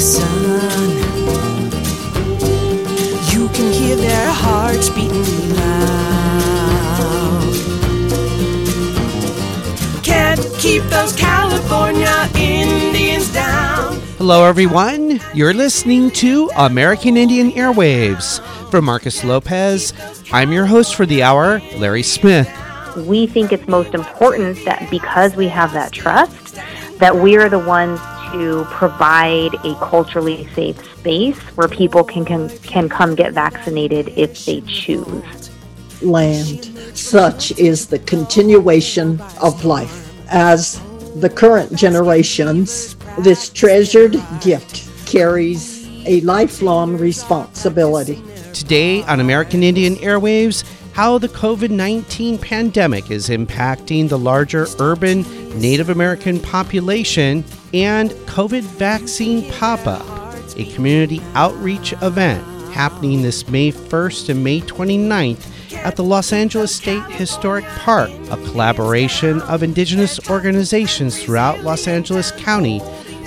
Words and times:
listen, 0.00 0.24
you 3.30 3.46
can 3.50 3.70
hear 3.70 3.96
their 3.96 4.30
hearts 4.32 4.88
beating 4.88 5.54
loud. 5.56 7.44
Can't 10.02 10.40
keep 10.56 10.82
those 10.84 11.14
California 11.14 12.30
Indians 12.34 13.30
down. 13.34 14.00
Hello, 14.16 14.44
everyone. 14.44 15.20
You're 15.34 15.52
listening 15.52 16.10
to 16.12 16.50
American 16.56 17.18
Indian 17.18 17.50
Airwaves. 17.50 18.40
From 18.70 18.86
Marcus 18.86 19.22
Lopez, 19.22 19.92
I'm 20.32 20.50
your 20.50 20.64
host 20.64 20.94
for 20.94 21.04
the 21.04 21.22
hour, 21.22 21.60
Larry 21.76 22.04
Smith. 22.04 22.48
We 22.96 23.26
think 23.26 23.52
it's 23.52 23.68
most 23.68 23.92
important 23.92 24.64
that 24.64 24.88
because 24.90 25.36
we 25.36 25.48
have 25.48 25.74
that 25.74 25.92
trust, 25.92 26.58
that 27.00 27.16
we 27.16 27.36
are 27.36 27.50
the 27.50 27.58
ones 27.58 28.00
to 28.32 28.64
provide 28.70 29.54
a 29.64 29.74
culturally 29.76 30.48
safe 30.54 30.78
space 30.98 31.38
where 31.56 31.68
people 31.68 32.04
can, 32.04 32.24
can, 32.24 32.48
can 32.60 32.88
come 32.88 33.14
get 33.14 33.32
vaccinated 33.32 34.08
if 34.16 34.44
they 34.44 34.60
choose. 34.62 35.50
Land. 36.02 36.64
Such 36.94 37.52
is 37.58 37.86
the 37.86 37.98
continuation 38.00 39.20
of 39.40 39.64
life. 39.64 40.12
As 40.28 40.80
the 41.16 41.28
current 41.28 41.74
generations, 41.74 42.96
this 43.18 43.50
treasured 43.50 44.12
gift 44.40 44.88
carries 45.06 45.80
a 46.06 46.20
lifelong 46.22 46.96
responsibility. 46.96 48.22
Today 48.52 49.02
on 49.04 49.20
American 49.20 49.62
Indian 49.62 49.96
Airwaves, 49.96 50.64
how 51.00 51.16
the 51.16 51.28
COVID 51.28 51.70
19 51.70 52.36
pandemic 52.36 53.10
is 53.10 53.30
impacting 53.30 54.06
the 54.06 54.18
larger 54.18 54.66
urban 54.78 55.22
Native 55.58 55.88
American 55.88 56.38
population, 56.38 57.42
and 57.72 58.10
COVID 58.26 58.60
Vaccine 58.60 59.50
Pop 59.52 59.86
Up, 59.86 60.04
a 60.58 60.70
community 60.74 61.22
outreach 61.32 61.94
event 62.02 62.44
happening 62.74 63.22
this 63.22 63.48
May 63.48 63.72
1st 63.72 64.28
and 64.28 64.44
May 64.44 64.60
29th 64.60 65.50
at 65.72 65.96
the 65.96 66.04
Los 66.04 66.34
Angeles 66.34 66.76
State 66.76 67.02
Historic 67.04 67.64
Park, 67.64 68.10
a 68.30 68.36
collaboration 68.48 69.40
of 69.42 69.62
indigenous 69.62 70.20
organizations 70.28 71.22
throughout 71.22 71.64
Los 71.64 71.88
Angeles 71.88 72.30
County 72.32 72.82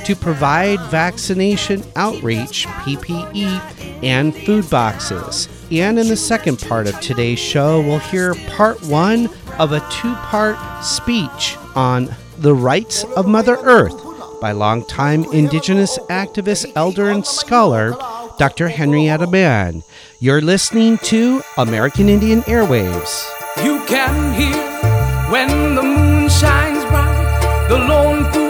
to 0.06 0.16
provide 0.16 0.80
vaccination 0.90 1.84
outreach, 1.96 2.68
PPE, 2.68 4.04
and 4.04 4.36
food 4.36 4.70
boxes. 4.70 5.48
And 5.72 5.98
in 5.98 6.08
the 6.08 6.18
second 6.18 6.60
part 6.60 6.88
of 6.88 7.00
today's 7.00 7.40
show, 7.40 7.82
we'll 7.82 8.00
hear 8.00 8.36
part 8.50 8.82
one 8.84 9.30
of 9.58 9.72
a 9.72 9.80
two 9.92 10.14
part 10.16 10.84
speech 10.84 11.58
on 11.76 12.14
the 12.38 12.54
rights 12.54 13.04
of 13.16 13.28
Mother 13.28 13.58
Earth 13.64 14.00
by 14.42 14.52
longtime 14.52 15.24
Indigenous 15.32 15.98
activist, 16.10 16.72
elder, 16.76 17.10
and 17.10 17.26
scholar 17.26 17.96
Dr. 18.38 18.68
Henrietta 18.68 19.28
Mann. 19.28 19.84
You're 20.20 20.42
listening 20.42 20.98
to 21.00 21.42
American 21.58 22.10
Indian 22.10 22.42
Airwaves. 22.42 23.26
You 23.64 23.84
can 23.86 24.34
hear 24.34 25.32
when 25.32 25.76
the 25.76 25.84
moon 25.84 26.30
shines 26.30 26.84
bright, 26.86 27.66
the 27.70 27.78
lone 27.78 28.43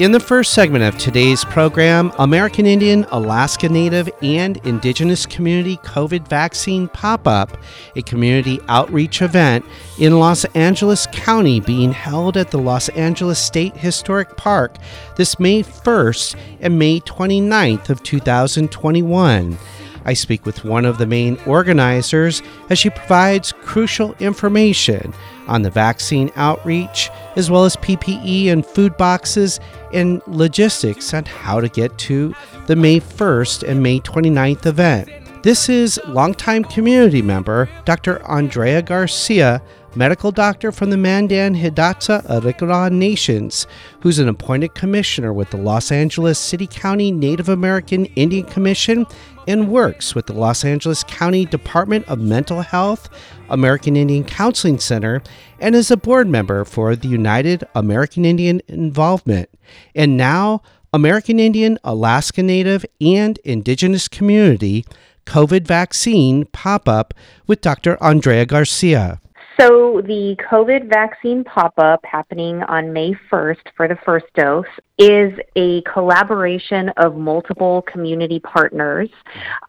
In 0.00 0.12
the 0.12 0.18
first 0.18 0.54
segment 0.54 0.82
of 0.82 0.96
today's 0.96 1.44
program, 1.44 2.10
American 2.18 2.64
Indian, 2.64 3.04
Alaska 3.10 3.68
Native, 3.68 4.08
and 4.22 4.56
Indigenous 4.66 5.26
Community 5.26 5.76
COVID 5.76 6.26
Vaccine 6.26 6.88
Pop 6.88 7.28
Up, 7.28 7.58
a 7.94 8.00
community 8.00 8.60
outreach 8.68 9.20
event 9.20 9.62
in 9.98 10.18
Los 10.18 10.46
Angeles 10.54 11.06
County 11.12 11.60
being 11.60 11.92
held 11.92 12.38
at 12.38 12.50
the 12.50 12.56
Los 12.56 12.88
Angeles 12.88 13.38
State 13.38 13.76
Historic 13.76 14.38
Park 14.38 14.78
this 15.16 15.38
May 15.38 15.62
1st 15.62 16.34
and 16.60 16.78
May 16.78 17.00
29th 17.00 17.90
of 17.90 18.02
2021. 18.02 19.58
I 20.06 20.14
speak 20.14 20.46
with 20.46 20.64
one 20.64 20.86
of 20.86 20.96
the 20.96 21.06
main 21.06 21.38
organizers 21.46 22.42
as 22.70 22.78
she 22.78 22.88
provides 22.88 23.52
crucial 23.52 24.14
information 24.18 25.12
on 25.46 25.60
the 25.60 25.70
vaccine 25.70 26.32
outreach, 26.36 27.10
as 27.40 27.50
well 27.50 27.64
as 27.64 27.74
PPE 27.76 28.48
and 28.48 28.66
food 28.66 28.94
boxes 28.98 29.60
and 29.94 30.20
logistics 30.26 31.14
on 31.14 31.24
how 31.24 31.58
to 31.58 31.70
get 31.70 31.96
to 31.96 32.34
the 32.66 32.76
May 32.76 33.00
1st 33.00 33.66
and 33.66 33.82
May 33.82 33.98
29th 34.00 34.66
event. 34.66 35.08
This 35.42 35.70
is 35.70 35.98
longtime 36.06 36.64
community 36.64 37.22
member 37.22 37.70
Dr. 37.86 38.22
Andrea 38.26 38.82
Garcia, 38.82 39.62
medical 39.96 40.30
doctor 40.30 40.70
from 40.70 40.90
the 40.90 40.98
Mandan 40.98 41.54
Hidatsa 41.54 42.26
Arikara 42.26 42.92
Nations, 42.92 43.66
who's 44.00 44.18
an 44.18 44.28
appointed 44.28 44.74
commissioner 44.74 45.32
with 45.32 45.48
the 45.48 45.56
Los 45.56 45.90
Angeles 45.90 46.38
City 46.38 46.66
County 46.66 47.10
Native 47.10 47.48
American 47.48 48.04
Indian 48.16 48.44
Commission 48.44 49.06
and 49.50 49.68
works 49.68 50.14
with 50.14 50.26
the 50.26 50.32
Los 50.32 50.64
Angeles 50.64 51.02
County 51.04 51.44
Department 51.44 52.06
of 52.08 52.20
Mental 52.20 52.62
Health, 52.62 53.10
American 53.48 53.96
Indian 53.96 54.22
Counseling 54.22 54.78
Center, 54.78 55.22
and 55.58 55.74
is 55.74 55.90
a 55.90 55.96
board 55.96 56.28
member 56.28 56.64
for 56.64 56.94
the 56.94 57.08
United 57.08 57.64
American 57.74 58.24
Indian 58.24 58.62
Involvement. 58.68 59.50
And 59.94 60.16
now, 60.16 60.62
American 60.92 61.40
Indian, 61.40 61.78
Alaska 61.82 62.44
Native, 62.44 62.86
and 63.00 63.38
Indigenous 63.38 64.06
Community 64.06 64.84
COVID 65.26 65.66
Vaccine 65.66 66.46
Pop 66.46 66.88
Up 66.88 67.12
with 67.48 67.60
Dr. 67.60 68.00
Andrea 68.02 68.46
Garcia. 68.46 69.20
So, 69.60 70.00
the 70.00 70.36
COVID 70.50 70.88
vaccine 70.88 71.44
pop 71.44 71.74
up 71.76 72.02
happening 72.02 72.62
on 72.62 72.94
May 72.94 73.12
1st 73.30 73.58
for 73.76 73.88
the 73.88 73.98
first 74.06 74.24
dose 74.34 74.64
is 74.96 75.32
a 75.56 75.82
collaboration 75.82 76.90
of 76.96 77.16
multiple 77.16 77.82
community 77.82 78.38
partners. 78.40 79.10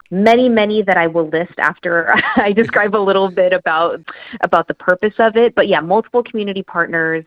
Many, 0.09 0.47
many 0.47 0.81
that 0.81 0.95
I 0.95 1.07
will 1.07 1.27
list 1.27 1.53
after 1.57 2.13
I 2.37 2.53
describe 2.53 2.95
a 2.95 2.97
little 2.97 3.29
bit 3.29 3.51
about 3.51 3.99
about 4.41 4.69
the 4.69 4.73
purpose 4.75 5.13
of 5.19 5.35
it. 5.35 5.55
But 5.55 5.67
yeah, 5.67 5.81
multiple 5.81 6.23
community 6.23 6.63
partners, 6.63 7.25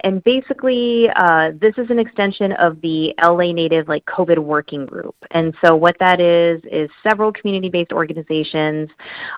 and 0.00 0.22
basically, 0.22 1.08
uh, 1.16 1.52
this 1.60 1.74
is 1.76 1.90
an 1.90 1.98
extension 1.98 2.52
of 2.52 2.80
the 2.82 3.14
LA 3.20 3.52
Native 3.52 3.88
like 3.88 4.04
COVID 4.06 4.38
working 4.38 4.86
group. 4.86 5.16
And 5.32 5.54
so, 5.64 5.74
what 5.74 5.96
that 5.98 6.20
is 6.20 6.60
is 6.70 6.90
several 7.02 7.32
community-based 7.32 7.92
organizations 7.92 8.90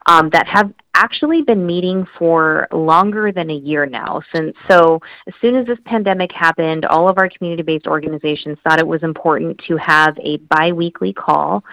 um, 0.06 0.28
that 0.30 0.46
have 0.46 0.72
actually 0.94 1.42
been 1.42 1.64
meeting 1.66 2.06
for 2.18 2.66
longer 2.72 3.30
than 3.32 3.50
a 3.50 3.54
year 3.54 3.86
now. 3.86 4.20
Since 4.34 4.56
so, 4.68 5.00
as 5.26 5.34
soon 5.40 5.54
as 5.56 5.66
this 5.66 5.78
pandemic 5.84 6.32
happened, 6.32 6.84
all 6.86 7.08
of 7.08 7.18
our 7.18 7.28
community-based 7.28 7.86
organizations 7.86 8.58
thought 8.64 8.78
it 8.78 8.86
was 8.86 9.02
important 9.02 9.60
to 9.68 9.76
have 9.76 10.16
a 10.18 10.38
biweekly 10.48 11.12
call 11.12 11.64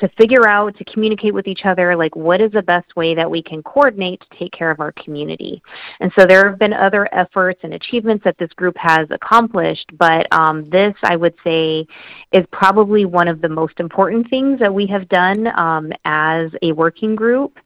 to 0.00 0.08
figure 0.18 0.48
out 0.48 0.76
to 0.76 0.84
communicate 0.84 1.34
with 1.34 1.46
each 1.46 1.64
other 1.64 1.96
like 1.96 2.14
what 2.16 2.40
is 2.40 2.52
the 2.52 2.62
best 2.62 2.94
way 2.96 3.14
that 3.14 3.30
we 3.30 3.42
can 3.42 3.62
coordinate 3.62 4.20
to 4.20 4.38
take 4.38 4.52
care 4.52 4.70
of 4.70 4.80
our 4.80 4.92
community. 4.92 5.62
And 6.00 6.12
so 6.18 6.26
there 6.26 6.48
have 6.48 6.58
been 6.58 6.72
other 6.72 7.08
efforts 7.12 7.60
and 7.62 7.74
achievements 7.74 8.24
that 8.24 8.38
this 8.38 8.52
group 8.54 8.76
has 8.76 9.08
accomplished 9.10 9.90
but 9.98 10.26
um, 10.32 10.68
this 10.70 10.94
i 11.02 11.16
would 11.16 11.34
say 11.44 11.86
is 12.32 12.44
probably 12.52 13.04
one 13.04 13.28
of 13.28 13.40
the 13.40 13.48
most 13.48 13.80
important 13.80 14.28
things 14.28 14.58
that 14.60 14.72
we 14.72 14.86
have 14.86 15.08
done 15.08 15.46
um, 15.58 15.92
as 16.04 16.50
a 16.62 16.72
working 16.72 17.14
group. 17.14 17.58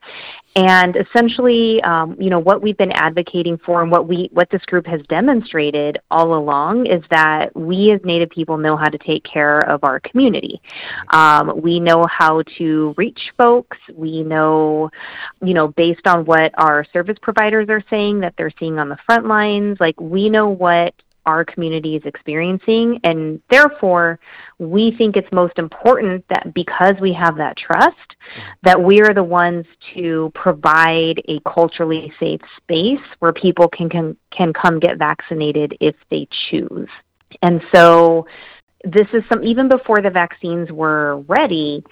And 0.55 0.97
essentially 0.97 1.81
um, 1.83 2.15
you 2.21 2.29
know 2.29 2.39
what 2.39 2.61
we've 2.61 2.77
been 2.77 2.93
advocating 2.93 3.59
for 3.65 3.83
and 3.83 3.91
what 3.91 4.07
we 4.07 4.29
what 4.33 4.51
this 4.51 4.63
group 4.67 4.87
has 4.87 5.01
demonstrated 5.09 5.99
all 6.11 6.35
along 6.35 6.87
is 6.87 7.03
that 7.11 7.57
we 7.57 7.91
as 7.93 8.01
native 8.05 8.29
people 8.29 8.59
know 8.59 8.77
how 8.77 8.91
to 8.91 8.99
take 8.99 9.25
care 9.25 9.61
of 9.61 9.83
our 9.83 9.99
community. 10.01 10.61
Um, 11.09 11.61
we 11.63 11.81
know 11.81 12.05
how 12.09 12.22
to 12.57 12.95
reach 12.97 13.33
folks 13.37 13.77
we 13.95 14.23
know 14.23 14.91
you 15.43 15.55
know 15.55 15.69
based 15.69 16.07
on 16.07 16.25
what 16.25 16.53
our 16.59 16.85
service 16.93 17.17
providers 17.21 17.69
are 17.69 17.83
saying 17.91 18.21
that 18.21 18.35
they're 18.37 18.53
seeing 18.59 18.79
on 18.79 18.89
the 18.89 18.99
front 19.07 19.27
lines 19.27 19.77
like 19.81 19.99
we 20.01 20.29
know 20.29 20.49
what 20.49 20.95
our 21.27 21.45
community 21.45 21.97
is 21.97 22.03
experiencing. 22.05 22.99
And 23.05 23.41
therefore, 23.51 24.19
we 24.59 24.95
think 24.97 25.17
it's 25.17 25.31
most 25.33 25.59
important 25.59 26.25
that 26.29 26.53
because 26.55 26.95
we 27.01 27.13
have 27.13 27.37
that 27.37 27.57
trust, 27.57 28.17
that 28.63 28.83
we 28.83 29.01
are 29.03 29.15
the 29.15 29.23
ones 29.23 29.65
to 29.95 30.33
provide 30.35 31.23
a 31.29 31.41
culturally 31.41 32.13
safe 32.19 32.41
space 32.57 33.07
where 33.21 33.33
people 33.33 33.69
can, 33.69 33.89
can, 33.89 34.17
can 34.31 34.53
come 34.53 34.81
get 34.81 34.99
vaccinated 34.99 35.77
if 35.81 35.95
they 36.11 36.27
choose. 36.51 36.89
And 37.41 37.63
so, 37.75 38.27
this 38.85 39.07
is 39.13 39.23
some 39.29 39.45
even 39.45 39.69
before 39.69 40.01
the 40.03 40.11
vaccines 40.11 40.71
were 40.71 41.21
ready. 41.29 41.85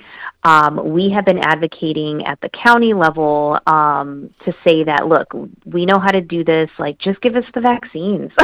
Um, 0.42 0.92
we 0.92 1.10
have 1.10 1.24
been 1.24 1.38
advocating 1.38 2.24
at 2.26 2.40
the 2.40 2.48
county 2.50 2.94
level 2.94 3.58
um, 3.66 4.30
to 4.44 4.52
say 4.64 4.84
that 4.84 5.06
look, 5.06 5.32
we 5.64 5.86
know 5.86 5.98
how 5.98 6.10
to 6.10 6.20
do 6.20 6.44
this. 6.44 6.70
Like, 6.78 6.98
just 6.98 7.20
give 7.20 7.36
us 7.36 7.44
the 7.54 7.60
vaccines. 7.60 8.30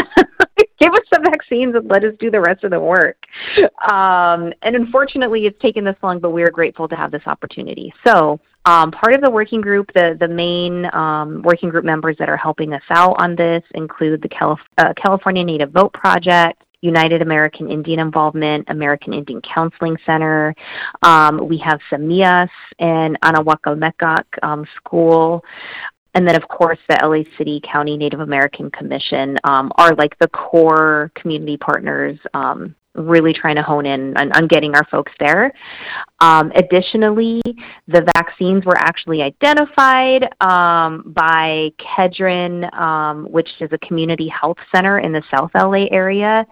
give 0.78 0.92
us 0.92 1.06
the 1.10 1.20
vaccines 1.24 1.74
and 1.74 1.88
let 1.88 2.04
us 2.04 2.14
do 2.20 2.30
the 2.30 2.40
rest 2.40 2.64
of 2.64 2.70
the 2.70 2.80
work. 2.80 3.24
Um, 3.90 4.52
and 4.62 4.76
unfortunately, 4.76 5.46
it's 5.46 5.60
taken 5.60 5.84
this 5.84 5.96
long, 6.02 6.20
but 6.20 6.30
we 6.30 6.42
are 6.42 6.50
grateful 6.50 6.88
to 6.88 6.96
have 6.96 7.10
this 7.10 7.26
opportunity. 7.26 7.92
So, 8.06 8.40
um, 8.66 8.90
part 8.90 9.14
of 9.14 9.20
the 9.20 9.30
working 9.30 9.60
group, 9.60 9.92
the 9.94 10.16
the 10.18 10.26
main 10.26 10.92
um, 10.92 11.42
working 11.42 11.68
group 11.68 11.84
members 11.84 12.16
that 12.18 12.28
are 12.28 12.36
helping 12.36 12.72
us 12.72 12.82
out 12.90 13.14
on 13.20 13.36
this 13.36 13.62
include 13.74 14.22
the 14.22 14.28
Calif- 14.28 14.58
uh, 14.78 14.92
California 14.96 15.44
Native 15.44 15.70
Vote 15.70 15.92
Project, 15.92 16.62
United 16.82 17.22
American 17.22 17.70
Indian 17.70 18.00
Involvement, 18.00 18.66
American 18.68 19.12
Indian 19.12 19.40
Counseling 19.42 19.96
Center. 20.04 20.54
Um, 21.02 21.48
we 21.48 21.58
have 21.58 21.80
Semillas 21.90 22.50
and 22.78 23.18
Anahuac 23.22 24.24
um, 24.42 24.66
School. 24.76 25.42
And 26.14 26.26
then, 26.26 26.34
of 26.34 26.48
course, 26.48 26.78
the 26.88 26.98
LA 27.02 27.24
City 27.36 27.60
County 27.70 27.96
Native 27.96 28.20
American 28.20 28.70
Commission 28.70 29.36
um, 29.44 29.70
are 29.76 29.94
like 29.96 30.18
the 30.18 30.28
core 30.28 31.12
community 31.14 31.58
partners 31.58 32.18
um, 32.32 32.74
really 32.96 33.32
trying 33.32 33.56
to 33.56 33.62
hone 33.62 33.86
in 33.86 34.16
on, 34.16 34.32
on 34.32 34.46
getting 34.46 34.74
our 34.74 34.84
folks 34.90 35.12
there. 35.18 35.52
Um, 36.20 36.52
additionally, 36.54 37.42
the 37.88 38.02
vaccines 38.14 38.64
were 38.64 38.76
actually 38.76 39.22
identified 39.22 40.28
um, 40.40 41.04
by 41.06 41.70
Kedren, 41.78 42.72
um, 42.74 43.26
which 43.30 43.48
is 43.60 43.70
a 43.72 43.78
community 43.78 44.28
health 44.28 44.58
center 44.74 44.98
in 44.98 45.12
the 45.12 45.22
South 45.34 45.50
LA 45.54 45.86
area. 45.90 46.46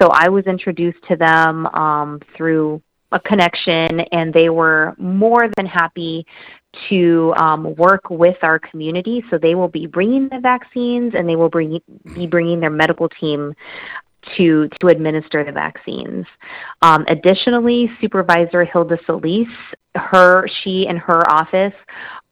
So 0.00 0.08
I 0.12 0.28
was 0.28 0.44
introduced 0.46 0.98
to 1.08 1.16
them 1.16 1.66
um, 1.66 2.20
through 2.36 2.82
a 3.12 3.20
connection, 3.20 4.00
and 4.12 4.32
they 4.32 4.48
were 4.48 4.94
more 4.98 5.48
than 5.56 5.66
happy 5.66 6.26
to 6.88 7.32
um, 7.38 7.74
work 7.76 8.10
with 8.10 8.36
our 8.42 8.58
community. 8.58 9.24
So 9.30 9.38
they 9.38 9.54
will 9.54 9.68
be 9.68 9.86
bringing 9.86 10.28
the 10.28 10.40
vaccines, 10.40 11.14
and 11.16 11.28
they 11.28 11.36
will 11.36 11.48
bring, 11.48 11.80
be 12.14 12.26
bringing 12.26 12.60
their 12.60 12.70
medical 12.70 13.08
team 13.08 13.54
to 14.36 14.68
to 14.80 14.88
administer 14.88 15.44
the 15.44 15.52
vaccines. 15.52 16.26
Um, 16.82 17.04
additionally, 17.08 17.90
Supervisor 18.00 18.64
Hilda 18.64 18.98
Solis, 19.06 19.48
her 19.94 20.46
she 20.62 20.86
and 20.88 20.98
her 20.98 21.22
office 21.30 21.74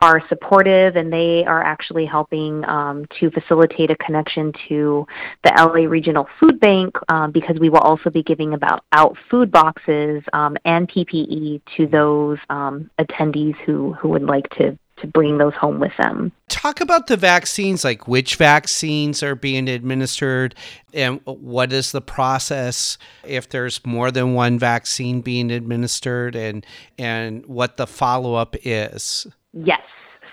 are 0.00 0.20
supportive, 0.28 0.96
and 0.96 1.12
they 1.12 1.44
are 1.46 1.62
actually 1.62 2.04
helping 2.04 2.64
um, 2.66 3.06
to 3.20 3.30
facilitate 3.30 3.90
a 3.90 3.96
connection 3.96 4.52
to 4.68 5.06
the 5.44 5.52
LA 5.56 5.88
Regional 5.88 6.28
Food 6.38 6.60
Bank 6.60 6.94
um, 7.08 7.32
because 7.32 7.58
we 7.58 7.70
will 7.70 7.78
also 7.78 8.10
be 8.10 8.22
giving 8.22 8.54
about 8.54 8.84
out 8.92 9.16
food 9.30 9.50
boxes 9.50 10.22
um, 10.32 10.56
and 10.64 10.88
PPE 10.88 11.62
to 11.76 11.86
those 11.86 12.38
um, 12.50 12.90
attendees 12.98 13.56
who 13.64 13.92
who 13.94 14.08
would 14.08 14.24
like 14.24 14.48
to 14.58 14.78
to 14.98 15.06
bring 15.06 15.38
those 15.38 15.54
home 15.54 15.80
with 15.80 15.92
them. 15.98 16.32
Talk 16.48 16.80
about 16.80 17.06
the 17.06 17.16
vaccines, 17.16 17.84
like 17.84 18.06
which 18.06 18.36
vaccines 18.36 19.22
are 19.22 19.34
being 19.34 19.68
administered 19.68 20.54
and 20.92 21.20
what 21.24 21.72
is 21.72 21.92
the 21.92 22.00
process 22.00 22.96
if 23.24 23.48
there's 23.48 23.84
more 23.84 24.10
than 24.10 24.34
one 24.34 24.58
vaccine 24.58 25.20
being 25.20 25.50
administered 25.50 26.36
and 26.36 26.64
and 26.98 27.44
what 27.46 27.76
the 27.76 27.86
follow-up 27.86 28.56
is. 28.62 29.26
Yes. 29.52 29.82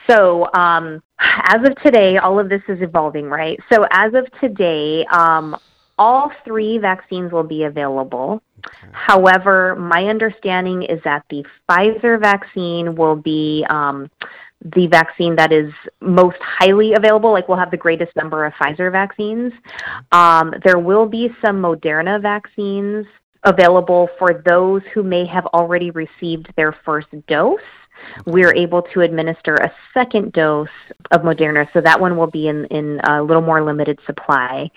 So, 0.09 0.47
um, 0.53 1.01
as 1.19 1.67
of 1.67 1.75
today, 1.83 2.17
all 2.17 2.39
of 2.39 2.49
this 2.49 2.61
is 2.67 2.81
evolving, 2.81 3.29
right? 3.29 3.59
So, 3.71 3.85
as 3.91 4.13
of 4.13 4.25
today, 4.39 5.05
um, 5.11 5.55
all 5.97 6.31
three 6.43 6.79
vaccines 6.79 7.31
will 7.31 7.43
be 7.43 7.63
available. 7.63 8.41
Okay. 8.65 8.91
However, 8.91 9.75
my 9.75 10.05
understanding 10.05 10.83
is 10.83 10.99
that 11.03 11.23
the 11.29 11.45
Pfizer 11.69 12.19
vaccine 12.19 12.95
will 12.95 13.15
be 13.15 13.65
um, 13.69 14.09
the 14.63 14.87
vaccine 14.87 15.35
that 15.35 15.51
is 15.51 15.71
most 16.01 16.37
highly 16.41 16.93
available, 16.93 17.31
like 17.31 17.47
we'll 17.47 17.57
have 17.57 17.71
the 17.71 17.77
greatest 17.77 18.15
number 18.15 18.45
of 18.45 18.53
Pfizer 18.53 18.91
vaccines. 18.91 19.51
Um, 20.11 20.53
there 20.63 20.77
will 20.77 21.07
be 21.07 21.29
some 21.43 21.61
Moderna 21.61 22.21
vaccines 22.21 23.05
available 23.43 24.07
for 24.19 24.43
those 24.45 24.81
who 24.93 25.01
may 25.01 25.25
have 25.25 25.45
already 25.47 25.89
received 25.91 26.51
their 26.55 26.75
first 26.85 27.07
dose 27.27 27.59
we're 28.25 28.53
able 28.55 28.81
to 28.93 29.01
administer 29.01 29.55
a 29.55 29.71
second 29.93 30.33
dose 30.33 30.67
of 31.11 31.21
Moderna. 31.21 31.67
So 31.73 31.81
that 31.81 31.99
one 31.99 32.17
will 32.17 32.29
be 32.29 32.47
in, 32.47 32.65
in 32.65 32.99
a 33.03 33.21
little 33.21 33.41
more 33.41 33.63
limited 33.63 33.99
supply. 34.05 34.69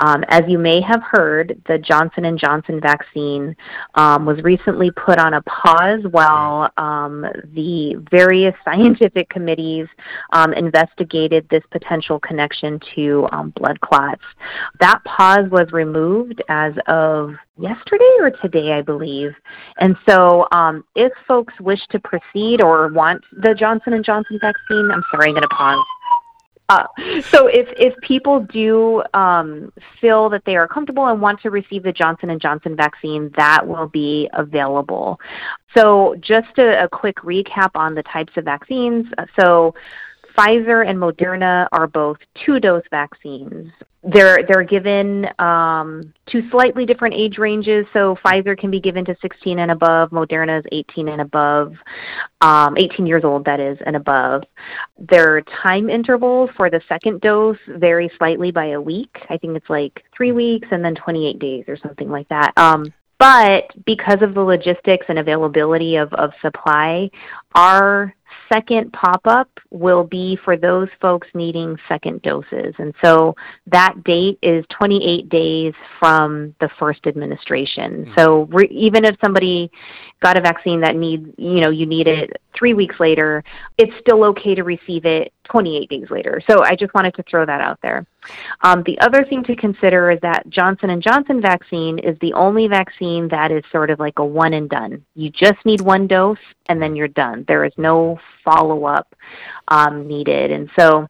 Um, 0.00 0.24
as 0.28 0.42
you 0.48 0.58
may 0.58 0.80
have 0.80 1.02
heard, 1.02 1.60
the 1.66 1.78
Johnson 1.78 2.24
Johnson 2.38 2.80
vaccine 2.80 3.56
um, 3.94 4.26
was 4.26 4.42
recently 4.42 4.90
put 4.90 5.18
on 5.18 5.34
a 5.34 5.42
pause 5.42 6.00
while 6.10 6.70
um, 6.76 7.26
the 7.54 7.94
various 8.10 8.54
scientific 8.64 9.28
committees 9.28 9.86
um, 10.32 10.52
investigated 10.52 11.46
this 11.50 11.62
potential 11.70 12.18
connection 12.20 12.80
to 12.94 13.28
um, 13.32 13.50
blood 13.56 13.80
clots. 13.80 14.22
That 14.80 15.02
pause 15.04 15.50
was 15.50 15.72
removed 15.72 16.42
as 16.48 16.74
of 16.86 17.34
yesterday 17.58 18.10
or 18.20 18.30
today, 18.30 18.72
I 18.72 18.82
believe. 18.82 19.32
And 19.78 19.96
so, 20.08 20.48
um, 20.52 20.84
if 20.94 21.12
folks 21.26 21.54
wish 21.60 21.80
to 21.90 22.00
proceed 22.00 22.62
or 22.62 22.69
want 22.92 23.22
the 23.32 23.54
Johnson 23.54 23.92
and 23.92 24.04
Johnson 24.04 24.38
vaccine, 24.40 24.90
I'm 24.90 25.02
sorry, 25.10 25.28
I'm 25.28 25.34
going 25.34 25.42
to 25.42 25.48
pause. 25.48 25.84
Uh, 26.70 26.86
so 27.22 27.48
if 27.48 27.68
if 27.76 27.92
people 28.00 28.38
do 28.38 29.02
um, 29.12 29.72
feel 30.00 30.28
that 30.30 30.44
they 30.44 30.54
are 30.54 30.68
comfortable 30.68 31.04
and 31.08 31.20
want 31.20 31.40
to 31.40 31.50
receive 31.50 31.82
the 31.82 31.92
Johnson 31.92 32.30
and 32.30 32.40
Johnson 32.40 32.76
vaccine, 32.76 33.32
that 33.36 33.66
will 33.66 33.88
be 33.88 34.30
available. 34.34 35.18
So 35.76 36.14
just 36.20 36.58
a, 36.58 36.84
a 36.84 36.88
quick 36.88 37.16
recap 37.16 37.70
on 37.74 37.96
the 37.96 38.04
types 38.04 38.32
of 38.36 38.44
vaccines. 38.44 39.06
So 39.38 39.74
Pfizer 40.36 40.88
and 40.88 40.98
Moderna 40.98 41.68
are 41.72 41.86
both 41.86 42.18
two-dose 42.44 42.84
vaccines. 42.90 43.70
They're 44.02 44.46
they're 44.48 44.64
given 44.64 45.26
um, 45.38 46.14
to 46.30 46.48
slightly 46.50 46.86
different 46.86 47.14
age 47.14 47.36
ranges. 47.36 47.84
So 47.92 48.16
Pfizer 48.24 48.58
can 48.58 48.70
be 48.70 48.80
given 48.80 49.04
to 49.04 49.16
16 49.20 49.58
and 49.58 49.70
above. 49.70 50.10
Moderna 50.10 50.58
is 50.58 50.64
18 50.72 51.08
and 51.08 51.20
above, 51.20 51.74
um, 52.40 52.78
18 52.78 53.06
years 53.06 53.24
old 53.24 53.44
that 53.44 53.60
is 53.60 53.76
and 53.84 53.96
above. 53.96 54.44
Their 54.98 55.42
time 55.62 55.90
intervals 55.90 56.48
for 56.56 56.70
the 56.70 56.80
second 56.88 57.20
dose 57.20 57.58
vary 57.68 58.10
slightly 58.16 58.50
by 58.50 58.68
a 58.68 58.80
week. 58.80 59.14
I 59.28 59.36
think 59.36 59.54
it's 59.54 59.68
like 59.68 60.02
three 60.16 60.32
weeks 60.32 60.68
and 60.70 60.82
then 60.82 60.94
28 60.94 61.38
days 61.38 61.64
or 61.68 61.76
something 61.76 62.08
like 62.08 62.28
that. 62.30 62.52
Um, 62.56 62.92
but 63.20 63.64
because 63.84 64.22
of 64.22 64.32
the 64.32 64.40
logistics 64.40 65.04
and 65.10 65.18
availability 65.18 65.96
of, 65.96 66.10
of 66.14 66.32
supply, 66.40 67.10
our 67.54 68.14
second 68.52 68.92
pop 68.92 69.20
up 69.24 69.48
will 69.70 70.04
be 70.04 70.36
for 70.44 70.56
those 70.56 70.88
folks 71.00 71.28
needing 71.34 71.76
second 71.88 72.22
doses. 72.22 72.74
And 72.78 72.94
so 73.02 73.34
that 73.66 74.02
date 74.04 74.38
is 74.42 74.64
28 74.70 75.28
days 75.28 75.74
from 75.98 76.54
the 76.60 76.68
first 76.78 77.06
administration. 77.06 78.04
Mm-hmm. 78.04 78.14
So 78.16 78.42
re- 78.50 78.68
even 78.70 79.04
if 79.04 79.16
somebody 79.22 79.70
got 80.20 80.36
a 80.36 80.40
vaccine 80.40 80.80
that 80.80 80.96
needs, 80.96 81.26
you 81.38 81.60
know, 81.60 81.70
you 81.70 81.86
need 81.86 82.08
it 82.08 82.30
three 82.56 82.74
weeks 82.74 82.98
later, 83.00 83.42
it's 83.78 83.92
still 84.00 84.24
okay 84.24 84.54
to 84.54 84.62
receive 84.62 85.04
it 85.04 85.32
28 85.44 85.88
days 85.88 86.10
later. 86.10 86.40
So 86.48 86.62
I 86.62 86.76
just 86.76 86.94
wanted 86.94 87.14
to 87.14 87.22
throw 87.24 87.46
that 87.46 87.60
out 87.60 87.78
there. 87.82 88.06
Um, 88.62 88.82
the 88.84 88.98
other 89.00 89.24
thing 89.24 89.42
to 89.44 89.56
consider 89.56 90.10
is 90.10 90.20
that 90.20 90.48
Johnson 90.50 90.90
and 90.90 91.02
Johnson 91.02 91.40
vaccine 91.40 91.98
is 91.98 92.18
the 92.20 92.32
only 92.34 92.68
vaccine 92.68 93.28
that 93.28 93.50
is 93.50 93.64
sort 93.72 93.90
of 93.90 93.98
like 93.98 94.18
a 94.18 94.24
one 94.24 94.52
and 94.52 94.68
done. 94.68 95.04
You 95.14 95.30
just 95.30 95.64
need 95.64 95.80
one 95.80 96.06
dose 96.06 96.38
and 96.66 96.80
then 96.80 96.94
you're 96.94 97.08
done. 97.08 97.44
There 97.48 97.64
is 97.64 97.72
no 97.76 98.19
follow 98.44 98.84
up 98.84 99.14
um, 99.68 100.06
needed. 100.06 100.50
And 100.50 100.70
so, 100.78 101.06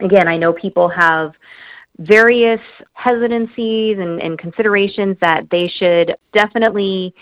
again, 0.00 0.28
I 0.28 0.36
know 0.36 0.52
people 0.52 0.88
have 0.88 1.32
various 1.98 2.60
hesitancies 2.92 3.98
and, 3.98 4.20
and 4.20 4.38
considerations 4.38 5.16
that 5.20 5.48
they 5.50 5.68
should 5.68 6.14
definitely 6.32 7.14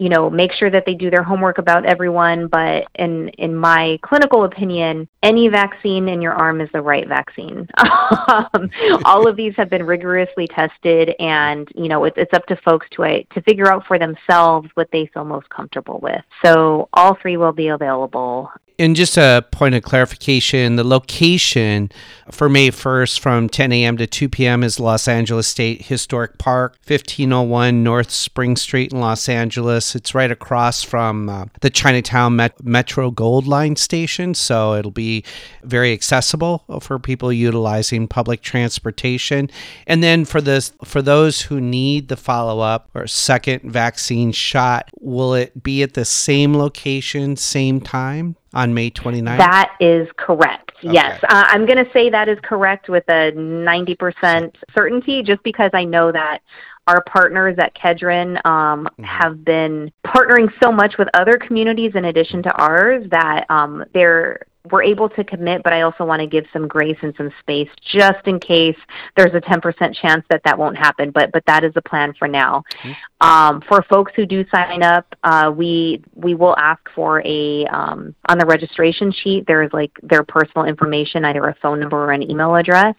you 0.00 0.08
know, 0.08 0.28
make 0.28 0.52
sure 0.52 0.70
that 0.70 0.84
they 0.86 0.94
do 0.94 1.08
their 1.08 1.22
homework 1.22 1.58
about 1.58 1.86
everyone. 1.86 2.48
But 2.48 2.86
in 2.96 3.28
in 3.30 3.54
my 3.54 3.98
clinical 4.02 4.44
opinion, 4.44 5.08
any 5.22 5.48
vaccine 5.48 6.08
in 6.08 6.20
your 6.20 6.32
arm 6.32 6.60
is 6.60 6.68
the 6.72 6.82
right 6.82 7.06
vaccine. 7.06 7.68
um, 8.28 8.70
all 9.04 9.28
of 9.28 9.36
these 9.36 9.54
have 9.56 9.70
been 9.70 9.84
rigorously 9.84 10.48
tested, 10.48 11.14
and 11.20 11.68
you 11.76 11.88
know, 11.88 12.04
it's 12.04 12.16
it's 12.18 12.34
up 12.34 12.46
to 12.46 12.56
folks 12.64 12.86
to 12.92 13.22
to 13.22 13.42
figure 13.42 13.70
out 13.70 13.86
for 13.86 13.98
themselves 13.98 14.68
what 14.74 14.88
they 14.90 15.08
feel 15.14 15.24
most 15.24 15.48
comfortable 15.48 16.00
with. 16.02 16.22
So 16.44 16.88
all 16.92 17.16
three 17.20 17.36
will 17.36 17.52
be 17.52 17.68
available. 17.68 18.50
And 18.76 18.96
just 18.96 19.16
a 19.16 19.46
point 19.52 19.76
of 19.76 19.84
clarification 19.84 20.74
the 20.74 20.82
location 20.82 21.92
for 22.32 22.48
May 22.48 22.70
1st 22.70 23.20
from 23.20 23.48
10 23.48 23.70
a.m. 23.70 23.96
to 23.98 24.06
2 24.08 24.28
p.m. 24.28 24.64
is 24.64 24.80
Los 24.80 25.06
Angeles 25.06 25.46
State 25.46 25.82
Historic 25.82 26.38
Park, 26.38 26.72
1501 26.84 27.84
North 27.84 28.10
Spring 28.10 28.56
Street 28.56 28.92
in 28.92 28.98
Los 28.98 29.28
Angeles. 29.28 29.94
It's 29.94 30.12
right 30.12 30.30
across 30.30 30.82
from 30.82 31.28
uh, 31.28 31.44
the 31.60 31.70
Chinatown 31.70 32.34
Met- 32.34 32.64
Metro 32.64 33.12
Gold 33.12 33.46
Line 33.46 33.76
station, 33.76 34.34
so 34.34 34.74
it'll 34.74 34.90
be 34.90 35.24
very 35.62 35.92
accessible 35.92 36.64
for 36.80 36.98
people 36.98 37.32
utilizing 37.32 38.08
public 38.08 38.42
transportation. 38.42 39.50
And 39.86 40.02
then 40.02 40.24
for 40.24 40.40
this 40.40 40.72
for 40.84 41.00
those 41.00 41.42
who 41.42 41.60
need 41.60 42.08
the 42.08 42.16
follow-up 42.16 42.90
or 42.92 43.06
second 43.06 43.70
vaccine 43.70 44.32
shot, 44.32 44.90
will 44.98 45.34
it 45.34 45.62
be 45.62 45.84
at 45.84 45.94
the 45.94 46.04
same 46.04 46.56
location, 46.56 47.36
same 47.36 47.80
time? 47.80 48.34
On 48.54 48.72
May 48.72 48.90
29th? 48.90 49.38
That 49.38 49.76
is 49.80 50.08
correct. 50.16 50.72
Okay. 50.78 50.92
Yes. 50.92 51.20
Uh, 51.24 51.44
I'm 51.48 51.66
going 51.66 51.84
to 51.84 51.90
say 51.92 52.10
that 52.10 52.28
is 52.28 52.38
correct 52.42 52.88
with 52.88 53.04
a 53.08 53.32
90% 53.32 54.54
certainty 54.74 55.22
just 55.22 55.42
because 55.42 55.70
I 55.72 55.84
know 55.84 56.12
that 56.12 56.40
our 56.86 57.02
partners 57.04 57.56
at 57.58 57.74
Kedren 57.74 58.44
um, 58.44 58.84
mm-hmm. 58.84 59.02
have 59.02 59.44
been 59.44 59.90
partnering 60.06 60.52
so 60.62 60.70
much 60.70 60.96
with 60.98 61.08
other 61.14 61.38
communities 61.38 61.92
in 61.94 62.04
addition 62.06 62.42
to 62.42 62.52
ours 62.52 63.06
that 63.10 63.46
um, 63.50 63.84
they're 63.94 64.40
we're 64.70 64.82
able 64.82 65.08
to 65.10 65.24
commit, 65.24 65.62
but 65.62 65.72
I 65.72 65.82
also 65.82 66.04
want 66.04 66.20
to 66.20 66.26
give 66.26 66.46
some 66.52 66.66
grace 66.66 66.96
and 67.02 67.14
some 67.16 67.30
space 67.40 67.68
just 67.92 68.26
in 68.26 68.40
case 68.40 68.76
there's 69.16 69.34
a 69.34 69.40
10% 69.40 69.94
chance 69.94 70.24
that 70.30 70.40
that 70.44 70.58
won't 70.58 70.76
happen. 70.76 71.10
But 71.10 71.32
but 71.32 71.44
that 71.46 71.64
is 71.64 71.74
the 71.74 71.82
plan 71.82 72.14
for 72.18 72.26
now. 72.26 72.64
Mm-hmm. 72.82 73.28
Um, 73.28 73.62
for 73.68 73.82
folks 73.82 74.12
who 74.16 74.24
do 74.24 74.44
sign 74.54 74.82
up, 74.82 75.06
uh, 75.22 75.52
we 75.54 76.02
we 76.14 76.34
will 76.34 76.56
ask 76.56 76.80
for 76.94 77.22
a 77.26 77.66
um, 77.66 78.14
on 78.28 78.38
the 78.38 78.46
registration 78.46 79.12
sheet. 79.12 79.46
There 79.46 79.62
is 79.62 79.70
like 79.72 79.92
their 80.02 80.22
personal 80.22 80.66
information, 80.66 81.24
either 81.24 81.44
a 81.46 81.54
phone 81.60 81.80
number 81.80 82.02
or 82.02 82.12
an 82.12 82.28
email 82.28 82.54
address. 82.56 82.94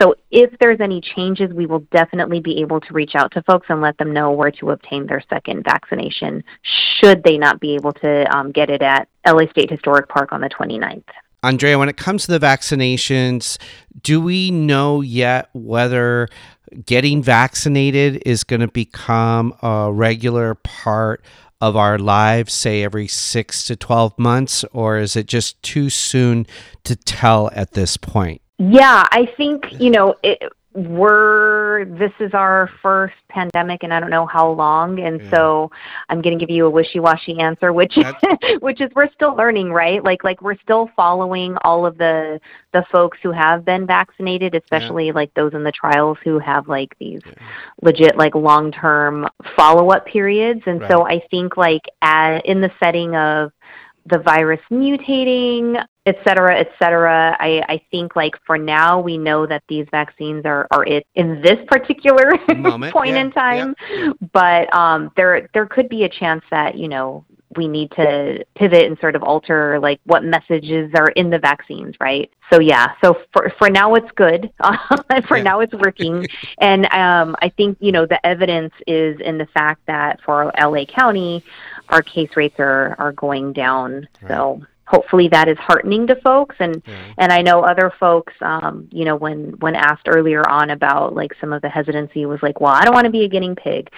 So 0.00 0.14
if 0.30 0.50
there's 0.58 0.80
any 0.80 1.00
changes, 1.00 1.52
we 1.52 1.66
will 1.66 1.86
definitely 1.92 2.40
be 2.40 2.60
able 2.60 2.80
to 2.80 2.92
reach 2.92 3.14
out 3.14 3.32
to 3.32 3.42
folks 3.42 3.66
and 3.70 3.80
let 3.80 3.96
them 3.98 4.12
know 4.12 4.32
where 4.32 4.50
to 4.50 4.70
obtain 4.70 5.06
their 5.06 5.22
second 5.30 5.64
vaccination. 5.64 6.42
Should 7.00 7.22
they 7.22 7.38
not 7.38 7.60
be 7.60 7.74
able 7.74 7.92
to 7.94 8.36
um, 8.36 8.50
get 8.50 8.68
it 8.68 8.82
at 8.82 9.08
LA 9.26 9.46
State 9.50 9.70
Historic 9.70 10.08
Park 10.08 10.32
on 10.32 10.40
the 10.40 10.48
29th. 10.48 11.04
Andrea, 11.42 11.78
when 11.78 11.90
it 11.90 11.96
comes 11.96 12.24
to 12.24 12.38
the 12.38 12.44
vaccinations, 12.44 13.58
do 14.02 14.20
we 14.20 14.50
know 14.50 15.02
yet 15.02 15.50
whether 15.52 16.28
getting 16.86 17.22
vaccinated 17.22 18.22
is 18.24 18.44
going 18.44 18.60
to 18.60 18.68
become 18.68 19.54
a 19.62 19.92
regular 19.92 20.54
part 20.54 21.22
of 21.60 21.76
our 21.76 21.98
lives, 21.98 22.52
say 22.52 22.82
every 22.82 23.06
six 23.06 23.64
to 23.64 23.76
12 23.76 24.18
months, 24.18 24.64
or 24.72 24.98
is 24.98 25.16
it 25.16 25.26
just 25.26 25.62
too 25.62 25.90
soon 25.90 26.46
to 26.84 26.96
tell 26.96 27.50
at 27.54 27.72
this 27.72 27.96
point? 27.96 28.40
Yeah, 28.58 29.06
I 29.10 29.26
think, 29.36 29.66
you 29.80 29.90
know, 29.90 30.14
it, 30.22 30.42
we're 30.74 31.84
this 31.84 32.10
is 32.18 32.34
our 32.34 32.68
first 32.82 33.14
pandemic 33.28 33.84
and 33.84 33.94
I 33.94 34.00
don't 34.00 34.10
know 34.10 34.26
how 34.26 34.50
long 34.50 34.98
and 34.98 35.20
yeah. 35.20 35.30
so 35.30 35.70
I'm 36.08 36.20
going 36.20 36.36
to 36.36 36.44
give 36.44 36.52
you 36.52 36.66
a 36.66 36.70
wishy-washy 36.70 37.38
answer 37.38 37.72
which 37.72 37.96
which 38.60 38.80
is 38.80 38.90
we're 38.96 39.10
still 39.12 39.36
learning 39.36 39.70
right 39.70 40.02
like 40.02 40.24
like 40.24 40.42
we're 40.42 40.58
still 40.58 40.90
following 40.96 41.56
all 41.62 41.86
of 41.86 41.96
the 41.96 42.40
the 42.72 42.84
folks 42.90 43.18
who 43.22 43.30
have 43.30 43.64
been 43.64 43.86
vaccinated 43.86 44.56
especially 44.56 45.06
yeah. 45.06 45.12
like 45.12 45.32
those 45.34 45.54
in 45.54 45.62
the 45.62 45.72
trials 45.72 46.18
who 46.24 46.40
have 46.40 46.66
like 46.66 46.96
these 46.98 47.20
yeah. 47.24 47.34
legit 47.80 48.16
like 48.16 48.34
long-term 48.34 49.28
follow-up 49.54 50.04
periods 50.06 50.62
and 50.66 50.80
right. 50.80 50.90
so 50.90 51.06
I 51.06 51.22
think 51.30 51.56
like 51.56 51.82
at, 52.02 52.44
in 52.46 52.60
the 52.60 52.70
setting 52.82 53.14
of 53.14 53.52
the 54.06 54.18
virus 54.18 54.60
mutating, 54.70 55.82
et 56.06 56.16
cetera, 56.26 56.58
et 56.58 56.70
cetera. 56.78 57.36
I, 57.40 57.62
I 57.68 57.80
think 57.90 58.14
like 58.14 58.34
for 58.46 58.58
now 58.58 59.00
we 59.00 59.16
know 59.16 59.46
that 59.46 59.62
these 59.68 59.86
vaccines 59.90 60.44
are, 60.44 60.66
are 60.70 60.84
it 60.84 61.06
in 61.14 61.40
this 61.40 61.58
particular 61.66 62.32
Moment, 62.56 62.92
point 62.92 63.14
yeah, 63.14 63.20
in 63.20 63.32
time. 63.32 63.74
Yeah. 63.90 64.12
But 64.32 64.74
um, 64.74 65.10
there 65.16 65.48
there 65.54 65.66
could 65.66 65.88
be 65.88 66.04
a 66.04 66.08
chance 66.08 66.44
that, 66.50 66.76
you 66.76 66.88
know, 66.88 67.24
we 67.56 67.68
need 67.68 67.90
to 67.92 68.44
pivot 68.56 68.84
and 68.84 68.98
sort 68.98 69.14
of 69.14 69.22
alter 69.22 69.78
like 69.80 70.00
what 70.04 70.24
messages 70.24 70.90
are 70.94 71.08
in 71.08 71.30
the 71.30 71.38
vaccines, 71.38 71.94
right? 72.00 72.30
So 72.52 72.60
yeah, 72.60 72.92
so 73.02 73.16
for 73.32 73.52
for 73.58 73.70
now 73.70 73.94
it's 73.94 74.10
good. 74.12 74.50
for 75.28 75.36
yeah. 75.36 75.42
now 75.42 75.60
it's 75.60 75.74
working, 75.74 76.26
and 76.58 76.86
um, 76.92 77.36
I 77.40 77.48
think 77.48 77.78
you 77.80 77.92
know 77.92 78.06
the 78.06 78.24
evidence 78.26 78.72
is 78.86 79.20
in 79.20 79.38
the 79.38 79.46
fact 79.46 79.82
that 79.86 80.20
for 80.22 80.52
LA 80.60 80.84
County, 80.84 81.44
our 81.88 82.02
case 82.02 82.30
rates 82.36 82.56
are 82.58 82.96
are 82.98 83.12
going 83.12 83.52
down. 83.52 84.08
Right. 84.22 84.28
So 84.28 84.62
hopefully 84.86 85.28
that 85.28 85.48
is 85.48 85.56
heartening 85.58 86.06
to 86.06 86.16
folks. 86.16 86.56
And 86.58 86.82
yeah. 86.86 87.14
and 87.18 87.32
I 87.32 87.42
know 87.42 87.60
other 87.60 87.92
folks 87.98 88.32
um 88.40 88.88
you 88.90 89.04
know 89.04 89.16
when 89.16 89.52
when 89.60 89.74
asked 89.74 90.08
earlier 90.08 90.48
on 90.48 90.70
about 90.70 91.14
like 91.14 91.32
some 91.40 91.52
of 91.52 91.62
the 91.62 91.68
hesitancy 91.68 92.26
was 92.26 92.40
like 92.42 92.60
well 92.60 92.72
I 92.72 92.84
don't 92.84 92.94
want 92.94 93.06
to 93.06 93.10
be 93.10 93.24
a 93.24 93.28
guinea 93.28 93.54
pig. 93.54 93.90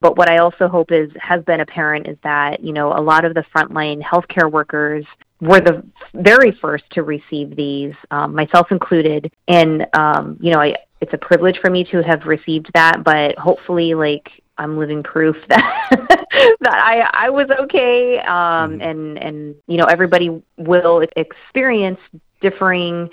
But 0.00 0.16
what 0.16 0.30
I 0.30 0.38
also 0.38 0.68
hope 0.68 0.92
is 0.92 1.10
has 1.20 1.42
been 1.44 1.60
apparent 1.60 2.06
is 2.06 2.18
that 2.22 2.62
you 2.62 2.72
know 2.72 2.92
a 2.92 3.00
lot 3.00 3.24
of 3.24 3.34
the 3.34 3.44
frontline 3.54 4.02
healthcare 4.02 4.50
workers 4.50 5.04
were 5.40 5.60
the 5.60 5.84
very 6.14 6.52
first 6.62 6.84
to 6.92 7.02
receive 7.02 7.54
these 7.56 7.92
um, 8.10 8.34
myself 8.34 8.70
included. 8.70 9.32
And 9.48 9.86
um 9.94 10.36
you 10.40 10.52
know 10.52 10.60
I 10.60 10.76
it's 11.00 11.12
a 11.12 11.18
privilege 11.18 11.58
for 11.60 11.70
me 11.70 11.84
to 11.84 12.02
have 12.02 12.24
received 12.24 12.70
that 12.74 13.04
but 13.04 13.38
hopefully 13.38 13.94
like 13.94 14.30
I'm 14.58 14.78
living 14.78 15.02
proof 15.02 15.36
that 15.48 16.26
that 16.60 16.74
I 16.74 17.26
I 17.26 17.30
was 17.30 17.48
okay. 17.60 18.18
Um, 18.20 18.26
mm-hmm. 18.26 18.80
and 18.80 19.18
and 19.18 19.54
you 19.66 19.76
know 19.76 19.84
everybody 19.84 20.42
will 20.56 21.06
experience 21.16 22.00
differing 22.40 23.08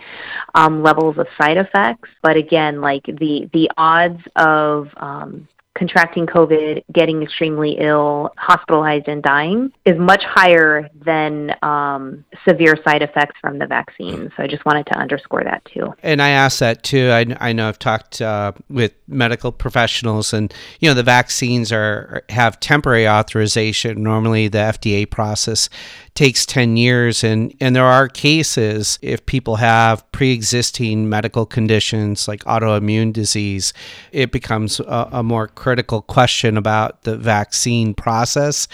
um, 0.55 0.83
levels 0.83 1.17
of 1.17 1.27
side 1.39 1.57
effects, 1.57 2.09
but 2.21 2.35
again, 2.35 2.81
like 2.81 3.05
the 3.05 3.49
the 3.53 3.69
odds 3.77 4.21
of 4.35 4.89
um, 4.97 5.47
contracting 5.75 6.27
COVID, 6.27 6.83
getting 6.93 7.23
extremely 7.23 7.77
ill, 7.79 8.31
hospitalized, 8.37 9.07
and 9.07 9.23
dying 9.23 9.71
is 9.85 9.97
much 9.97 10.23
higher 10.23 10.89
than 10.93 11.55
um, 11.63 12.23
severe 12.47 12.77
side 12.83 13.01
effects 13.01 13.35
from 13.41 13.57
the 13.57 13.65
vaccine. 13.65 14.31
So 14.37 14.43
I 14.43 14.47
just 14.47 14.65
wanted 14.65 14.85
to 14.87 14.97
underscore 14.97 15.43
that 15.43 15.65
too. 15.65 15.93
And 16.03 16.21
I 16.21 16.29
asked 16.29 16.59
that 16.59 16.83
too. 16.83 17.09
I, 17.09 17.25
I 17.39 17.53
know 17.53 17.67
I've 17.67 17.79
talked 17.79 18.21
uh, 18.21 18.51
with 18.69 18.93
medical 19.07 19.51
professionals, 19.51 20.33
and 20.33 20.53
you 20.79 20.89
know 20.89 20.93
the 20.93 21.03
vaccines 21.03 21.71
are 21.71 22.23
have 22.29 22.59
temporary 22.59 23.07
authorization. 23.07 24.03
Normally, 24.03 24.47
the 24.47 24.59
FDA 24.59 25.09
process 25.09 25.69
takes 26.15 26.45
10 26.45 26.77
years. 26.77 27.23
And 27.23 27.55
and 27.59 27.75
there 27.75 27.85
are 27.85 28.07
cases 28.07 28.99
if 29.01 29.25
people 29.25 29.55
have 29.57 30.09
pre-existing 30.11 31.09
medical 31.09 31.45
conditions 31.45 32.27
like 32.27 32.43
autoimmune 32.43 33.11
disease 33.11 33.73
it 34.11 34.31
becomes 34.31 34.79
a, 34.79 35.09
a 35.11 35.23
more 35.23 35.47
critical 35.47 36.01
question 36.01 36.55
about 36.57 37.01
the 37.01 37.17
vaccine 37.17 37.93
process 37.93 38.67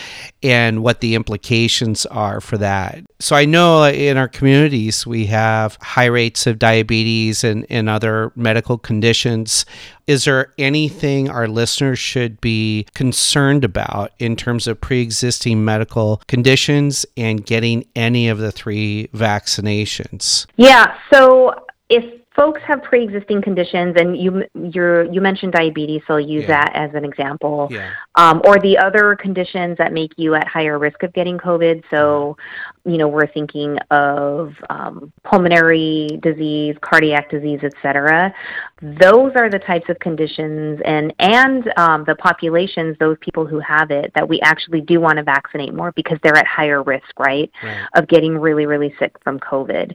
and 0.43 0.83
what 0.83 1.01
the 1.01 1.15
implications 1.15 2.05
are 2.07 2.41
for 2.41 2.57
that. 2.57 3.03
So 3.19 3.35
i 3.35 3.45
know 3.45 3.85
in 3.85 4.17
our 4.17 4.27
communities 4.27 5.07
we 5.07 5.25
have 5.27 5.77
high 5.81 6.05
rates 6.05 6.45
of 6.45 6.59
diabetes 6.59 7.43
and, 7.43 7.65
and 7.69 7.89
other 7.89 8.31
medical 8.35 8.77
conditions 8.77 9.65
is 10.09 10.25
there 10.25 10.51
anything 10.57 11.29
our 11.29 11.47
listeners 11.47 11.99
should 11.99 12.41
be 12.41 12.87
concerned 12.95 13.63
about 13.63 14.11
in 14.17 14.35
terms 14.35 14.65
of 14.65 14.81
pre 14.81 15.01
existing 15.01 15.63
medical 15.63 16.19
conditions 16.27 17.05
and 17.15 17.45
getting 17.45 17.85
any 17.95 18.27
of 18.27 18.39
the 18.39 18.51
three 18.51 19.07
vaccinations? 19.13 20.47
Yeah. 20.57 20.95
So 21.13 21.53
if 21.89 22.03
folks 22.39 22.61
have 22.65 22.81
pre-existing 22.83 23.41
conditions, 23.41 23.95
and 23.97 24.17
you 24.17 24.43
you 24.55 25.09
you 25.11 25.19
mentioned 25.19 25.51
diabetes, 25.51 26.01
so 26.07 26.13
I'll 26.13 26.19
use 26.19 26.43
yeah. 26.43 26.63
that 26.63 26.71
as 26.73 26.93
an 26.93 27.03
example, 27.03 27.67
yeah. 27.69 27.91
um, 28.15 28.41
or 28.45 28.57
the 28.59 28.77
other 28.77 29.15
conditions 29.15 29.77
that 29.77 29.91
make 29.91 30.13
you 30.15 30.35
at 30.35 30.47
higher 30.47 30.79
risk 30.79 31.03
of 31.03 31.11
getting 31.13 31.37
COVID. 31.37 31.83
So, 31.91 32.37
you 32.85 32.97
know, 32.97 33.07
we're 33.07 33.27
thinking 33.27 33.77
of 33.91 34.53
um, 34.69 35.11
pulmonary 35.23 36.19
disease, 36.23 36.75
cardiac 36.81 37.29
disease, 37.29 37.59
etc. 37.63 38.33
Those 38.81 39.33
are 39.35 39.49
the 39.49 39.59
types 39.59 39.89
of 39.89 39.99
conditions, 39.99 40.79
and 40.85 41.13
and 41.19 41.71
um, 41.77 42.05
the 42.05 42.15
populations, 42.15 42.95
those 42.99 43.17
people 43.19 43.45
who 43.45 43.59
have 43.59 43.91
it, 43.91 44.11
that 44.15 44.27
we 44.27 44.39
actually 44.41 44.79
do 44.79 45.01
want 45.01 45.17
to 45.17 45.23
vaccinate 45.23 45.73
more 45.73 45.91
because 45.91 46.17
they're 46.23 46.37
at 46.37 46.47
higher 46.47 46.81
risk, 46.83 47.19
right, 47.19 47.51
right. 47.61 47.85
of 47.95 48.07
getting 48.07 48.37
really 48.37 48.65
really 48.65 48.93
sick 48.97 49.13
from 49.23 49.39
COVID. 49.39 49.93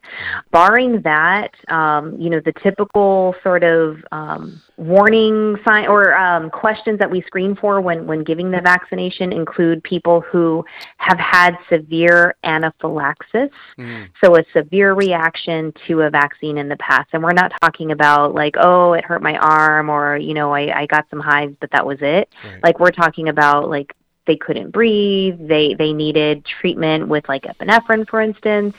Barring 0.53 1.01
that, 1.03 1.53
um, 1.69 2.21
you 2.21 2.29
know 2.29 2.35
know 2.35 2.43
the 2.45 2.53
typical 2.61 3.35
sort 3.43 3.65
of 3.65 3.99
um, 4.13 4.61
warning 4.77 5.57
sign 5.67 5.87
or 5.87 6.17
um, 6.17 6.51
questions 6.51 6.99
that 6.99 7.11
we 7.11 7.23
screen 7.23 7.55
for 7.57 7.81
when 7.81 8.07
when 8.07 8.25
giving 8.25 8.51
the 8.51 8.61
vaccination 8.61 9.33
include 9.33 9.83
people 9.85 10.21
who 10.21 10.65
have 10.97 11.19
had 11.19 11.57
severe 11.69 12.35
anaphylaxis, 12.43 13.51
mm. 13.79 14.09
so 14.23 14.37
a 14.37 14.45
severe 14.53 14.95
reaction 14.95 15.73
to 15.87 16.03
a 16.03 16.11
vaccine 16.11 16.59
in 16.59 16.69
the 16.69 16.77
past, 16.77 17.09
and 17.13 17.23
we're 17.23 17.33
not 17.33 17.53
talking 17.61 17.93
about 17.93 18.35
like 18.35 18.55
oh 18.59 18.95
it 18.95 19.05
hurt 19.05 19.23
my 19.23 19.37
arm 19.37 19.89
or 19.89 20.17
you 20.17 20.35
know 20.35 20.53
I, 20.53 20.83
I 20.83 20.87
got 20.87 21.07
some 21.11 21.21
hives 21.21 21.55
but 21.61 21.71
that 21.73 21.87
was 21.87 21.99
it. 22.01 22.29
Right. 22.45 22.63
Like 22.63 22.81
we're 22.81 22.91
talking 22.91 23.29
about 23.29 23.71
like 23.71 23.95
they 24.27 24.37
couldn't 24.37 24.71
breathe, 24.71 25.39
they 25.39 25.75
they 25.75 25.93
needed 25.93 26.45
treatment 26.45 27.09
with 27.09 27.29
like 27.29 27.43
epinephrine 27.43 28.09
for 28.09 28.21
instance. 28.21 28.75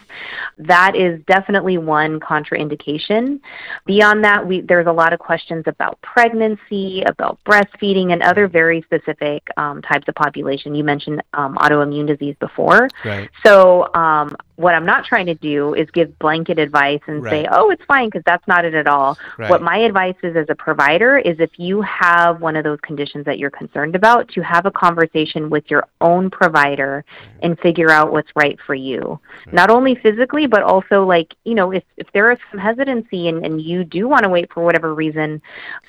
That 0.58 0.96
is 0.96 1.22
definitely 1.28 1.78
one 1.78 2.20
contraindication. 2.20 3.40
Beyond 3.86 4.24
that, 4.24 4.46
we 4.46 4.62
there's 4.62 4.88
a 4.88 4.92
lot 4.92 5.14
of 5.14 5.20
questions 5.20 5.64
about 5.68 6.02
pregnancy, 6.02 7.04
about 7.06 7.40
breastfeeding 7.46 8.14
and 8.14 8.22
other 8.22 8.48
very 8.48 8.82
specific 8.84 9.44
um, 9.58 9.82
types 9.82 10.08
of 10.08 10.16
population. 10.16 10.76
You 10.76 10.84
mentioned 10.84 11.24
um, 11.34 11.56
autoimmune 11.58 12.08
disease 12.08 12.36
before. 12.40 12.88
Right. 13.04 13.30
So 13.46 13.94
um, 13.94 14.36
what 14.56 14.74
I'm 14.74 14.86
not 14.86 15.06
trying 15.06 15.26
to 15.26 15.36
do 15.36 15.74
is 15.74 15.90
give 15.92 16.18
blanket 16.20 16.60
advice 16.60 17.02
and 17.08 17.24
Right. 17.24 17.46
say, 17.46 17.48
"Oh, 17.52 17.70
it's 17.72 17.84
fine," 17.86 18.08
because 18.08 18.24
that's 18.26 18.48
not 18.48 18.66
it 18.66 18.74
at 18.74 18.88
all. 18.88 19.18
Right. 19.38 19.50
What 19.50 19.62
my 19.62 19.78
advice 19.78 20.16
is 20.24 20.36
as 20.36 20.48
a 20.50 20.56
provider 20.56 21.18
is 21.18 21.40
if 21.40 21.52
you 21.58 21.82
have 21.82 22.42
one 22.42 22.56
of 22.56 22.64
those 22.64 22.80
conditions 22.82 23.26
that 23.26 23.38
you're 23.38 23.50
concerned 23.50 23.96
about, 23.96 24.28
to 24.30 24.42
have 24.42 24.66
a 24.66 24.72
conversation 24.72 25.50
with 25.50 25.70
your 25.70 25.86
own 26.02 26.30
provider 26.30 27.04
and 27.42 27.60
figure 27.60 27.92
out 27.92 28.12
what's 28.12 28.30
right 28.36 28.58
for 28.66 28.76
you. 28.76 29.20
Not 29.52 29.70
only 29.70 29.96
physically, 29.96 30.48
but 30.48 30.64
also 30.64 31.06
like, 31.06 31.36
you 31.44 31.56
know, 31.56 31.72
if, 31.72 31.84
if 31.98 32.12
there 32.14 32.32
is 32.32 32.40
some 32.52 32.60
hesitancy 32.60 33.28
and, 33.28 33.46
and 33.46 33.62
you 33.62 33.84
do 33.84 34.08
want 34.08 34.24
to 34.24 34.30
wait 34.30 34.52
for 34.54 34.64
whatever 34.64 34.94
reason, 34.94 35.42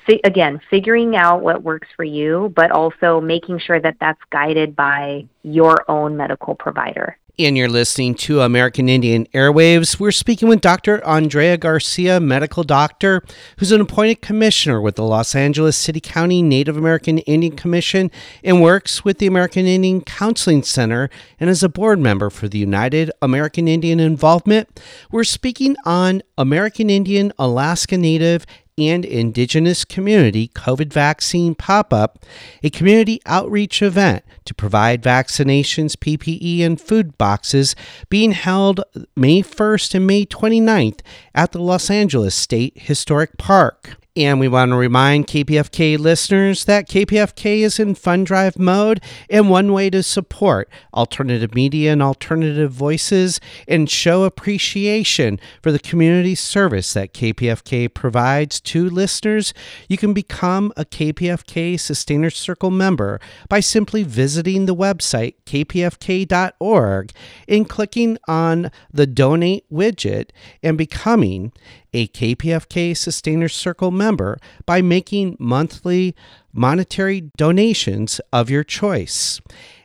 fi- 0.05 0.21
again, 0.23 0.59
figuring 0.69 1.15
out 1.15 1.41
what 1.41 1.63
works 1.63 1.87
for 1.95 2.03
you, 2.03 2.51
but 2.55 2.71
also 2.71 3.21
making 3.21 3.59
sure 3.59 3.79
that 3.79 3.95
that's 3.99 4.21
guided 4.29 4.75
by 4.75 5.25
your 5.43 5.83
own 5.87 6.17
medical 6.17 6.55
provider. 6.55 7.17
And 7.39 7.55
you're 7.55 7.69
listening 7.69 8.15
to 8.15 8.41
American 8.41 8.89
Indian 8.89 9.27
Airwaves. 9.27 9.99
We're 9.99 10.11
speaking 10.11 10.47
with 10.47 10.59
Dr. 10.59 11.05
Andrea 11.05 11.55
Garcia, 11.55 12.19
medical 12.19 12.63
doctor, 12.63 13.21
who's 13.57 13.71
an 13.71 13.81
appointed 13.81 14.21
commissioner 14.21 14.81
with 14.81 14.95
the 14.95 15.03
Los 15.03 15.35
Angeles 15.35 15.77
City 15.77 15.99
County 15.99 16.41
Native 16.41 16.77
American 16.77 17.19
Indian 17.19 17.55
Commission 17.55 18.09
and 18.43 18.61
works 18.61 19.05
with 19.05 19.19
the 19.19 19.27
American 19.27 19.67
Indian 19.67 20.01
Counseling 20.01 20.63
Center 20.63 21.11
and 21.39 21.49
is 21.49 21.61
a 21.61 21.69
board 21.69 21.99
member 21.99 22.31
for 22.31 22.47
the 22.47 22.57
United 22.57 23.11
American 23.21 23.67
Indian 23.67 23.99
Involvement. 23.99 24.81
We're 25.11 25.23
speaking 25.23 25.75
on 25.85 26.23
American 26.39 26.89
Indian, 26.89 27.31
Alaska 27.37 27.97
Native, 27.97 28.47
and 28.77 29.03
Indigenous 29.03 29.83
Community 29.83 30.49
COVID 30.49 30.93
Vaccine 30.93 31.55
Pop 31.55 31.91
Up, 31.91 32.23
a 32.61 32.69
community 32.69 33.19
outreach 33.25 33.81
event 33.81 34.23
to 34.45 34.53
provide 34.53 35.01
vaccinations, 35.01 35.95
PPE, 35.95 36.61
and 36.61 36.79
food 36.79 37.17
boxes 37.17 37.75
being 38.09 38.33
held 38.33 38.81
May 39.15 39.41
1st 39.41 39.95
and 39.95 40.07
May 40.07 40.25
29th 40.25 40.99
at 41.33 41.51
the 41.51 41.61
Los 41.61 41.89
Angeles 41.89 42.35
State 42.35 42.73
Historic 42.75 43.37
Park. 43.37 43.97
And 44.17 44.39
we 44.39 44.47
want 44.47 44.71
to 44.71 44.75
remind 44.75 45.27
KPFK 45.27 45.99
listeners 45.99 46.65
that 46.65 46.89
KPFK 46.89 47.59
is 47.59 47.79
in 47.79 47.93
fund 47.93 48.25
drive 48.25 48.57
mode, 48.57 48.99
and 49.29 49.47
one 49.47 49.71
way 49.71 49.91
to 49.91 50.01
support 50.01 50.67
alternative 50.91 51.53
media 51.53 51.93
and 51.93 52.01
alternative 52.01 52.71
voices 52.71 53.39
and 53.67 53.87
show 53.87 54.23
appreciation 54.23 55.39
for 55.61 55.71
the 55.71 55.77
community 55.77 56.33
service 56.33 56.93
that 56.93 57.13
KPFK 57.13 57.93
provides 57.93 58.59
to 58.61 58.89
listeners, 58.89 59.53
you 59.87 59.97
can 59.97 60.15
become 60.15 60.73
a 60.75 60.83
KPFK 60.83 61.79
Sustainer 61.79 62.31
Circle 62.31 62.71
member 62.71 63.21
by 63.49 63.59
simply 63.59 64.01
visiting 64.01 64.65
the 64.65 64.75
website 64.75 65.35
kpfk.org 65.45 67.11
and 67.47 67.69
clicking 67.69 68.17
on 68.27 68.71
the 68.91 69.05
donate 69.05 69.71
widget 69.71 70.31
and 70.63 70.75
becoming 70.75 71.51
a 71.97 72.07
KPFK 72.09 72.95
Sustainer 72.95 73.49
Circle 73.49 73.89
member 73.89 74.37
by 74.67 74.83
making 74.83 75.35
monthly 75.39 76.15
monetary 76.53 77.31
donations 77.37 78.21
of 78.31 78.51
your 78.51 78.63
choice. 78.63 79.41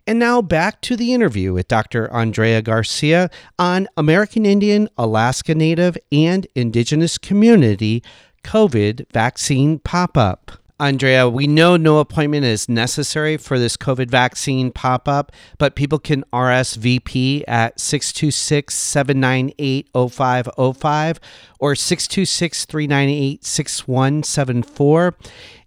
And 0.07 0.19
now 0.19 0.42
back 0.42 0.83
to 0.83 0.95
the 0.95 1.14
interview 1.14 1.54
with 1.54 1.69
Dr. 1.69 2.12
Andrea 2.12 2.61
Garcia 2.61 3.31
on 3.59 3.88
American 3.97 4.45
Indian, 4.45 4.90
Alaska 4.99 5.54
Native, 5.54 5.97
and 6.11 6.47
Indigenous 6.54 7.16
Community 7.16 8.02
COVID 8.45 9.11
vaccine 9.11 9.78
pop 9.78 10.19
up. 10.19 10.62
Andrea, 10.81 11.29
we 11.29 11.47
know 11.47 11.76
no 11.76 11.99
appointment 11.99 12.45
is 12.45 12.69
necessary 12.69 13.37
for 13.37 13.59
this 13.59 13.76
COVID 13.76 14.11
vaccine 14.11 14.73
pop 14.73 15.07
up, 15.07 15.31
but 15.59 15.76
people 15.76 15.99
can 15.99 16.25
RSVP 16.33 17.45
at 17.47 17.79
626 17.79 18.75
798 18.75 19.88
0505 19.93 21.21
or 21.61 21.76
626 21.76 22.64
398 22.64 23.45
6174. 23.45 25.14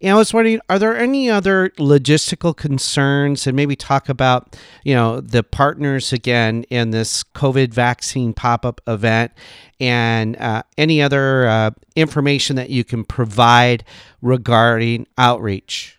And 0.06 0.14
I 0.14 0.18
was 0.18 0.36
wondering, 0.36 0.60
are 0.70 0.78
there 0.78 0.96
any 0.96 1.32
other 1.32 1.72
logistical 1.80 2.56
concerns 2.56 3.48
and 3.48 3.56
maybe 3.56 3.76
talk 3.76 4.08
about, 4.08 4.56
you 4.84 4.94
know, 4.94 5.20
the 5.20 5.42
partners 5.42 6.14
again 6.14 6.62
in 6.70 6.92
this 6.92 7.24
COVID 7.24 7.74
vaccine 7.74 8.32
pop 8.32 8.68
up 8.68 8.82
event 8.86 9.32
and 9.80 10.38
uh, 10.38 10.62
any 10.78 11.02
other 11.02 11.48
uh, 11.48 11.72
information 11.96 12.56
that 12.56 12.70
you 12.70 12.84
can 12.84 13.04
provide 13.04 13.84
regarding 14.22 15.08
outreach? 15.18 15.98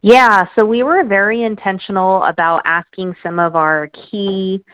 Yeah, 0.00 0.46
so 0.58 0.64
we 0.64 0.82
were 0.82 1.04
very 1.04 1.42
intentional 1.42 2.22
about 2.22 2.62
asking 2.64 3.16
some 3.22 3.38
of 3.38 3.54
our 3.54 3.88
key 3.88 4.64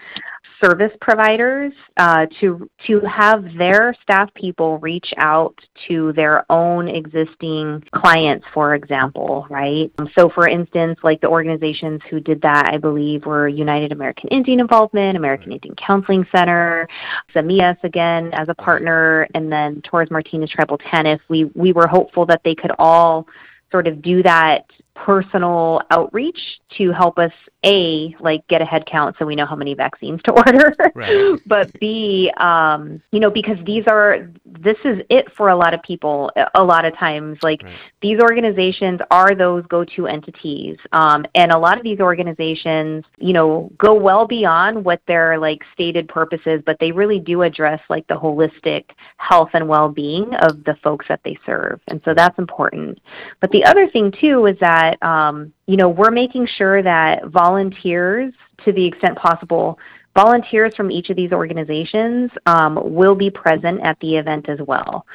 service 0.63 0.93
providers 1.01 1.73
uh, 1.97 2.27
to 2.41 2.69
to 2.87 3.01
have 3.01 3.45
their 3.57 3.95
staff 4.03 4.33
people 4.35 4.79
reach 4.79 5.13
out 5.19 5.55
to 5.87 6.13
their 6.15 6.45
own 6.51 6.89
existing 6.89 7.83
clients, 7.95 8.47
for 8.53 8.75
example, 8.75 9.47
right? 9.51 9.91
So, 10.17 10.29
for 10.29 10.49
instance, 10.49 10.99
like 11.03 11.21
the 11.21 11.29
organizations 11.29 12.01
who 12.11 12.21
did 12.21 12.43
that, 12.43 12.71
I 12.73 12.79
believe, 12.79 13.27
were 13.27 13.49
United 13.49 13.93
American 13.93 14.29
Indian 14.31 14.61
Involvement, 14.61 15.17
American 15.17 15.53
Indian 15.53 15.75
Counseling 15.77 16.27
Center, 16.35 16.89
Semillas 17.35 17.83
again 17.85 18.31
as 18.35 18.49
a 18.49 18.55
partner, 18.55 19.29
and 19.35 19.51
then 19.51 19.81
Torres 19.83 20.11
Martinez 20.11 20.51
Tribal 20.51 20.79
TANF. 20.79 21.21
We 21.29 21.45
we 21.55 21.73
were 21.73 21.87
hopeful 21.87 22.27
that 22.27 22.43
they 22.45 22.55
could 22.55 22.73
all 22.79 23.27
sort 23.71 23.87
of 23.87 24.03
do 24.03 24.23
that 24.23 24.65
personal 25.05 25.81
outreach 25.91 26.39
to 26.77 26.91
help 26.93 27.19
us 27.19 27.33
a 27.65 28.15
like 28.21 28.47
get 28.49 28.61
a 28.61 28.65
head 28.65 28.85
count 28.87 29.15
so 29.19 29.25
we 29.27 29.35
know 29.37 29.47
how 29.47 29.57
many 29.57 29.75
vaccines 29.75 30.21
to 30.25 30.33
order 30.47 30.75
Right. 30.95 31.39
but 31.47 31.71
b 31.81 32.31
um 32.39 33.01
you 33.13 33.21
know 33.21 33.31
because 33.31 33.57
these 33.65 33.85
are 33.89 34.31
this 34.45 34.77
is 34.85 34.99
it 35.09 35.27
for 35.37 35.49
a 35.51 35.57
lot 35.57 35.73
of 35.75 35.83
people 35.83 36.31
a- 36.55 36.63
lot 36.63 36.85
of 36.85 36.95
times 36.97 37.39
like 37.43 37.63
Right. 37.63 37.75
these 38.03 38.21
organizations 38.21 39.01
are 39.11 39.35
those 39.35 39.65
go-to 39.67 40.07
entities 40.07 40.77
um 40.93 41.25
and 41.35 41.53
a 41.53 41.59
lot 41.59 41.77
of 41.79 41.85
these 41.85 42.01
organizations 42.01 43.05
you 43.19 43.33
know 43.33 43.71
go 43.79 43.95
well 43.95 44.27
beyond 44.27 44.85
what 44.85 45.01
their 45.07 45.39
like 45.39 45.63
stated 45.75 46.09
purposes 46.09 46.61
but 46.67 46.77
they 46.81 46.93
really 46.93 47.19
do 47.19 47.43
address 47.43 47.81
like 47.89 48.07
the 48.09 48.15
holistic 48.15 48.85
health 49.17 49.51
and 49.55 49.67
well-being 49.69 50.33
of 50.47 50.63
the 50.65 50.77
folks 50.83 51.07
that 51.09 51.21
they 51.25 51.37
serve 51.47 51.81
and 51.89 52.01
so 52.05 52.15
that's 52.15 52.39
important 52.39 52.99
but 53.41 53.51
the 53.51 53.65
other 53.65 53.89
thing 53.89 54.13
too 54.21 54.47
is 54.47 54.57
that 54.61 54.88
um, 55.03 55.53
you 55.67 55.77
know 55.77 55.89
we're 55.89 56.11
making 56.11 56.47
sure 56.47 56.83
that 56.83 57.27
volunteers, 57.27 58.33
to 58.65 58.73
the 58.73 58.85
extent 58.85 59.17
possible, 59.17 59.79
volunteers 60.19 60.75
from 60.75 60.91
each 60.91 61.11
of 61.11 61.17
these 61.17 61.31
organizations 61.31 62.29
um, 62.47 62.77
will 62.83 63.15
be 63.15 63.31
present 63.31 63.81
at 63.83 63.97
the 64.01 64.17
event 64.17 64.49
as 64.49 64.59
well. 64.67 65.07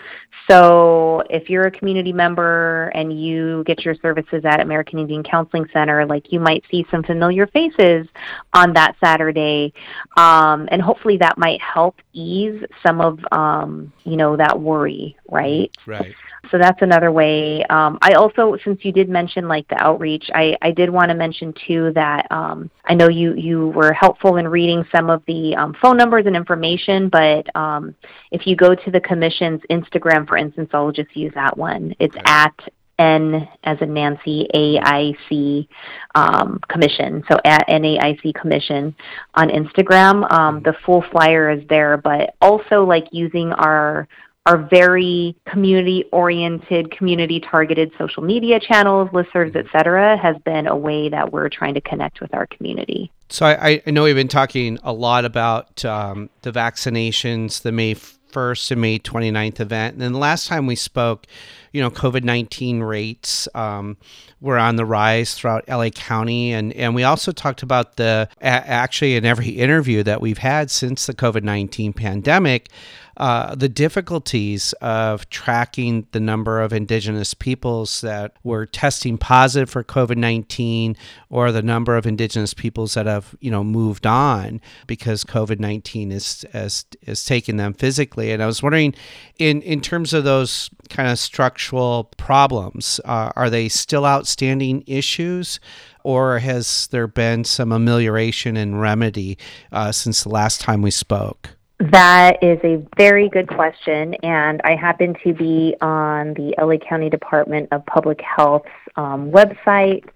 So 0.49 1.23
if 1.29 1.49
you're 1.49 1.67
a 1.67 1.71
community 1.71 2.13
member 2.13 2.87
and 2.95 3.11
you 3.21 3.63
get 3.65 3.83
your 3.83 3.95
services 3.95 4.43
at 4.45 4.61
American 4.61 4.99
Indian 4.99 5.21
Counseling 5.21 5.65
Center, 5.73 6.05
like 6.05 6.31
you 6.31 6.39
might 6.39 6.63
see 6.71 6.85
some 6.89 7.03
familiar 7.03 7.47
faces 7.47 8.07
on 8.53 8.71
that 8.73 8.95
Saturday, 9.03 9.73
um, 10.15 10.69
and 10.71 10.81
hopefully 10.81 11.17
that 11.17 11.37
might 11.37 11.59
help 11.59 11.95
ease 12.13 12.63
some 12.85 13.01
of 13.01 13.19
um, 13.33 13.91
you 14.05 14.15
know 14.15 14.37
that 14.37 14.57
worry, 14.57 15.17
right? 15.29 15.69
Right. 15.85 16.13
So 16.51 16.57
that's 16.57 16.81
another 16.81 17.11
way. 17.11 17.63
Um, 17.69 17.97
I 18.01 18.13
also, 18.13 18.57
since 18.63 18.83
you 18.83 18.91
did 18.91 19.07
mention 19.07 19.47
like 19.47 19.67
the 19.69 19.81
outreach, 19.81 20.29
I, 20.33 20.57
I 20.61 20.71
did 20.71 20.89
want 20.89 21.09
to 21.09 21.15
mention 21.15 21.53
too 21.65 21.93
that 21.95 22.27
um, 22.31 22.69
I 22.85 22.95
know 22.95 23.07
you 23.07 23.33
you 23.35 23.69
were 23.69 23.93
helpful 23.93 24.35
in 24.37 24.47
reading 24.47 24.83
some 24.93 25.10
of 25.10 25.23
the 25.27 25.56
um, 25.56 25.75
phone 25.82 25.97
numbers 25.97 26.25
and 26.25 26.36
information, 26.36 27.10
but 27.10 27.53
um, 27.56 27.95
if 28.32 28.45
you 28.45 28.56
go 28.56 28.75
to 28.75 28.91
the 28.91 29.01
commission's 29.01 29.62
Instagram, 29.69 30.27
for 30.27 30.38
instance, 30.38 30.69
I'll 30.73 30.91
just 30.91 31.15
use 31.15 31.32
that 31.36 31.58
one. 31.58 31.95
It's 31.99 32.15
at 32.25 32.53
N 32.99 33.47
as 33.63 33.77
in 33.82 33.93
Nancy 33.93 34.47
AIC 34.53 35.67
um, 36.15 36.60
Commission. 36.69 37.23
So 37.29 37.38
at 37.43 37.67
NAIC 37.67 38.34
Commission 38.36 38.95
on 39.34 39.49
Instagram. 39.49 40.32
Um, 40.32 40.62
the 40.63 40.73
full 40.86 41.03
flyer 41.12 41.49
is 41.49 41.67
there, 41.69 41.97
but 41.97 42.36
also 42.41 42.84
like 42.84 43.08
using 43.12 43.51
our 43.53 44.08
our 44.45 44.58
very 44.58 45.36
community 45.47 46.06
oriented, 46.12 46.91
community 46.91 47.39
targeted 47.39 47.91
social 47.97 48.23
media 48.23 48.60
channels, 48.60 49.10
listservs, 49.10 49.56
et 49.56 49.65
cetera, 49.71 50.17
has 50.17 50.36
been 50.43 50.67
a 50.67 50.75
way 50.75 51.10
that 51.10 51.32
we're 51.32 51.49
trying 51.49 51.73
to 51.73 51.82
connect 51.82 52.19
with 52.19 52.34
our 52.34 52.45
community. 52.47 53.12
So 53.29 53.45
I, 53.45 53.82
I 53.88 53.91
know 53.91 54.03
we've 54.03 54.15
been 54.15 54.27
talking 54.27 54.77
a 54.84 54.93
lot 54.93 55.25
about 55.25 55.84
um, 55.86 56.29
the 56.41 56.51
vaccinations, 56.51 57.62
the 57.62 57.71
May 57.71 57.95
1st 57.95 58.71
and 58.71 58.82
May 58.82 58.99
29th 58.99 59.60
event. 59.60 59.93
And 59.93 60.01
then 60.01 60.12
the 60.12 60.19
last 60.19 60.47
time 60.47 60.67
we 60.67 60.75
spoke, 60.75 61.25
you 61.71 61.82
know, 61.82 61.89
COVID 61.89 62.23
19 62.23 62.82
rates 62.82 63.47
um, 63.56 63.97
were 64.41 64.58
on 64.58 64.75
the 64.75 64.86
rise 64.86 65.36
throughout 65.36 65.67
LA 65.69 65.89
County. 65.89 66.51
And, 66.51 66.73
and 66.73 66.93
we 66.93 67.03
also 67.03 67.32
talked 67.32 67.63
about 67.63 67.95
the, 67.95 68.27
actually, 68.41 69.15
in 69.15 69.25
every 69.25 69.49
interview 69.49 70.03
that 70.03 70.19
we've 70.19 70.39
had 70.39 70.69
since 70.69 71.06
the 71.06 71.13
COVID 71.13 71.43
19 71.43 71.93
pandemic, 71.93 72.69
uh, 73.17 73.54
the 73.56 73.69
difficulties 73.69 74.73
of 74.73 75.30
tracking 75.30 76.08
the 76.12 76.19
number 76.19 76.62
of 76.62 76.73
indigenous 76.73 77.34
peoples 77.34 78.02
that 78.02 78.36
were 78.43 78.65
testing 78.65 79.17
positive 79.17 79.69
for 79.69 79.84
COVID 79.84 80.17
19 80.17 80.95
or 81.30 81.52
the 81.52 81.62
number 81.62 81.95
of 81.95 82.06
indigenous 82.06 82.54
peoples 82.54 82.95
that 82.95 83.06
have, 83.06 83.36
you 83.39 83.52
know, 83.52 83.63
moved 83.63 84.08
on 84.08 84.62
because 84.88 85.23
COVID 85.23 85.60
19 85.60 86.12
is, 86.12 86.45
is, 86.54 86.86
is 87.04 87.23
taking 87.23 87.58
them 87.58 87.73
physically. 87.73 88.32
And 88.32 88.41
I 88.41 88.47
was 88.47 88.63
wondering, 88.63 88.95
in, 89.38 89.62
in 89.62 89.82
terms 89.82 90.13
of 90.13 90.23
those 90.23 90.69
kind 90.89 91.10
of 91.10 91.19
structural 91.19 92.06
problems, 92.17 92.99
uh, 93.06 93.32
are 93.36 93.49
they 93.49 93.69
still 93.69 94.06
outstanding 94.06 94.84
issues? 94.88 95.60
Or 96.04 96.39
has 96.39 96.88
there 96.88 97.08
been 97.08 97.45
some 97.45 97.71
amelioration 97.71 98.58
and 98.58 98.82
remedy 98.82 99.38
uh, 99.71 99.91
since 99.91 100.23
the 100.23 100.30
last 100.30 100.60
time 100.60 100.82
we 100.82 100.91
spoke? 100.91 101.52
That 101.91 102.41
is 102.41 102.60
a 102.63 102.82
very 102.96 103.28
good 103.28 103.50
question, 103.50 104.13
and 104.24 104.62
I 104.63 104.74
happen 104.74 105.17
to 105.26 105.34
be 105.34 105.76
on 105.82 106.34
the 106.36 106.56
LA 106.58 106.78
County 106.78 107.10
Department 107.10 107.67
of 107.74 107.86
Public 107.88 108.22
Health's 108.22 108.69
um, 108.96 109.32
website 109.32 110.08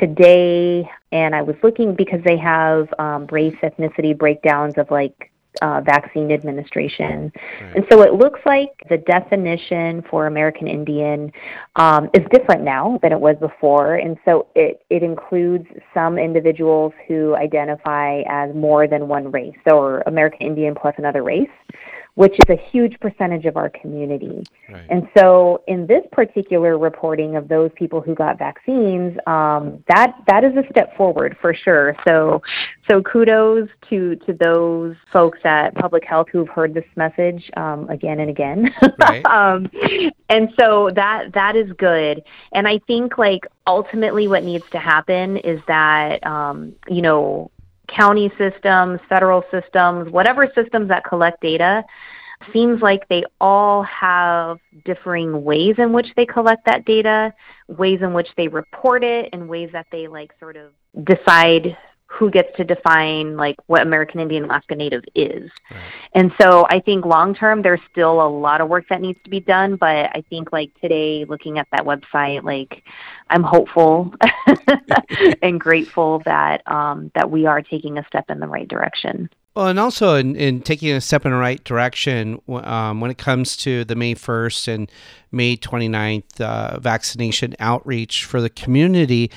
today, 0.00 0.88
and 1.10 1.34
I 1.34 1.42
was 1.42 1.56
looking 1.62 1.94
because 1.94 2.22
they 2.24 2.38
have 2.38 2.88
um, 2.98 3.26
race 3.26 3.54
ethnicity 3.62 4.16
breakdowns 4.16 4.78
of 4.78 4.90
like 4.90 5.30
uh, 5.60 5.80
vaccine 5.82 6.32
administration. 6.32 7.30
Right. 7.60 7.76
And 7.76 7.84
so 7.90 8.02
it 8.02 8.14
looks 8.14 8.40
like 8.46 8.70
the 8.88 8.98
definition 8.98 10.02
for 10.10 10.26
American 10.26 10.66
Indian 10.66 11.30
um, 11.76 12.08
is 12.14 12.24
different 12.32 12.62
now 12.62 12.98
than 13.02 13.12
it 13.12 13.20
was 13.20 13.36
before. 13.40 13.96
And 13.96 14.16
so 14.24 14.46
it, 14.54 14.82
it 14.88 15.02
includes 15.02 15.66
some 15.92 16.18
individuals 16.18 16.92
who 17.06 17.36
identify 17.36 18.22
as 18.28 18.54
more 18.54 18.86
than 18.86 19.08
one 19.08 19.30
race, 19.30 19.56
or 19.66 20.02
American 20.06 20.46
Indian 20.46 20.74
plus 20.74 20.94
another 20.98 21.22
race 21.22 21.48
which 22.14 22.32
is 22.32 22.50
a 22.50 22.70
huge 22.70 22.98
percentage 23.00 23.46
of 23.46 23.56
our 23.56 23.70
community. 23.70 24.44
Right. 24.68 24.86
And 24.90 25.08
so, 25.16 25.62
in 25.66 25.86
this 25.86 26.02
particular 26.12 26.76
reporting 26.76 27.36
of 27.36 27.48
those 27.48 27.70
people 27.74 28.02
who 28.02 28.14
got 28.14 28.38
vaccines, 28.38 29.16
um, 29.26 29.82
that 29.88 30.14
that 30.26 30.44
is 30.44 30.52
a 30.56 30.68
step 30.70 30.94
forward 30.96 31.36
for 31.40 31.54
sure. 31.54 31.96
So, 32.06 32.42
so 32.90 33.02
kudos 33.02 33.68
to 33.88 34.16
to 34.16 34.32
those 34.34 34.94
folks 35.12 35.38
at 35.44 35.74
Public 35.74 36.04
Health 36.04 36.26
who've 36.30 36.48
heard 36.48 36.74
this 36.74 36.84
message 36.96 37.50
um, 37.56 37.88
again 37.88 38.20
and 38.20 38.28
again. 38.28 38.74
Right. 38.98 39.24
um, 39.30 39.70
and 40.28 40.50
so 40.58 40.90
that 40.94 41.32
that 41.32 41.56
is 41.56 41.72
good. 41.78 42.22
And 42.52 42.68
I 42.68 42.78
think 42.86 43.16
like 43.16 43.46
ultimately, 43.66 44.28
what 44.28 44.44
needs 44.44 44.64
to 44.72 44.78
happen 44.78 45.38
is 45.38 45.60
that 45.66 46.26
um, 46.26 46.74
you 46.88 47.00
know 47.00 47.50
county 47.94 48.30
systems, 48.38 49.00
federal 49.08 49.42
systems, 49.50 50.10
whatever 50.10 50.50
systems 50.54 50.88
that 50.88 51.04
collect 51.04 51.40
data, 51.40 51.84
seems 52.52 52.82
like 52.82 53.08
they 53.08 53.24
all 53.40 53.82
have 53.84 54.58
differing 54.84 55.44
ways 55.44 55.74
in 55.78 55.92
which 55.92 56.08
they 56.16 56.26
collect 56.26 56.64
that 56.66 56.84
data, 56.84 57.32
ways 57.68 58.00
in 58.02 58.12
which 58.12 58.28
they 58.36 58.48
report 58.48 59.04
it, 59.04 59.28
and 59.32 59.48
ways 59.48 59.70
that 59.72 59.86
they 59.92 60.08
like 60.08 60.32
sort 60.40 60.56
of 60.56 60.72
decide 61.04 61.76
who 62.12 62.30
gets 62.30 62.54
to 62.56 62.64
define 62.64 63.36
like 63.38 63.56
what 63.66 63.80
American 63.82 64.20
Indian 64.20 64.44
Alaska 64.44 64.74
Native 64.74 65.02
is. 65.14 65.50
Right. 65.70 65.80
And 66.14 66.30
so 66.38 66.66
I 66.68 66.80
think 66.80 67.06
long 67.06 67.34
term 67.34 67.62
there's 67.62 67.80
still 67.90 68.20
a 68.20 68.28
lot 68.28 68.60
of 68.60 68.68
work 68.68 68.84
that 68.90 69.00
needs 69.00 69.18
to 69.24 69.30
be 69.30 69.40
done, 69.40 69.76
but 69.76 70.10
I 70.14 70.22
think 70.28 70.52
like 70.52 70.78
today 70.80 71.24
looking 71.24 71.58
at 71.58 71.68
that 71.72 71.84
website 71.84 72.44
like 72.44 72.82
I'm 73.30 73.42
hopeful 73.42 74.12
and 75.42 75.58
grateful 75.58 76.20
that 76.26 76.70
um, 76.70 77.10
that 77.14 77.30
we 77.30 77.46
are 77.46 77.62
taking 77.62 77.96
a 77.96 78.04
step 78.06 78.28
in 78.28 78.40
the 78.40 78.46
right 78.46 78.68
direction. 78.68 79.30
Well, 79.54 79.68
and 79.68 79.78
also 79.78 80.14
in, 80.14 80.34
in 80.36 80.62
taking 80.62 80.92
a 80.92 81.00
step 81.00 81.26
in 81.26 81.32
the 81.32 81.36
right 81.36 81.62
direction 81.62 82.40
um, 82.48 83.00
when 83.00 83.10
it 83.10 83.18
comes 83.18 83.56
to 83.58 83.84
the 83.84 83.94
May 83.94 84.14
1st 84.14 84.68
and 84.68 84.92
May 85.30 85.56
29th 85.58 86.40
uh, 86.40 86.80
vaccination 86.80 87.54
outreach 87.58 88.24
for 88.24 88.40
the 88.40 88.48
community, 88.48 89.30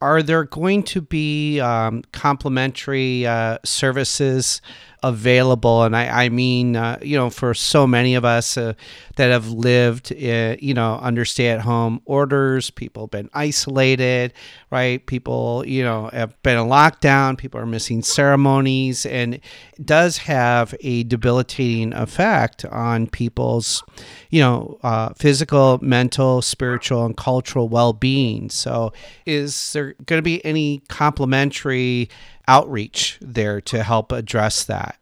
are 0.00 0.22
there 0.22 0.44
going 0.44 0.82
to 0.84 1.00
be 1.00 1.60
um, 1.60 2.02
complementary 2.12 3.26
uh, 3.26 3.58
services 3.64 4.60
available? 5.02 5.82
And 5.84 5.96
I, 5.96 6.24
I 6.24 6.28
mean, 6.28 6.76
uh, 6.76 6.98
you 7.02 7.16
know, 7.16 7.30
for 7.30 7.54
so 7.54 7.86
many 7.86 8.14
of 8.14 8.24
us 8.24 8.56
uh, 8.56 8.74
that 9.16 9.30
have 9.30 9.48
lived, 9.48 10.12
uh, 10.12 10.56
you 10.60 10.74
know, 10.74 10.98
under 11.00 11.24
stay 11.24 11.48
at 11.48 11.60
home 11.60 12.00
orders, 12.04 12.70
people 12.70 13.04
have 13.04 13.10
been 13.10 13.30
isolated, 13.34 14.32
right? 14.70 15.04
People, 15.06 15.64
you 15.66 15.82
know, 15.82 16.10
have 16.12 16.40
been 16.42 16.58
in 16.58 16.66
lockdown, 16.66 17.36
people 17.36 17.60
are 17.60 17.66
missing 17.66 18.02
ceremonies, 18.02 19.06
and 19.06 19.34
it 19.34 19.42
does 19.84 20.18
have 20.18 20.74
a 20.80 21.04
debilitating 21.04 21.92
effect 21.94 22.64
on 22.66 23.06
people's, 23.06 23.82
you 24.30 24.40
know, 24.40 24.78
uh, 24.82 25.10
physical, 25.14 25.78
mental, 25.82 26.42
spiritual, 26.42 27.04
and 27.04 27.16
cultural 27.16 27.68
well 27.68 27.92
being. 27.92 28.50
So, 28.50 28.92
is 29.26 29.72
there 29.72 29.94
going 30.06 30.18
to 30.18 30.22
be 30.22 30.44
any 30.44 30.82
complementary 30.88 32.08
outreach 32.48 33.18
there 33.20 33.60
to 33.60 33.84
help 33.84 34.10
address 34.10 34.64
that? 34.64 34.98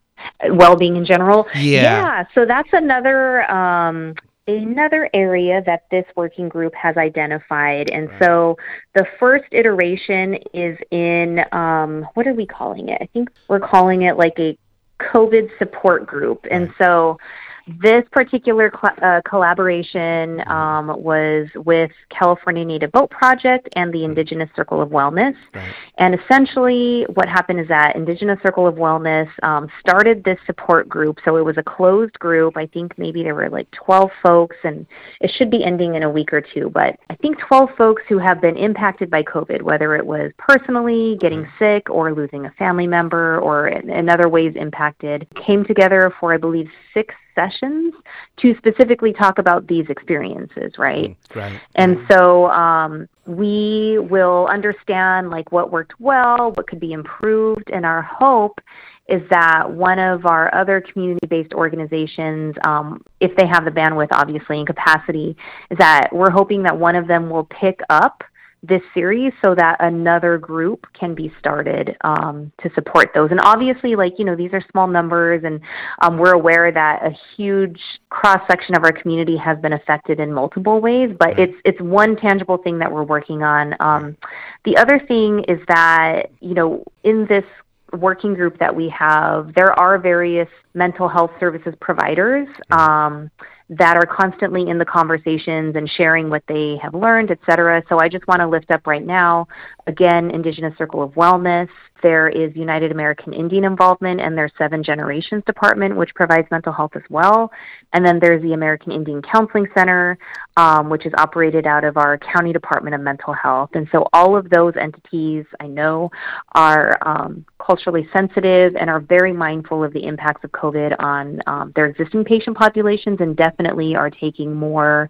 Well-being 0.47 0.97
in 0.97 1.07
general. 1.07 1.47
Yeah. 1.55 1.61
Yeah. 1.83 2.25
So 2.35 2.45
that's 2.45 2.69
another 2.73 3.51
um, 3.51 4.15
another 4.49 5.09
area 5.13 5.63
that 5.67 5.85
this 5.91 6.05
working 6.15 6.49
group 6.49 6.75
has 6.75 6.97
identified. 6.97 7.91
And 7.91 8.09
right. 8.11 8.23
so 8.23 8.57
the 8.95 9.07
first 9.19 9.45
iteration 9.51 10.35
is 10.53 10.79
in 10.91 11.45
um, 11.53 12.07
what 12.15 12.27
are 12.27 12.35
we 12.35 12.47
calling 12.47 12.89
it? 12.89 12.99
I 13.01 13.07
think 13.07 13.31
we're 13.49 13.61
calling 13.61 14.03
it 14.03 14.17
like 14.17 14.39
a 14.39 14.57
COVID 15.01 15.57
support 15.59 16.07
group. 16.07 16.47
And 16.51 16.73
so 16.79 17.19
this 17.67 18.05
particular 18.13 18.73
uh, 19.03 19.21
collaboration 19.29 20.47
um, 20.49 20.87
was 21.03 21.49
with 21.57 21.91
California 22.11 22.65
Native 22.65 22.93
Vote 22.93 23.11
Project 23.11 23.69
and 23.75 23.93
the 23.93 24.05
Indigenous 24.05 24.49
Circle 24.55 24.81
of 24.81 24.91
Wellness. 24.91 25.35
Right. 25.53 25.75
And 25.99 26.15
essentially, 26.15 27.07
what 27.15 27.29
happened 27.29 27.59
is 27.59 27.69
that 27.69 27.97
Indigenous 27.97 28.39
Circle 28.43 28.69
of 28.69 28.77
Wellness 28.77 29.29
um, 29.43 29.69
started 29.81 30.23
this 30.23 30.39
support 30.47 30.89
group. 30.89 31.19
So 31.25 31.37
it 31.37 31.45
was 31.45 31.57
a 31.59 31.63
closed 31.63 32.17
group. 32.21 32.57
I 32.57 32.67
think 32.67 32.97
maybe 32.99 33.25
there 33.25 33.35
were 33.35 33.51
like 33.51 33.69
12 33.73 34.11
folks, 34.23 34.57
and 34.63 34.87
it 35.21 35.33
should 35.37 35.51
be 35.51 35.65
ending 35.65 35.97
in 35.97 36.05
a 36.05 36.11
week 36.11 36.33
or 36.33 36.41
two. 36.41 36.71
But 36.71 37.01
I 37.11 37.17
think 37.17 37.39
12 37.41 37.71
folks 37.77 38.03
who 38.09 38.19
have 38.19 38.41
been 38.41 38.57
impacted 38.57 39.11
by 39.11 39.25
COVID, 39.25 39.63
whether 39.63 39.97
it 39.97 40.07
was 40.07 40.31
personally 40.39 41.17
getting 41.21 41.49
sick 41.59 41.91
or 41.91 42.15
losing 42.15 42.47
a 42.47 42.51
family 42.53 42.87
member 42.87 43.41
or 43.41 43.67
in, 43.67 43.91
in 43.91 44.09
other 44.09 44.29
ways 44.29 44.53
impacted, 44.55 45.27
came 45.35 45.65
together 45.65 46.15
for, 46.21 46.33
I 46.33 46.37
believe, 46.37 46.69
six 46.95 47.13
sessions 47.37 47.95
to 48.39 48.57
specifically 48.57 49.13
talk 49.13 49.39
about 49.39 49.69
these 49.69 49.87
experiences, 49.89 50.73
right? 50.79 51.17
Mm, 51.31 51.37
right. 51.37 51.61
And 51.77 51.99
so 52.11 52.51
um, 52.51 53.09
we 53.27 53.99
will 54.01 54.49
understand 54.49 55.31
like 55.31 55.53
what 55.53 55.71
worked 55.71 56.01
well, 56.01 56.51
what 56.53 56.67
could 56.67 56.81
be 56.81 56.93
improved, 56.93 57.71
and 57.71 57.87
our 57.87 58.03
hope 58.03 58.61
is 59.09 59.23
that 59.31 59.71
one 59.71 60.01
of 60.01 60.27
our 60.27 60.53
other 60.53 60.81
community-based 60.81 61.53
organizations, 61.53 62.57
um, 62.65 63.05
if 63.21 63.37
they 63.37 63.47
have 63.47 63.65
the 63.65 63.71
bandwidth, 63.71 64.09
obviously, 64.11 64.59
and 64.59 64.67
capacity, 64.67 65.37
is 65.71 65.79
that 65.79 66.09
we're 66.13 66.31
hoping 66.31 66.65
that 66.65 66.77
one 66.77 66.97
of 66.97 67.07
them 67.07 67.31
will 67.31 67.45
pick 67.45 67.79
up 67.89 68.25
this 68.69 68.83
series 68.95 69.33
so 69.45 69.55
that 69.55 69.77
another 69.81 70.39
group 70.39 70.87
can 70.93 71.15
be 71.15 71.33
started 71.39 71.97
um, 72.03 72.53
to 72.63 72.71
support 72.75 73.11
those. 73.15 73.31
And 73.31 73.41
obviously, 73.41 73.97
like, 73.97 74.19
you 74.19 74.25
know, 74.25 74.37
these 74.37 74.53
are 74.53 74.63
small 74.71 74.87
numbers, 74.87 75.43
and 75.45 75.61
um, 76.03 76.19
we're 76.19 76.35
aware 76.35 76.71
that 76.73 77.05
a 77.05 77.11
huge 77.37 77.81
cross 78.11 78.41
section 78.51 78.75
of 78.75 78.85
our 78.85 78.93
community 78.93 79.37
has 79.37 79.59
been 79.59 79.73
affected 79.73 80.21
in 80.21 80.33
multiple 80.33 80.81
ways, 80.81 81.15
but 81.19 81.29
right. 81.29 81.39
it's, 81.41 81.55
it's 81.65 81.81
one 81.81 82.17
tangible 82.17 82.59
thing 82.59 82.79
that 82.79 82.91
we're 82.91 83.05
working 83.05 83.43
on. 83.43 83.75
Um, 83.81 84.17
the 84.65 84.77
other 84.77 85.01
thing 85.07 85.45
is 85.49 85.61
that, 85.69 86.31
you 86.41 86.55
know, 86.55 86.85
in 87.05 87.27
this 87.27 87.45
working 87.93 88.35
group 88.35 88.59
that 88.59 88.75
we 88.75 88.89
have, 88.89 89.55
there 89.55 89.73
are 89.79 89.99
various 89.99 90.49
mental 90.75 91.09
health 91.09 91.31
services 91.39 91.75
providers. 91.81 92.49
Um, 92.71 93.31
that 93.69 93.97
are 93.97 94.07
constantly 94.07 94.69
in 94.69 94.79
the 94.79 94.85
conversations 94.85 95.75
and 95.75 95.91
sharing 95.91 96.31
what 96.31 96.43
they 96.47 96.79
have 96.83 96.95
learned, 96.95 97.31
et 97.31 97.39
cetera. 97.49 97.83
So 97.89 97.99
I 97.99 98.09
just 98.09 98.27
want 98.29 98.41
to 98.41 98.47
lift 98.47 98.71
up 98.71 98.87
right 98.87 99.05
now, 99.05 99.49
again, 99.87 100.31
Indigenous 100.31 100.77
Circle 100.79 101.03
of 101.03 101.13
Wellness, 101.13 101.69
There 102.03 102.29
is 102.29 102.55
United 102.55 102.93
American 102.93 103.33
Indian 103.33 103.65
involvement 103.65 104.21
and 104.21 104.37
their 104.37 104.51
Seven 104.59 104.83
Generations 104.83 105.43
Department, 105.47 105.97
which 105.97 106.15
provides 106.15 106.49
mental 106.51 106.73
health 106.73 106.93
as 106.95 107.03
well. 107.11 107.51
And 107.93 108.05
then 108.05 108.19
there's 108.21 108.43
the 108.43 108.53
American 108.53 108.93
Indian 108.93 109.23
Counseling 109.23 109.67
Center, 109.77 110.19
um, 110.57 110.89
which 110.91 111.07
is 111.07 111.13
operated 111.19 111.67
out 111.67 111.85
of 111.85 111.97
our 111.97 112.19
County 112.19 112.53
Department 112.53 112.95
of 112.95 113.01
Mental 113.01 113.33
Health. 113.33 113.71
And 113.75 113.89
so 113.93 114.07
all 114.13 114.37
of 114.37 114.51
those 114.51 114.75
entities 114.81 115.45
I 115.61 115.67
know 115.67 116.11
are 116.53 116.99
um, 117.07 117.45
culturally 117.65 118.09
sensitive 118.13 118.77
and 118.77 118.89
are 118.91 119.01
very 119.01 119.33
mindful 119.33 119.83
of 119.83 119.93
the 119.93 120.05
impacts 120.05 120.45
of 120.45 120.53
COVID 120.53 120.97
on 120.99 121.41
um, 121.47 121.73
their 121.75 121.87
existing 121.87 122.25
patient 122.25 122.57
populations 122.57 123.19
and 123.21 123.37
definitely 123.37 123.95
are 123.97 124.11
taking 124.11 124.55
more 124.55 125.09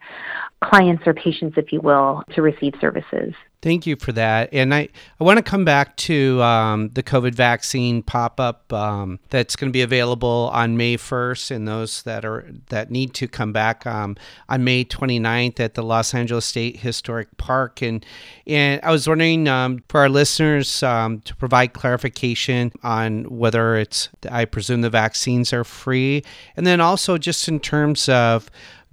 clients 0.63 1.03
or 1.07 1.15
patients, 1.15 1.57
if 1.57 1.73
you 1.73 1.81
will, 1.81 2.23
to 2.35 2.43
receive 2.43 2.75
services. 2.81 3.35
Thank 3.63 3.87
you 3.87 3.97
for 3.97 4.13
that. 4.13 4.51
And 4.53 4.75
I, 4.75 4.89
I 5.19 5.25
want 5.25 5.39
to 5.39 5.43
come 5.43 5.65
back 5.65 5.97
to 5.97 6.43
um, 6.43 6.91
the 6.91 7.03
COVID 7.03 7.35
vaccine 7.35 8.03
pop 8.03 8.39
up 8.39 8.71
um, 8.73 9.19
that's 9.31 9.57
going 9.57 9.71
to 9.71 9.73
be 9.73 9.81
available 9.81 10.51
on 10.53 10.77
May 10.77 10.97
1st 10.97 11.51
and 11.53 11.67
those 11.67 12.03
that 12.03 12.25
are 12.25 12.47
that 12.69 12.91
need 12.91 13.15
to 13.15 13.27
come 13.27 13.53
back 13.53 13.87
um, 13.87 14.17
on 14.49 14.63
May 14.63 14.85
29th 14.85 15.59
at 15.59 15.75
the 15.75 15.83
Los 15.83 16.15
Angeles 16.15 16.45
State 16.45 16.79
Historic 16.79 17.35
Park. 17.39 17.81
And, 17.81 18.05
and 18.47 18.81
I 18.85 18.91
was 18.91 19.09
wondering 19.09 19.49
um, 19.49 19.83
for 19.89 20.01
our 20.01 20.11
listeners 20.11 20.83
um, 20.83 21.21
to 21.23 21.35
provide 21.35 21.73
clarification 21.73 22.73
on 22.83 23.25
whether 23.25 23.77
it's, 23.77 24.11
I 24.31 24.45
presume 24.45 24.83
the 24.83 24.91
vaccines 24.91 25.53
are 25.55 25.65
free. 25.65 26.23
And 26.57 26.67
then 26.67 26.83
also 26.83 27.17
just 27.17 27.49
in 27.49 27.59
terms 27.61 28.09
of 28.09 28.51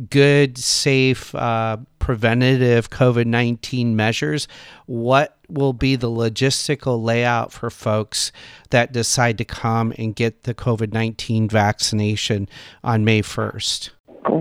good, 0.09 0.57
safe, 0.57 1.33
uh, 1.35 1.77
preventative 1.99 2.89
COVID 2.89 3.25
19 3.25 3.95
measures, 3.95 4.47
what 4.85 5.37
will 5.47 5.73
be 5.73 5.95
the 5.95 6.09
logistical 6.09 7.01
layout 7.01 7.51
for 7.51 7.69
folks 7.69 8.31
that 8.71 8.91
decide 8.91 9.37
to 9.37 9.45
come 9.45 9.93
and 9.97 10.15
get 10.15 10.43
the 10.43 10.53
COVID 10.53 10.93
19 10.93 11.47
vaccination 11.47 12.49
on 12.83 13.05
May 13.05 13.21
1st? 13.21 13.91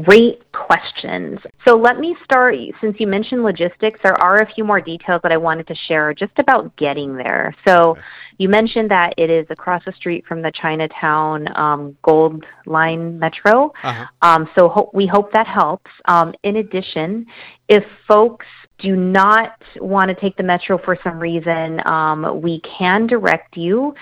Great 0.05 0.52
questions. 0.73 1.39
So 1.67 1.77
let 1.77 1.99
me 1.99 2.17
start, 2.25 2.55
since 2.81 2.97
you 2.99 3.07
mentioned 3.07 3.43
logistics, 3.43 4.01
there 4.03 4.19
are 4.21 4.39
a 4.43 4.53
few 4.55 4.65
more 4.65 4.81
details 4.81 5.21
that 5.23 5.33
I 5.33 5.37
wanted 5.37 5.67
to 5.67 5.75
share 5.87 6.15
just 6.15 6.33
about 6.39 6.75
getting 6.77 7.17
there. 7.17 7.55
So 7.67 7.97
you 8.39 8.49
mentioned 8.49 8.91
that 8.91 9.15
it 9.19 9.29
is 9.29 9.47
across 9.51 9.85
the 9.85 9.93
street 9.93 10.25
from 10.27 10.41
the 10.41 10.51
Chinatown 10.53 11.47
um, 11.57 11.97
Gold 12.03 12.45
Line 12.67 13.19
Metro. 13.19 13.73
Uh-huh. 13.83 14.07
Um, 14.23 14.49
so 14.57 14.69
ho- 14.69 14.91
we 14.95 15.07
hope 15.07 15.33
that 15.33 15.47
helps. 15.47 15.91
Um, 16.07 16.35
in 16.43 16.57
addition, 16.57 17.27
if 17.69 17.85
folks 18.09 18.47
do 18.79 18.97
not 18.97 19.61
want 19.77 20.09
to 20.09 20.15
take 20.15 20.37
the 20.37 20.43
metro 20.43 20.79
for 20.79 20.97
some 21.05 21.19
reason, 21.19 21.87
um, 21.87 22.41
we 22.41 22.61
can 22.61 23.07
direct 23.07 23.57
you 23.57 23.95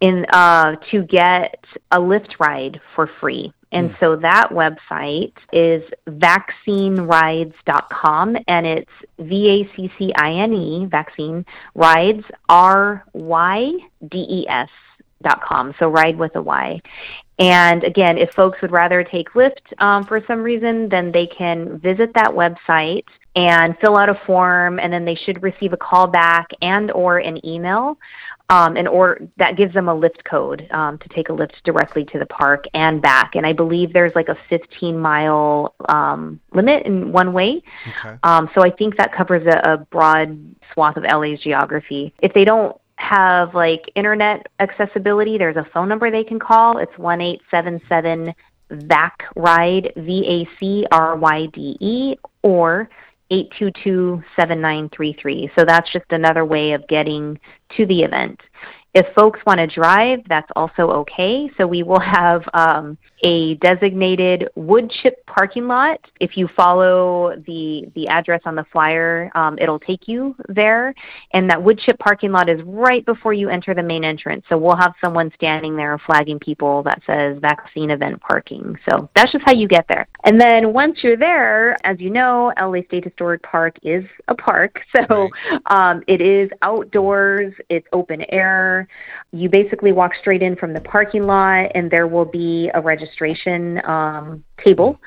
in 0.00 0.24
uh, 0.32 0.76
to 0.90 1.02
get 1.04 1.58
a 1.90 1.98
Lyft 1.98 2.38
ride 2.38 2.80
for 2.94 3.10
free. 3.20 3.52
And 3.72 3.96
so 4.00 4.16
that 4.16 4.48
website 4.50 5.34
is 5.52 5.84
vaccinerides.com 6.08 8.36
and 8.46 8.66
it's 8.66 8.90
V 9.18 9.48
A 9.48 9.70
C 9.76 9.92
C 9.98 10.10
I 10.16 10.32
N 10.32 10.54
E, 10.54 10.86
vaccine 10.86 11.44
rides, 11.74 12.24
R 12.48 13.04
Y 13.12 13.72
D 14.08 14.26
E 14.28 14.48
S 14.48 14.70
dot 15.22 15.42
com. 15.42 15.74
So 15.78 15.88
ride 15.88 16.16
with 16.16 16.34
a 16.36 16.42
Y. 16.42 16.80
And 17.38 17.84
again, 17.84 18.18
if 18.18 18.32
folks 18.32 18.60
would 18.62 18.72
rather 18.72 19.04
take 19.04 19.30
Lyft 19.30 19.72
um, 19.78 20.04
for 20.04 20.20
some 20.26 20.42
reason, 20.42 20.88
then 20.88 21.12
they 21.12 21.26
can 21.26 21.78
visit 21.78 22.12
that 22.14 22.30
website 22.30 23.04
and 23.36 23.76
fill 23.80 23.96
out 23.96 24.08
a 24.08 24.20
form, 24.26 24.80
and 24.80 24.92
then 24.92 25.04
they 25.04 25.14
should 25.14 25.40
receive 25.44 25.72
a 25.72 25.76
call 25.76 26.08
back 26.08 26.48
and 26.60 26.90
or 26.90 27.18
an 27.18 27.44
email 27.46 27.96
um, 28.50 28.76
and 28.76 28.88
or 28.88 29.18
that 29.36 29.56
gives 29.56 29.74
them 29.74 29.88
a 29.88 29.94
Lyft 29.94 30.24
code 30.24 30.66
um, 30.70 30.98
to 30.98 31.08
take 31.10 31.28
a 31.28 31.32
Lyft 31.32 31.62
directly 31.64 32.04
to 32.06 32.18
the 32.18 32.26
park 32.26 32.64
and 32.72 33.02
back. 33.02 33.34
And 33.34 33.46
I 33.46 33.52
believe 33.52 33.92
there's 33.92 34.14
like 34.14 34.28
a 34.28 34.36
15 34.48 34.98
mile 34.98 35.74
um, 35.88 36.40
limit 36.52 36.86
in 36.86 37.12
one 37.12 37.32
way. 37.32 37.62
Okay. 37.86 38.16
Um, 38.22 38.48
so 38.54 38.62
I 38.62 38.70
think 38.70 38.96
that 38.96 39.14
covers 39.14 39.46
a, 39.46 39.72
a 39.72 39.76
broad 39.76 40.54
swath 40.72 40.96
of 40.96 41.04
LA's 41.04 41.40
geography. 41.40 42.14
If 42.20 42.32
they 42.32 42.44
don't 42.44 42.76
have 42.96 43.54
like 43.54 43.92
internet 43.94 44.46
accessibility, 44.60 45.36
there's 45.36 45.56
a 45.56 45.66
phone 45.72 45.88
number 45.88 46.10
they 46.10 46.24
can 46.24 46.38
call. 46.38 46.78
It's 46.78 46.96
one 46.96 47.20
eight 47.20 47.42
seven 47.50 47.80
seven 47.88 48.34
VAC 48.70 49.24
ride 49.36 49.92
V 49.96 50.26
A 50.26 50.58
C 50.58 50.86
R 50.90 51.16
Y 51.16 51.46
D 51.46 51.76
E 51.80 52.16
or 52.42 52.88
822 53.30 54.22
7933. 54.36 55.50
So 55.56 55.64
that's 55.64 55.92
just 55.92 56.06
another 56.10 56.44
way 56.44 56.72
of 56.72 56.86
getting 56.88 57.38
to 57.76 57.86
the 57.86 58.02
event. 58.02 58.40
If 58.98 59.06
folks 59.14 59.38
want 59.46 59.58
to 59.58 59.68
drive, 59.68 60.22
that's 60.28 60.50
also 60.56 60.90
okay. 61.02 61.48
So 61.56 61.68
we 61.68 61.84
will 61.84 62.00
have 62.00 62.42
um, 62.52 62.98
a 63.22 63.54
designated 63.56 64.48
wood 64.56 64.90
chip 64.90 65.24
parking 65.26 65.68
lot. 65.68 66.00
If 66.18 66.36
you 66.36 66.48
follow 66.56 67.36
the 67.46 67.88
the 67.94 68.08
address 68.08 68.40
on 68.44 68.56
the 68.56 68.64
flyer, 68.72 69.30
um, 69.36 69.56
it'll 69.60 69.78
take 69.78 70.08
you 70.08 70.34
there. 70.48 70.92
And 71.32 71.48
that 71.48 71.62
wood 71.62 71.78
chip 71.78 71.96
parking 72.00 72.32
lot 72.32 72.48
is 72.48 72.60
right 72.64 73.06
before 73.06 73.32
you 73.32 73.48
enter 73.48 73.72
the 73.72 73.84
main 73.84 74.02
entrance. 74.02 74.44
So 74.48 74.58
we'll 74.58 74.74
have 74.74 74.94
someone 75.00 75.30
standing 75.36 75.76
there 75.76 75.96
flagging 76.04 76.40
people 76.40 76.82
that 76.82 77.00
says 77.06 77.38
vaccine 77.40 77.92
event 77.92 78.20
parking. 78.20 78.76
So 78.90 79.08
that's 79.14 79.30
just 79.30 79.44
how 79.44 79.52
you 79.52 79.68
get 79.68 79.86
there. 79.88 80.08
And 80.24 80.40
then 80.40 80.72
once 80.72 81.04
you're 81.04 81.16
there, 81.16 81.76
as 81.86 82.00
you 82.00 82.10
know, 82.10 82.52
LA 82.60 82.82
State 82.88 83.04
Historic 83.04 83.44
Park 83.44 83.76
is 83.84 84.04
a 84.26 84.34
park. 84.34 84.80
So 85.08 85.28
um, 85.66 86.02
it 86.08 86.20
is 86.20 86.50
outdoors. 86.62 87.52
It's 87.68 87.86
open 87.92 88.24
air. 88.30 88.87
You 89.32 89.48
basically 89.48 89.92
walk 89.92 90.12
straight 90.14 90.42
in 90.42 90.56
from 90.56 90.72
the 90.72 90.80
parking 90.80 91.24
lot, 91.24 91.72
and 91.74 91.90
there 91.90 92.06
will 92.06 92.24
be 92.24 92.70
a 92.74 92.80
registration 92.80 93.84
um, 93.84 94.44
table. 94.64 94.98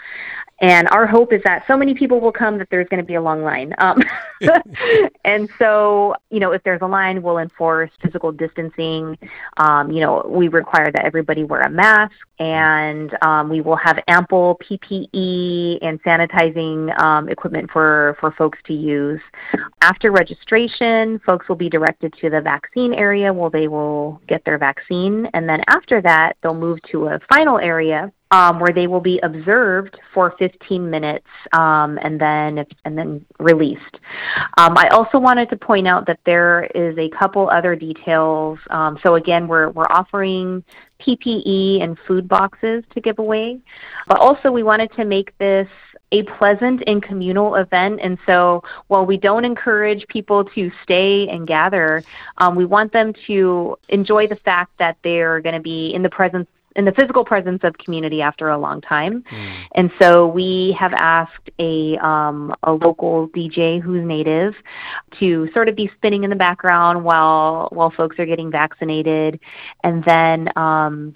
And 0.61 0.87
our 0.89 1.07
hope 1.07 1.33
is 1.33 1.41
that 1.43 1.63
so 1.67 1.75
many 1.75 1.95
people 1.95 2.19
will 2.19 2.31
come 2.31 2.59
that 2.59 2.67
there's 2.69 2.87
going 2.87 3.01
to 3.01 3.05
be 3.05 3.15
a 3.15 3.21
long 3.21 3.43
line. 3.43 3.73
Um, 3.79 4.01
and 5.25 5.49
so, 5.57 6.15
you 6.29 6.39
know, 6.39 6.51
if 6.51 6.63
there's 6.63 6.81
a 6.81 6.87
line, 6.87 7.21
we'll 7.21 7.39
enforce 7.39 7.89
physical 8.01 8.31
distancing. 8.31 9.17
Um, 9.57 9.91
you 9.91 10.01
know, 10.01 10.25
we 10.27 10.47
require 10.47 10.91
that 10.91 11.03
everybody 11.03 11.43
wear 11.43 11.61
a 11.61 11.69
mask, 11.69 12.13
and 12.39 13.15
um, 13.23 13.49
we 13.49 13.61
will 13.61 13.75
have 13.75 13.99
ample 14.07 14.59
PPE 14.63 15.79
and 15.81 16.01
sanitizing 16.03 16.97
um, 17.01 17.27
equipment 17.29 17.69
for, 17.71 18.15
for 18.19 18.31
folks 18.31 18.59
to 18.65 18.73
use. 18.73 19.21
After 19.81 20.11
registration, 20.11 21.19
folks 21.25 21.49
will 21.49 21.55
be 21.55 21.69
directed 21.69 22.13
to 22.21 22.29
the 22.29 22.41
vaccine 22.41 22.93
area 22.93 23.33
where 23.33 23.49
they 23.49 23.67
will 23.67 24.21
get 24.27 24.45
their 24.45 24.59
vaccine. 24.59 25.27
And 25.33 25.49
then 25.49 25.63
after 25.67 26.01
that, 26.01 26.37
they'll 26.41 26.53
move 26.53 26.79
to 26.91 27.07
a 27.07 27.19
final 27.29 27.57
area 27.57 28.11
um, 28.31 28.59
where 28.59 28.73
they 28.73 28.87
will 28.87 29.01
be 29.01 29.19
observed 29.19 29.97
for 30.13 30.33
15 30.39 30.89
minutes 30.89 31.27
um, 31.53 31.99
and 32.01 32.19
then 32.19 32.65
and 32.85 32.97
then 32.97 33.25
released. 33.39 33.99
Um, 34.57 34.77
I 34.77 34.87
also 34.89 35.19
wanted 35.19 35.49
to 35.49 35.57
point 35.57 35.87
out 35.87 36.07
that 36.07 36.19
there 36.25 36.63
is 36.73 36.97
a 36.97 37.09
couple 37.09 37.49
other 37.49 37.75
details. 37.75 38.59
Um, 38.69 38.97
so 39.03 39.15
again, 39.15 39.47
we're 39.47 39.69
we're 39.69 39.89
offering 39.89 40.63
PPE 41.01 41.83
and 41.83 41.97
food 42.07 42.27
boxes 42.27 42.83
to 42.93 43.01
give 43.01 43.19
away, 43.19 43.59
but 44.07 44.19
also 44.19 44.51
we 44.51 44.63
wanted 44.63 44.91
to 44.93 45.05
make 45.05 45.37
this 45.37 45.67
a 46.13 46.23
pleasant 46.23 46.83
and 46.87 47.01
communal 47.01 47.55
event. 47.55 47.99
And 48.01 48.17
so 48.25 48.63
while 48.87 49.05
we 49.05 49.17
don't 49.17 49.45
encourage 49.45 50.05
people 50.07 50.43
to 50.45 50.71
stay 50.83 51.27
and 51.29 51.47
gather, 51.47 52.03
um, 52.37 52.55
we 52.55 52.65
want 52.65 52.91
them 52.91 53.13
to 53.27 53.77
enjoy 53.89 54.27
the 54.27 54.35
fact 54.35 54.77
that 54.77 54.97
they're 55.03 55.39
going 55.39 55.55
to 55.55 55.61
be 55.61 55.93
in 55.93 56.03
the 56.03 56.09
presence 56.09 56.49
in 56.75 56.85
the 56.85 56.91
physical 56.91 57.25
presence 57.25 57.61
of 57.63 57.77
community 57.77 58.21
after 58.21 58.49
a 58.49 58.57
long 58.57 58.81
time. 58.81 59.23
Mm. 59.31 59.63
And 59.75 59.91
so 59.99 60.27
we 60.27 60.75
have 60.79 60.93
asked 60.93 61.49
a 61.59 61.97
um, 61.97 62.55
a 62.63 62.73
local 62.73 63.29
DJ 63.29 63.81
who's 63.81 64.05
native 64.05 64.55
to 65.19 65.49
sort 65.53 65.69
of 65.69 65.75
be 65.75 65.89
spinning 65.95 66.23
in 66.23 66.29
the 66.29 66.35
background 66.35 67.03
while 67.03 67.69
while 67.71 67.91
folks 67.91 68.17
are 68.19 68.25
getting 68.25 68.51
vaccinated, 68.51 69.39
and 69.83 70.03
then 70.05 70.49
um, 70.55 71.13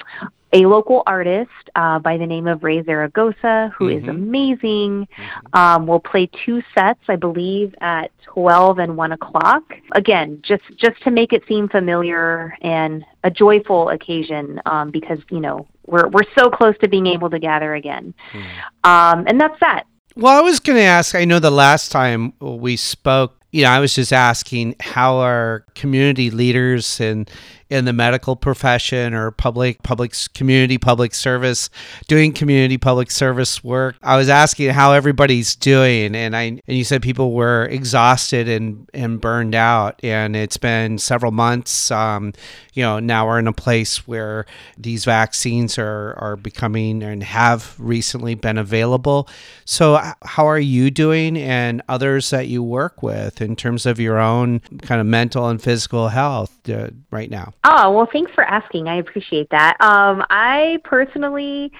a 0.55 0.65
local 0.65 1.03
artist 1.05 1.51
uh, 1.75 1.99
by 1.99 2.17
the 2.17 2.25
name 2.25 2.47
of 2.47 2.63
Ray 2.63 2.81
Zaragoza, 2.81 3.73
who 3.77 3.89
mm-hmm. 3.89 4.03
is 4.03 4.07
amazing, 4.07 5.05
mm-hmm. 5.05 5.59
um, 5.59 5.85
will 5.85 5.99
play 5.99 6.29
two 6.45 6.63
sets, 6.73 7.01
I 7.09 7.17
believe, 7.17 7.75
at 7.81 8.09
12 8.23 8.79
and 8.79 8.95
1 8.95 9.11
o'clock. 9.11 9.63
Again, 9.91 10.41
just, 10.47 10.63
just 10.77 11.01
to 11.03 11.11
make 11.11 11.33
it 11.33 11.43
seem 11.45 11.67
familiar 11.67 12.57
and 12.61 13.03
a 13.25 13.29
joyful 13.29 13.89
occasion 13.89 14.61
um, 14.65 14.91
because, 14.91 15.19
you 15.29 15.41
know, 15.41 15.67
we're, 15.87 16.07
we're 16.07 16.23
so 16.37 16.49
close 16.49 16.75
to 16.79 16.87
being 16.87 17.05
able 17.05 17.29
to 17.29 17.37
gather 17.37 17.75
again. 17.75 18.13
Mm. 18.31 18.89
Um, 18.89 19.25
and 19.27 19.39
that's 19.39 19.59
that. 19.59 19.83
Well, 20.15 20.37
I 20.37 20.41
was 20.41 20.61
going 20.61 20.77
to 20.77 20.83
ask, 20.83 21.15
I 21.15 21.25
know 21.25 21.39
the 21.39 21.51
last 21.51 21.91
time 21.91 22.31
we 22.39 22.77
spoke, 22.77 23.41
you 23.51 23.63
know, 23.63 23.69
I 23.69 23.79
was 23.79 23.93
just 23.93 24.13
asking 24.13 24.75
how 24.79 25.17
our 25.17 25.65
community 25.75 26.31
leaders 26.31 27.01
and 27.01 27.29
in 27.69 27.86
the 27.86 27.93
medical 27.93 28.36
profession 28.36 29.13
or 29.13 29.32
public 29.32 29.82
public 29.84 30.13
community 30.34 30.78
public 30.78 31.13
service 31.13 31.69
doing 32.08 32.32
community 32.32 32.78
public 32.78 33.10
service 33.10 33.63
work. 33.63 33.95
I 34.04 34.17
was 34.17 34.30
asking 34.30 34.69
how 34.69 34.93
everybody's 34.93 35.56
doing 35.56 36.15
and 36.15 36.36
i 36.36 36.43
and 36.43 36.62
you 36.67 36.84
said 36.84 37.01
people 37.01 37.34
were 37.34 37.65
exhausted 37.65 38.47
and 38.47 38.88
and 38.93 39.19
burned 39.19 39.56
out 39.56 39.99
and 40.04 40.36
it's 40.36 40.58
been 40.58 40.97
several 40.97 41.32
months 41.32 41.89
um, 41.91 42.34
you 42.73 42.84
know 42.84 42.99
now 42.99 43.25
we're 43.25 43.39
in 43.39 43.47
a 43.47 43.54
place 43.54 44.08
where 44.08 44.45
these 44.78 45.06
vaccines 45.06 45.78
are 45.78 46.13
are 46.17 46.36
becoming 46.36 47.01
and 47.01 47.23
have 47.23 47.75
recently 47.80 48.36
been 48.36 48.58
available. 48.58 49.28
So 49.65 49.99
how 50.23 50.45
are 50.45 50.60
you 50.60 50.91
doing 50.91 51.38
and 51.38 51.82
others 51.89 52.30
that 52.30 52.47
you 52.47 52.62
work 52.63 53.01
with 53.01 53.41
in 53.41 53.56
terms 53.56 53.86
of 53.86 53.99
your 53.99 54.19
own 54.19 54.60
kind 54.82 55.01
of 55.01 55.08
mental 55.08 55.47
and 55.47 55.62
physical 55.62 56.10
health 56.10 56.69
uh, 56.69 56.89
right 57.12 57.30
now 57.30 57.54
oh 57.63 57.91
well 57.91 58.07
thanks 58.11 58.31
for 58.33 58.43
asking. 58.43 58.87
I 58.87 58.95
appreciate 58.95 59.49
that. 59.51 59.77
Um, 59.81 60.23
i 60.29 60.77
personally 60.83 61.71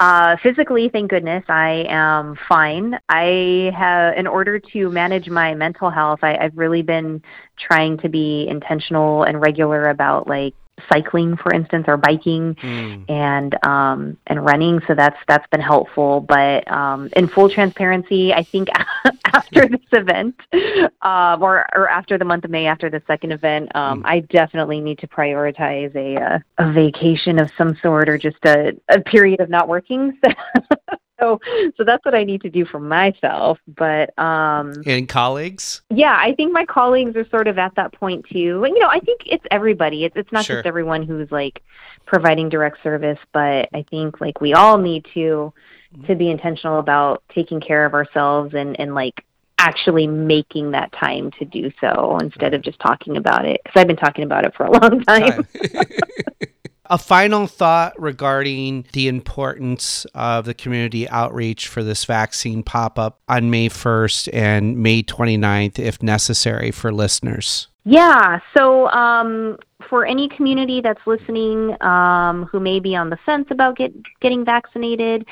uh, 0.00 0.36
physically 0.42 0.88
thank 0.88 1.10
goodness 1.10 1.44
i 1.48 1.84
am 1.88 2.36
fine. 2.48 2.98
I 3.08 3.72
have 3.76 4.16
in 4.16 4.26
order 4.26 4.58
to 4.58 4.90
manage 4.90 5.28
my 5.28 5.54
mental 5.54 5.90
health 5.90 6.20
I, 6.22 6.36
i've 6.36 6.56
really 6.56 6.82
been 6.82 7.22
trying 7.58 7.98
to 7.98 8.08
be 8.08 8.46
intentional 8.48 9.24
and 9.24 9.40
regular 9.40 9.88
about 9.90 10.26
like 10.26 10.54
cycling 10.90 11.36
for 11.36 11.52
instance 11.52 11.84
or 11.86 11.96
biking 11.96 12.54
mm. 12.54 13.10
and 13.10 13.56
um 13.64 14.16
and 14.26 14.44
running 14.44 14.80
so 14.86 14.94
that's 14.94 15.16
that's 15.28 15.46
been 15.48 15.60
helpful 15.60 16.20
but 16.20 16.70
um 16.70 17.08
in 17.14 17.28
full 17.28 17.48
transparency 17.48 18.32
i 18.32 18.42
think 18.42 18.68
after 19.26 19.68
this 19.68 19.80
event 19.92 20.34
um 21.02 21.42
or 21.42 21.66
or 21.74 21.88
after 21.88 22.16
the 22.18 22.24
month 22.24 22.44
of 22.44 22.50
may 22.50 22.66
after 22.66 22.88
the 22.88 23.02
second 23.06 23.32
event 23.32 23.74
um 23.76 24.02
mm. 24.02 24.06
i 24.06 24.20
definitely 24.20 24.80
need 24.80 24.98
to 24.98 25.06
prioritize 25.06 25.94
a 25.94 26.20
uh, 26.20 26.38
a 26.58 26.72
vacation 26.72 27.38
of 27.38 27.50
some 27.56 27.76
sort 27.82 28.08
or 28.08 28.16
just 28.16 28.42
a 28.44 28.72
a 28.88 29.00
period 29.00 29.40
of 29.40 29.50
not 29.50 29.68
working 29.68 30.18
so 30.24 30.32
so 31.22 31.40
so 31.76 31.84
that's 31.84 32.04
what 32.04 32.14
I 32.14 32.24
need 32.24 32.42
to 32.42 32.50
do 32.50 32.64
for 32.64 32.80
myself. 32.80 33.58
But 33.66 34.16
um 34.18 34.72
and 34.86 35.08
colleagues? 35.08 35.82
Yeah, 35.90 36.16
I 36.18 36.34
think 36.34 36.52
my 36.52 36.64
colleagues 36.64 37.16
are 37.16 37.28
sort 37.28 37.48
of 37.48 37.58
at 37.58 37.74
that 37.76 37.92
point 37.92 38.26
too. 38.30 38.64
And 38.64 38.74
you 38.74 38.80
know, 38.80 38.88
I 38.88 39.00
think 39.00 39.22
it's 39.26 39.44
everybody. 39.50 40.04
It's 40.04 40.16
it's 40.16 40.32
not 40.32 40.44
sure. 40.44 40.56
just 40.56 40.66
everyone 40.66 41.02
who's 41.02 41.30
like 41.30 41.62
providing 42.06 42.48
direct 42.48 42.82
service, 42.82 43.18
but 43.32 43.68
I 43.72 43.84
think 43.90 44.20
like 44.20 44.40
we 44.40 44.54
all 44.54 44.78
need 44.78 45.06
to 45.14 45.52
to 46.06 46.14
be 46.14 46.30
intentional 46.30 46.78
about 46.78 47.22
taking 47.34 47.60
care 47.60 47.84
of 47.84 47.94
ourselves 47.94 48.54
and 48.54 48.78
and 48.80 48.94
like 48.94 49.24
actually 49.58 50.08
making 50.08 50.72
that 50.72 50.90
time 50.92 51.30
to 51.38 51.44
do 51.44 51.70
so 51.80 52.18
instead 52.20 52.52
of 52.52 52.62
just 52.62 52.80
talking 52.80 53.16
about 53.16 53.46
it 53.46 53.60
because 53.62 53.80
I've 53.80 53.86
been 53.86 53.96
talking 53.96 54.24
about 54.24 54.44
it 54.44 54.54
for 54.56 54.66
a 54.66 54.70
long 54.72 55.02
time. 55.04 55.46
a 56.92 56.98
final 56.98 57.46
thought 57.46 57.98
regarding 57.98 58.84
the 58.92 59.08
importance 59.08 60.04
of 60.14 60.44
the 60.44 60.52
community 60.52 61.08
outreach 61.08 61.66
for 61.66 61.82
this 61.82 62.04
vaccine 62.04 62.62
pop 62.62 62.98
up 62.98 63.18
on 63.30 63.50
May 63.50 63.70
1st 63.70 64.28
and 64.34 64.76
May 64.76 65.02
29th, 65.02 65.78
if 65.78 66.02
necessary, 66.02 66.70
for 66.70 66.92
listeners. 66.92 67.68
Yeah. 67.84 68.40
So, 68.54 68.88
um, 68.90 69.56
for 69.88 70.04
any 70.04 70.28
community 70.28 70.82
that's 70.82 71.00
listening 71.06 71.82
um, 71.82 72.44
who 72.44 72.60
may 72.60 72.78
be 72.78 72.94
on 72.94 73.10
the 73.10 73.18
fence 73.24 73.46
about 73.50 73.76
get, 73.76 73.92
getting 74.20 74.44
vaccinated, 74.44 75.26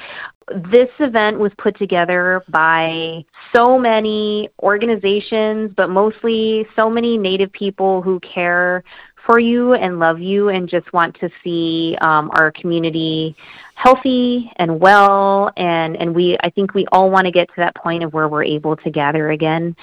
this 0.71 0.89
event 0.99 1.39
was 1.39 1.53
put 1.59 1.79
together 1.79 2.43
by 2.49 3.25
so 3.55 3.79
many 3.79 4.49
organizations, 4.63 5.73
but 5.77 5.91
mostly 5.91 6.67
so 6.75 6.91
many 6.91 7.17
Native 7.17 7.53
people 7.53 8.03
who 8.03 8.19
care 8.21 8.83
for 9.31 9.39
you 9.39 9.75
and 9.75 10.01
love 10.01 10.19
you 10.19 10.49
and 10.49 10.69
just 10.69 10.93
want 10.93 11.15
to 11.21 11.31
see 11.45 11.97
um, 12.01 12.33
our 12.35 12.51
community 12.51 13.37
healthy 13.83 14.53
and 14.57 14.79
well 14.79 15.51
and 15.57 15.97
and 15.97 16.15
we 16.15 16.37
I 16.43 16.51
think 16.51 16.75
we 16.75 16.87
all 16.93 17.11
want 17.11 17.25
to 17.25 17.31
get 17.31 17.49
to 17.49 17.55
that 17.57 17.75
point 17.75 18.03
of 18.03 18.13
where 18.13 18.29
we're 18.29 18.45
able 18.45 18.77
to 18.77 18.91
gather 18.91 19.31
again. 19.31 19.75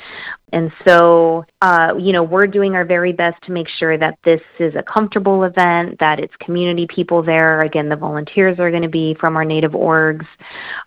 And 0.53 0.71
so 0.85 1.45
uh, 1.61 1.93
you 1.97 2.13
know, 2.13 2.21
we're 2.21 2.45
doing 2.45 2.75
our 2.75 2.85
very 2.85 3.11
best 3.11 3.41
to 3.45 3.51
make 3.51 3.67
sure 3.67 3.97
that 3.97 4.19
this 4.23 4.41
is 4.59 4.75
a 4.75 4.83
comfortable 4.83 5.45
event, 5.45 5.97
that 5.99 6.19
it's 6.19 6.33
community 6.39 6.85
people 6.93 7.23
there. 7.23 7.61
Again, 7.61 7.89
the 7.89 7.95
volunteers 7.95 8.59
are 8.59 8.69
going 8.69 8.83
to 8.83 8.89
be 8.89 9.15
from 9.19 9.35
our 9.35 9.43
native 9.43 9.71
orgs. 9.71 10.27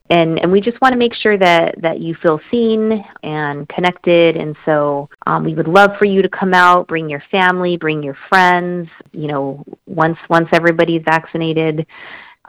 And 0.08 0.38
and 0.38 0.52
we 0.52 0.60
just 0.60 0.80
want 0.80 0.92
to 0.92 0.98
make 0.98 1.14
sure 1.14 1.36
that 1.36 1.74
that 1.82 1.98
you 1.98 2.14
feel 2.14 2.40
seen 2.48 3.04
and 3.24 3.68
connected. 3.68 4.36
And 4.36 4.56
so 4.64 5.08
um, 5.26 5.44
we 5.44 5.54
would 5.54 5.68
love 5.68 5.90
for 5.98 6.04
you 6.04 6.22
to 6.22 6.28
come 6.28 6.54
out, 6.54 6.86
bring 6.86 7.10
your 7.10 7.22
family, 7.28 7.76
bring 7.76 8.04
your 8.04 8.16
friends. 8.28 8.88
You 9.10 9.26
know, 9.26 9.64
once 9.86 10.18
once 10.28 10.48
everybody's 10.52 11.02
vaccinated, 11.04 11.86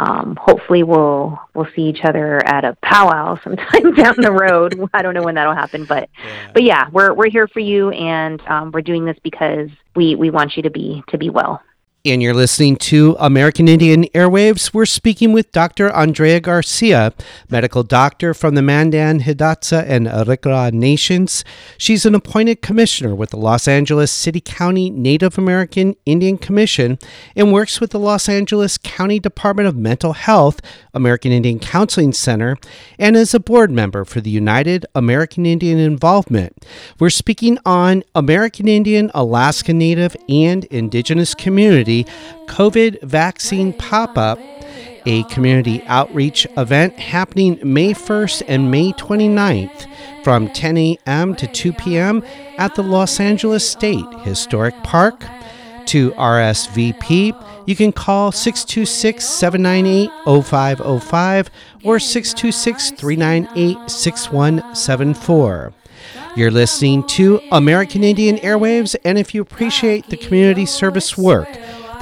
um, 0.01 0.35
hopefully 0.41 0.81
we'll 0.81 1.39
we'll 1.53 1.67
see 1.75 1.83
each 1.83 2.03
other 2.03 2.43
at 2.45 2.65
a 2.65 2.75
powwow 2.81 3.39
sometime 3.43 3.93
down 3.93 4.15
the 4.17 4.31
road. 4.31 4.79
I 4.93 5.03
don't 5.03 5.13
know 5.13 5.21
when 5.21 5.35
that'll 5.35 5.53
happen, 5.53 5.85
but 5.85 6.09
yeah. 6.23 6.51
but 6.53 6.63
yeah, 6.63 6.89
we're 6.91 7.13
we're 7.13 7.29
here 7.29 7.47
for 7.47 7.59
you, 7.59 7.91
and 7.91 8.41
um, 8.47 8.71
we're 8.71 8.81
doing 8.81 9.05
this 9.05 9.17
because 9.23 9.69
we 9.95 10.15
we 10.15 10.31
want 10.31 10.57
you 10.57 10.63
to 10.63 10.71
be 10.71 11.03
to 11.09 11.19
be 11.19 11.29
well. 11.29 11.61
And 12.03 12.23
you're 12.23 12.33
listening 12.33 12.77
to 12.77 13.15
American 13.19 13.67
Indian 13.67 14.05
Airwaves. 14.05 14.73
We're 14.73 14.87
speaking 14.87 15.33
with 15.33 15.51
Dr. 15.51 15.91
Andrea 15.91 16.39
Garcia, 16.39 17.13
medical 17.47 17.83
doctor 17.83 18.33
from 18.33 18.55
the 18.55 18.63
Mandan, 18.63 19.19
Hidatsa, 19.19 19.85
and 19.87 20.07
Arikara 20.07 20.73
nations. 20.73 21.45
She's 21.77 22.03
an 22.07 22.15
appointed 22.15 22.63
commissioner 22.63 23.13
with 23.13 23.29
the 23.29 23.37
Los 23.37 23.67
Angeles 23.67 24.11
City 24.11 24.41
County 24.41 24.89
Native 24.89 25.37
American 25.37 25.95
Indian 26.07 26.39
Commission 26.39 26.97
and 27.35 27.53
works 27.53 27.79
with 27.79 27.91
the 27.91 27.99
Los 27.99 28.27
Angeles 28.27 28.79
County 28.79 29.19
Department 29.19 29.67
of 29.67 29.75
Mental 29.75 30.13
Health, 30.13 30.59
American 30.95 31.31
Indian 31.31 31.59
Counseling 31.59 32.13
Center, 32.13 32.57
and 32.97 33.15
is 33.15 33.35
a 33.35 33.39
board 33.39 33.69
member 33.69 34.05
for 34.05 34.21
the 34.21 34.31
United 34.31 34.87
American 34.95 35.45
Indian 35.45 35.77
Involvement. 35.77 36.65
We're 36.99 37.11
speaking 37.11 37.59
on 37.63 38.03
American 38.15 38.67
Indian, 38.67 39.11
Alaska 39.13 39.71
Native, 39.71 40.17
and 40.27 40.65
Indigenous 40.65 41.35
COVID 42.47 43.01
vaccine 43.03 43.73
pop 43.73 44.17
up, 44.17 44.39
a 45.05 45.23
community 45.23 45.83
outreach 45.87 46.47
event 46.57 46.97
happening 46.99 47.59
May 47.63 47.93
1st 47.93 48.43
and 48.47 48.69
May 48.71 48.91
29th 48.93 49.87
from 50.23 50.49
10 50.49 50.77
a.m. 50.77 51.35
to 51.35 51.47
2 51.47 51.73
p.m. 51.73 52.23
at 52.57 52.75
the 52.75 52.83
Los 52.83 53.19
Angeles 53.19 53.67
State 53.69 54.05
Historic 54.23 54.75
Park. 54.83 55.23
To 55.87 56.11
RSVP, 56.11 57.67
you 57.67 57.75
can 57.75 57.91
call 57.91 58.31
626 58.31 59.25
798 59.25 60.09
0505 60.45 61.49
or 61.83 61.99
626 61.99 62.91
398 62.91 63.89
6174. 63.89 65.73
You're 66.35 66.51
listening 66.51 67.05
to 67.07 67.41
American 67.51 68.05
Indian 68.05 68.37
Airwaves, 68.37 68.95
and 69.03 69.17
if 69.17 69.35
you 69.35 69.41
appreciate 69.41 70.07
the 70.07 70.15
community 70.17 70.65
service 70.65 71.17
work, 71.17 71.49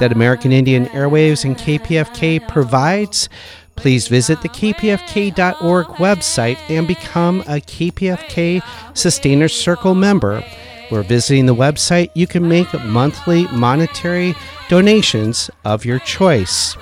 that 0.00 0.12
American 0.12 0.50
Indian 0.50 0.86
Airwaves 0.86 1.44
and 1.44 1.56
KPFK 1.56 2.46
provides, 2.48 3.28
please 3.76 4.08
visit 4.08 4.42
the 4.42 4.48
kpfk.org 4.48 5.86
website 5.86 6.58
and 6.68 6.86
become 6.86 7.40
a 7.42 7.60
KPFK 7.60 8.62
Sustainer 8.94 9.48
Circle 9.48 9.94
member. 9.94 10.44
Where 10.88 11.02
visiting 11.02 11.46
the 11.46 11.54
website, 11.54 12.10
you 12.14 12.26
can 12.26 12.48
make 12.48 12.72
monthly 12.84 13.46
monetary 13.48 14.34
donations 14.68 15.48
of 15.64 15.84
your 15.84 16.00
choice. 16.00 16.76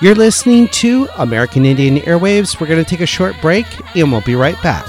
You're 0.00 0.16
listening 0.16 0.66
to 0.68 1.08
American 1.16 1.64
Indian 1.64 1.98
Airwaves. 1.98 2.60
We're 2.60 2.66
going 2.66 2.84
to 2.84 2.90
take 2.90 3.02
a 3.02 3.06
short 3.06 3.36
break 3.40 3.66
and 3.96 4.10
we'll 4.10 4.20
be 4.22 4.34
right 4.34 4.60
back. 4.62 4.84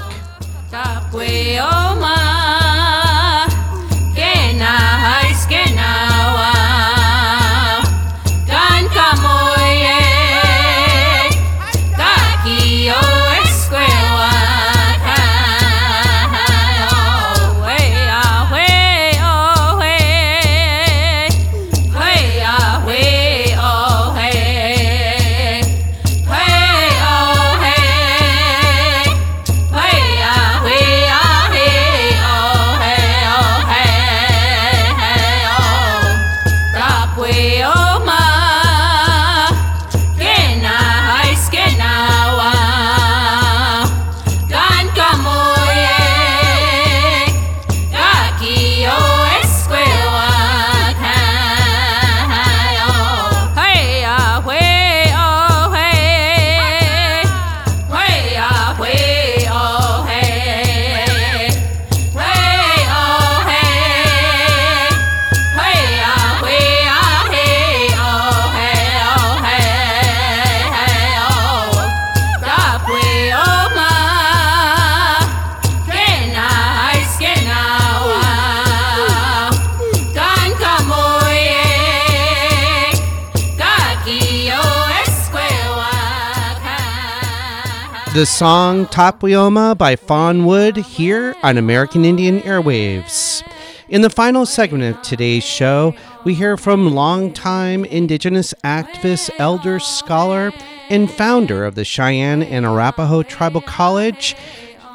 Song 88.34 88.84
Tapwioma 88.86 89.78
by 89.78 89.94
Fawn 89.94 90.44
Wood 90.44 90.76
here 90.76 91.36
on 91.44 91.56
American 91.56 92.04
Indian 92.04 92.40
Airwaves. 92.40 93.48
In 93.88 94.00
the 94.00 94.10
final 94.10 94.44
segment 94.44 94.96
of 94.96 95.00
today's 95.02 95.44
show, 95.44 95.94
we 96.24 96.34
hear 96.34 96.56
from 96.56 96.96
longtime 96.96 97.84
Indigenous 97.84 98.52
activist, 98.64 99.30
elder, 99.38 99.78
scholar, 99.78 100.52
and 100.90 101.08
founder 101.08 101.64
of 101.64 101.76
the 101.76 101.84
Cheyenne 101.84 102.42
and 102.42 102.66
Arapaho 102.66 103.22
Tribal 103.22 103.60
College. 103.60 104.34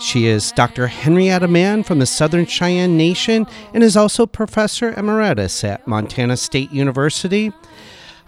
She 0.02 0.26
is 0.26 0.52
Dr. 0.52 0.88
Henrietta 0.88 1.48
Mann 1.48 1.84
from 1.84 2.00
the 2.00 2.06
Southern 2.06 2.46
Cheyenne 2.46 2.98
Nation 2.98 3.48
and 3.74 3.84
is 3.84 3.96
also 3.96 4.26
professor 4.26 4.94
emeritus 4.98 5.64
at 5.64 5.88
Montana 5.88 6.36
State 6.36 6.74
University. 6.74 7.54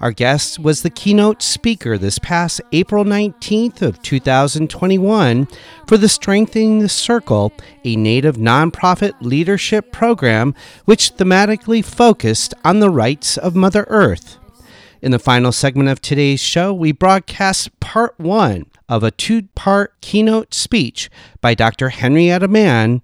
Our 0.01 0.11
guest 0.11 0.57
was 0.57 0.81
the 0.81 0.89
keynote 0.89 1.43
speaker 1.43 1.95
this 1.95 2.17
past 2.17 2.59
April 2.71 3.05
19th 3.05 3.83
of 3.83 4.01
2021 4.01 5.47
for 5.85 5.95
the 5.95 6.09
Strengthening 6.09 6.79
the 6.79 6.89
Circle, 6.89 7.53
a 7.85 7.95
native 7.95 8.35
nonprofit 8.35 9.13
leadership 9.21 9.91
program 9.91 10.55
which 10.85 11.15
thematically 11.17 11.85
focused 11.85 12.55
on 12.65 12.79
the 12.79 12.89
rights 12.89 13.37
of 13.37 13.55
Mother 13.55 13.85
Earth. 13.89 14.39
In 15.03 15.11
the 15.11 15.19
final 15.19 15.51
segment 15.51 15.89
of 15.89 16.01
today's 16.01 16.39
show, 16.39 16.73
we 16.73 16.91
broadcast 16.91 17.79
part 17.79 18.19
one 18.19 18.65
of 18.89 19.03
a 19.03 19.11
two 19.11 19.43
part 19.53 20.01
keynote 20.01 20.55
speech 20.55 21.11
by 21.41 21.53
Dr. 21.53 21.89
Henrietta 21.89 22.47
Mann 22.47 23.01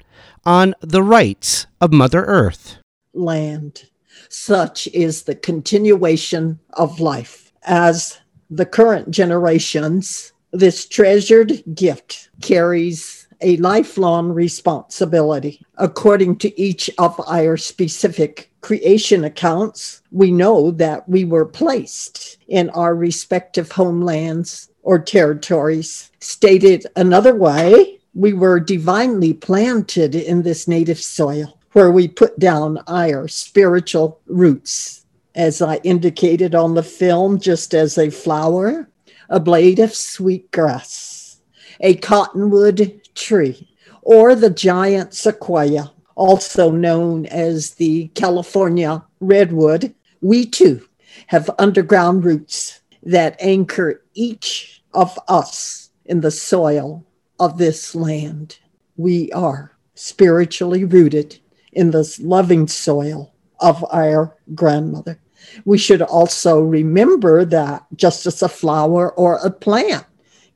on 0.47 0.73
the 0.81 1.03
rights 1.03 1.67
of 1.79 1.93
Mother 1.93 2.23
Earth. 2.23 2.79
Land 3.13 3.83
such 4.29 4.87
is 4.87 5.23
the 5.23 5.35
continuation 5.35 6.59
of 6.73 6.99
life. 6.99 7.51
As 7.63 8.19
the 8.49 8.65
current 8.65 9.11
generations, 9.11 10.33
this 10.51 10.87
treasured 10.87 11.63
gift 11.75 12.29
carries 12.41 13.27
a 13.41 13.57
lifelong 13.57 14.29
responsibility. 14.29 15.65
According 15.77 16.37
to 16.37 16.59
each 16.59 16.89
of 16.97 17.19
our 17.27 17.57
specific 17.57 18.51
creation 18.61 19.23
accounts, 19.23 20.01
we 20.11 20.31
know 20.31 20.71
that 20.71 21.07
we 21.07 21.23
were 21.23 21.45
placed 21.45 22.37
in 22.47 22.69
our 22.71 22.95
respective 22.95 23.71
homelands 23.71 24.69
or 24.81 24.97
territories. 24.99 26.11
Stated 26.19 26.85
another 26.95 27.35
way, 27.35 27.99
we 28.13 28.33
were 28.33 28.59
divinely 28.59 29.33
planted 29.33 30.15
in 30.15 30.41
this 30.41 30.67
native 30.67 30.99
soil 30.99 31.56
where 31.77 31.91
we 31.91 32.07
put 32.07 32.39
down 32.39 32.79
our 32.87 33.27
spiritual 33.27 34.19
roots. 34.25 35.05
As 35.35 35.61
I 35.61 35.75
indicated 35.83 36.55
on 36.55 36.73
the 36.73 36.81
film, 36.81 37.39
just 37.39 37.75
as 37.75 37.99
a 37.99 38.09
flower, 38.09 38.89
a 39.29 39.39
blade 39.39 39.77
of 39.77 39.93
sweet 39.93 40.51
grass, 40.51 41.39
a 41.79 41.93
cottonwood 41.97 42.99
tree, 43.13 43.69
or 44.01 44.33
the 44.33 44.49
giant 44.49 45.13
sequoia, 45.13 45.91
also 46.15 46.71
known 46.71 47.27
as 47.27 47.75
the 47.75 48.07
California 48.15 49.05
redwood, 49.19 49.93
we 50.19 50.47
too 50.47 50.81
have 51.27 51.47
underground 51.59 52.25
roots 52.25 52.79
that 53.03 53.39
anchor 53.39 54.01
each 54.15 54.81
of 54.95 55.19
us 55.27 55.91
in 56.05 56.21
the 56.21 56.31
soil 56.31 57.05
of 57.39 57.59
this 57.59 57.93
land. 57.93 58.57
We 58.95 59.31
are 59.31 59.77
spiritually 59.93 60.83
rooted 60.83 61.39
in 61.73 61.91
this 61.91 62.19
loving 62.19 62.67
soil 62.67 63.33
of 63.59 63.85
our 63.91 64.35
grandmother. 64.55 65.19
We 65.65 65.77
should 65.77 66.01
also 66.01 66.59
remember 66.59 67.45
that 67.45 67.85
just 67.95 68.25
as 68.25 68.41
a 68.41 68.49
flower 68.49 69.11
or 69.13 69.37
a 69.37 69.51
plant 69.51 70.05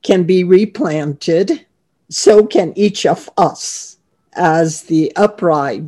can 0.04 0.24
be 0.24 0.44
replanted, 0.44 1.66
so 2.10 2.46
can 2.46 2.74
each 2.78 3.06
of 3.06 3.30
us 3.38 3.98
as 4.34 4.84
the 4.84 5.12
upright, 5.16 5.84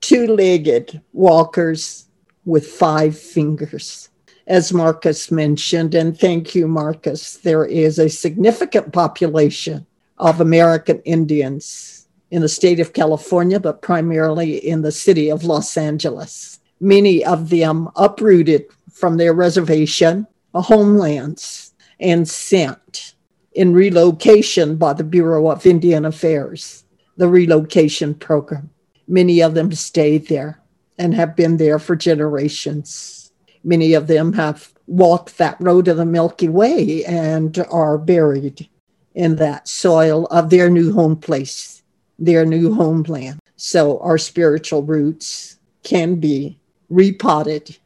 two 0.00 0.26
legged 0.26 1.00
walkers 1.12 2.06
with 2.44 2.66
five 2.66 3.18
fingers. 3.18 4.08
As 4.46 4.72
Marcus 4.72 5.30
mentioned, 5.30 5.94
and 5.94 6.18
thank 6.18 6.54
you, 6.54 6.68
Marcus, 6.68 7.38
there 7.38 7.64
is 7.64 7.98
a 7.98 8.08
significant 8.08 8.92
population 8.92 9.84
of 10.18 10.40
American 10.40 11.00
Indians 11.00 11.95
in 12.30 12.42
the 12.42 12.48
state 12.48 12.80
of 12.80 12.92
California, 12.92 13.60
but 13.60 13.82
primarily 13.82 14.56
in 14.56 14.82
the 14.82 14.92
city 14.92 15.30
of 15.30 15.44
Los 15.44 15.76
Angeles. 15.76 16.60
Many 16.80 17.24
of 17.24 17.50
them 17.50 17.88
uprooted 17.96 18.66
from 18.90 19.16
their 19.16 19.32
reservation, 19.32 20.26
uh, 20.54 20.60
homelands, 20.60 21.72
and 22.00 22.28
sent 22.28 23.14
in 23.52 23.72
relocation 23.72 24.76
by 24.76 24.92
the 24.92 25.04
Bureau 25.04 25.50
of 25.50 25.64
Indian 25.64 26.04
Affairs, 26.04 26.84
the 27.16 27.28
relocation 27.28 28.14
program. 28.14 28.70
Many 29.08 29.40
of 29.40 29.54
them 29.54 29.72
stayed 29.72 30.28
there 30.28 30.60
and 30.98 31.14
have 31.14 31.36
been 31.36 31.56
there 31.56 31.78
for 31.78 31.96
generations. 31.96 33.32
Many 33.64 33.94
of 33.94 34.08
them 34.08 34.32
have 34.34 34.72
walked 34.86 35.38
that 35.38 35.56
road 35.60 35.88
of 35.88 35.96
the 35.96 36.04
Milky 36.04 36.48
Way 36.48 37.04
and 37.04 37.58
are 37.70 37.98
buried 37.98 38.68
in 39.14 39.36
that 39.36 39.68
soil 39.68 40.26
of 40.26 40.50
their 40.50 40.68
new 40.68 40.92
home 40.92 41.16
place 41.16 41.75
their 42.18 42.44
new 42.44 42.74
homeland. 42.74 43.38
So 43.56 43.98
our 44.00 44.18
spiritual 44.18 44.82
roots 44.82 45.58
can 45.82 46.16
be 46.16 46.58
repotted 46.90 47.76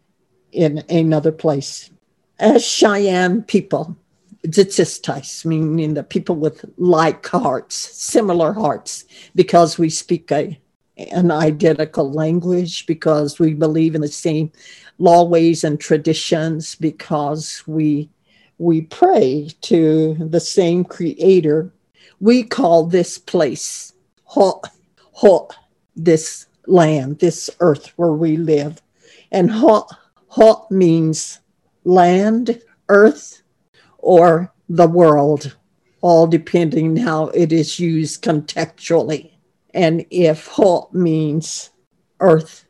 in 0.53 0.83
another 0.89 1.33
place. 1.33 1.91
As 2.39 2.65
Cheyenne 2.65 3.43
people, 3.43 3.97
Tsitsistas, 4.47 5.45
meaning 5.45 5.95
the 5.95 6.03
people 6.03 6.35
with 6.35 6.65
like 6.79 7.27
hearts, 7.27 7.77
similar 7.77 8.53
hearts, 8.53 9.05
because 9.35 9.79
we 9.79 9.91
speak 9.91 10.33
a, 10.33 10.59
an 10.97 11.31
identical 11.31 12.11
language, 12.11 12.87
because 12.87 13.39
we 13.39 13.53
believe 13.53 13.95
in 13.95 14.01
the 14.01 14.09
same 14.09 14.51
lawways 14.99 15.63
and 15.63 15.79
traditions, 15.79 16.75
because 16.75 17.63
we 17.67 18.09
we 18.59 18.83
pray 18.83 19.51
to 19.63 20.15
the 20.15 20.41
same 20.41 20.85
creator. 20.85 21.71
We 22.21 22.43
call 22.43 22.87
this 22.87 23.19
place 23.19 23.95
ho, 24.31 24.63
ho, 25.11 25.49
this 25.97 26.47
land, 26.69 27.19
this 27.19 27.51
earth 27.59 27.93
where 27.97 28.13
we 28.13 28.37
live. 28.37 28.81
And 29.33 29.51
ho, 29.51 29.89
ho 30.29 30.67
means 30.71 31.41
land, 31.83 32.63
earth, 32.89 33.43
or 33.99 34.53
the 34.69 34.87
world, 34.87 35.57
all 36.01 36.29
depending 36.29 36.97
how 36.97 37.27
it 37.29 37.53
is 37.53 37.81
used 37.81 38.23
contextually. 38.23 39.33
And 39.75 40.07
if 40.11 40.47
ho 40.47 40.89
means 40.93 41.71
earth, 42.21 42.67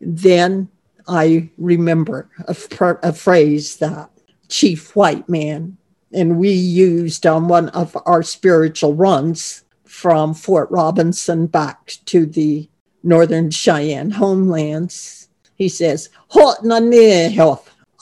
then 0.00 0.68
I 1.06 1.48
remember 1.58 2.28
a, 2.48 2.56
a 3.04 3.12
phrase 3.12 3.76
that 3.76 4.10
Chief 4.48 4.96
White 4.96 5.28
Man 5.28 5.76
and 6.12 6.38
we 6.38 6.50
used 6.50 7.24
on 7.24 7.46
one 7.46 7.68
of 7.70 7.96
our 8.04 8.24
spiritual 8.24 8.94
runs 8.94 9.63
from 9.94 10.34
Fort 10.34 10.68
Robinson 10.70 11.46
back 11.46 11.94
to 12.04 12.26
the 12.26 12.68
Northern 13.04 13.48
Cheyenne 13.48 14.10
homelands. 14.10 15.28
He 15.54 15.68
says, 15.68 16.10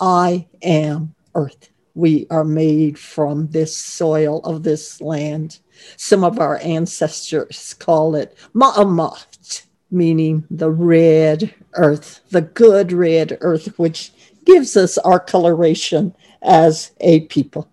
I 0.01 0.47
am 0.63 1.15
earth. 1.35 1.69
We 1.95 2.27
are 2.31 2.45
made 2.45 2.99
from 2.99 3.47
this 3.49 3.77
soil 3.77 4.41
of 4.41 4.63
this 4.63 5.03
land. 5.03 5.59
Some 5.97 6.25
of 6.25 6.41
our 6.41 6.59
ancestors 6.59 7.75
call 7.75 8.17
it 8.17 8.37
Ma'amat, 8.55 9.67
meaning 9.91 10.45
the 10.51 10.71
red 10.71 11.55
earth, 11.75 12.21
the 12.31 12.41
good 12.41 12.91
red 12.91 13.37
earth, 13.43 13.79
which 13.79 14.13
gives 14.47 14.79
us 14.79 14.97
our 14.99 15.21
coloration 15.21 16.15
as 16.41 16.93
a 17.01 17.21
people. 17.27 17.69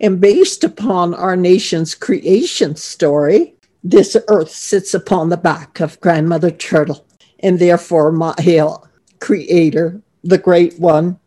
And 0.00 0.20
based 0.20 0.64
upon 0.64 1.12
our 1.14 1.36
nation's 1.36 1.94
creation 1.94 2.74
story, 2.74 3.54
this 3.84 4.16
earth 4.28 4.50
sits 4.50 4.94
upon 4.94 5.28
the 5.28 5.36
back 5.36 5.80
of 5.80 6.00
Grandmother 6.00 6.50
Turtle, 6.50 7.06
and 7.40 7.58
therefore 7.58 8.12
Mahale, 8.12 8.86
creator, 9.20 10.02
the 10.24 10.38
great 10.38 10.78
one, 10.78 11.18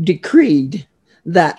decreed 0.00 0.86
that 1.24 1.58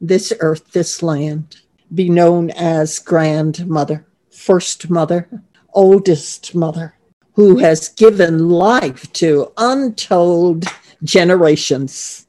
this 0.00 0.32
earth, 0.40 0.72
this 0.72 1.02
land, 1.02 1.60
be 1.94 2.08
known 2.08 2.50
as 2.50 2.98
Grandmother, 2.98 4.06
First 4.30 4.90
Mother, 4.90 5.28
Oldest 5.74 6.54
Mother, 6.54 6.94
who 7.32 7.56
has 7.58 7.88
given 7.90 8.48
life 8.48 9.12
to 9.14 9.52
untold 9.56 10.64
generations 11.04 12.26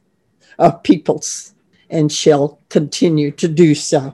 of 0.60 0.84
peoples 0.84 1.56
and 1.90 2.12
shall 2.12 2.60
continue 2.70 3.32
to 3.32 3.48
do 3.48 3.74
so. 3.74 4.14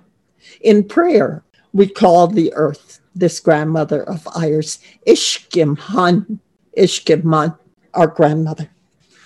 In 0.62 0.84
prayer, 0.84 1.44
we 1.74 1.88
call 1.88 2.28
the 2.28 2.54
earth 2.54 2.85
this 3.16 3.40
grandmother 3.40 4.04
of 4.04 4.28
ours, 4.36 4.80
Ishkimhan, 5.08 6.40
Ishkimhan, 6.78 7.58
our 7.94 8.08
grandmother. 8.08 8.70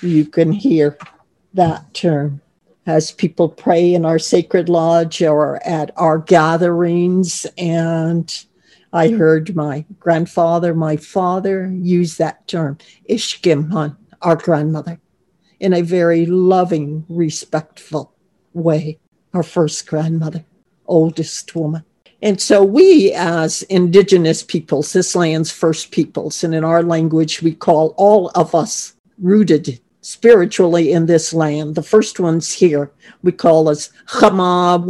You 0.02 0.26
can 0.26 0.52
hear 0.52 0.98
that 1.54 1.94
term 1.94 2.42
as 2.86 3.12
people 3.12 3.50
pray 3.50 3.94
in 3.94 4.06
our 4.06 4.20
sacred 4.20 4.70
lodge 4.70 5.22
or 5.22 5.60
at 5.68 5.92
our 5.98 6.20
gatherings. 6.20 7.46
And 7.58 8.46
I 8.94 9.10
heard 9.10 9.56
my 9.56 9.86
grandfather, 10.00 10.74
my 10.74 10.96
father 10.98 11.68
use 11.72 12.18
that 12.18 12.48
term, 12.48 12.78
Ishkimhan, 13.10 13.98
our 14.22 14.36
grandmother, 14.36 15.00
in 15.60 15.74
a 15.74 15.82
very 15.82 16.26
loving, 16.26 17.06
respectful 17.10 18.14
way. 18.54 19.00
Our 19.34 19.44
first 19.44 19.86
grandmother, 19.86 20.44
oldest 20.88 21.54
woman. 21.56 21.86
And 22.22 22.42
so 22.42 22.64
we, 22.64 23.14
as 23.14 23.64
indigenous 23.64 24.44
peoples, 24.44 24.92
this 24.92 25.16
land's 25.16 25.52
first 25.52 25.92
peoples, 25.92 26.44
and 26.44 26.54
in 26.54 26.66
our 26.66 26.84
language, 26.84 27.42
we 27.42 27.54
call 27.54 27.94
all 27.98 28.30
of 28.36 28.54
us 28.54 28.94
rooted 29.20 29.80
spiritually 30.02 30.92
in 30.92 31.06
this 31.06 31.34
land. 31.34 31.76
The 31.76 31.84
first 31.84 32.20
ones 32.20 32.52
here 32.52 32.92
we 33.22 33.32
call 33.32 33.70
us 33.70 33.90
Chama 34.08 34.84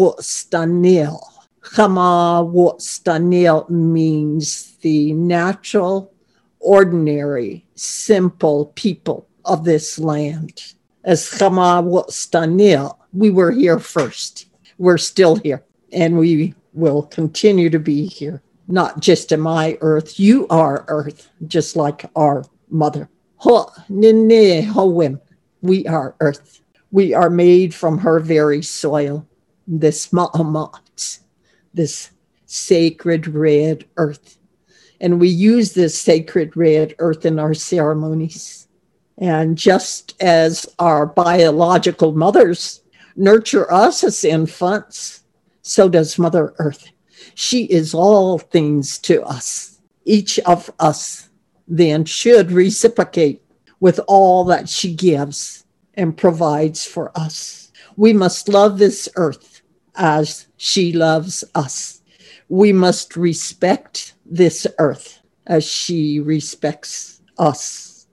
Chama 1.62 2.50
means 3.70 4.78
the 4.82 5.14
natural, 5.14 6.12
ordinary, 6.60 7.66
simple 7.76 8.68
people 8.76 9.28
of 9.46 9.66
this 9.66 10.00
land. 10.00 10.74
As 11.04 11.30
Chama 11.30 12.90
we 13.14 13.30
were 13.30 13.52
here 13.52 13.80
first. 13.80 14.48
We're 14.78 14.98
still 14.98 15.36
here, 15.36 15.64
and 15.92 16.18
we 16.18 16.56
will 16.74 17.04
continue 17.04 17.70
to 17.70 17.80
be 17.80 18.06
here, 18.06 18.42
not 18.68 19.00
just 19.00 19.32
in 19.32 19.40
my 19.40 19.78
earth. 19.82 20.20
You 20.20 20.48
are 20.50 20.86
earth, 20.88 21.30
just 21.48 21.76
like 21.76 22.06
our 22.16 22.44
mother. 22.70 23.10
We 25.62 25.86
are 25.88 26.16
earth. 26.20 26.62
We 26.92 27.14
are 27.14 27.30
made 27.30 27.74
from 27.74 27.98
her 28.00 28.20
very 28.20 28.62
soil, 28.62 29.28
this 29.68 30.08
ma'amat, 30.10 31.20
this 31.74 32.10
sacred 32.46 33.28
red 33.28 33.86
earth. 33.98 34.38
And 35.00 35.20
we 35.20 35.30
use 35.30 35.74
this 35.74 36.00
sacred 36.00 36.58
red 36.58 36.96
earth 37.00 37.26
in 37.26 37.40
our 37.40 37.54
ceremonies. 37.54 38.68
And 39.18 39.58
just 39.58 40.16
as 40.22 40.66
our 40.80 41.06
biological 41.06 42.14
mothers 42.14 42.82
nurture 43.16 43.72
us 43.72 44.04
as 44.04 44.24
infants, 44.24 45.19
so 45.70 45.88
does 45.88 46.18
Mother 46.18 46.56
Earth. 46.58 46.90
She 47.36 47.66
is 47.66 47.94
all 47.94 48.40
things 48.40 48.98
to 49.00 49.22
us. 49.22 49.80
Each 50.04 50.40
of 50.40 50.72
us 50.80 51.30
then 51.68 52.06
should 52.06 52.52
reciprocate 52.52 53.44
with 53.80 54.00
all 54.08 54.44
that 54.46 54.68
she 54.68 54.96
gives 54.96 55.66
and 55.94 56.18
provides 56.18 56.86
for 56.86 57.12
us. 57.16 57.72
We 57.98 58.14
must 58.14 58.50
love 58.50 58.80
this 58.80 59.08
earth 59.16 59.62
as 59.96 60.48
she 60.58 60.92
loves 60.92 61.44
us. 61.54 62.02
We 62.48 62.74
must 62.74 63.16
respect 63.16 64.16
this 64.26 64.66
earth 64.80 65.20
as 65.46 65.64
she 65.64 66.20
respects 66.20 67.22
us. 67.38 68.08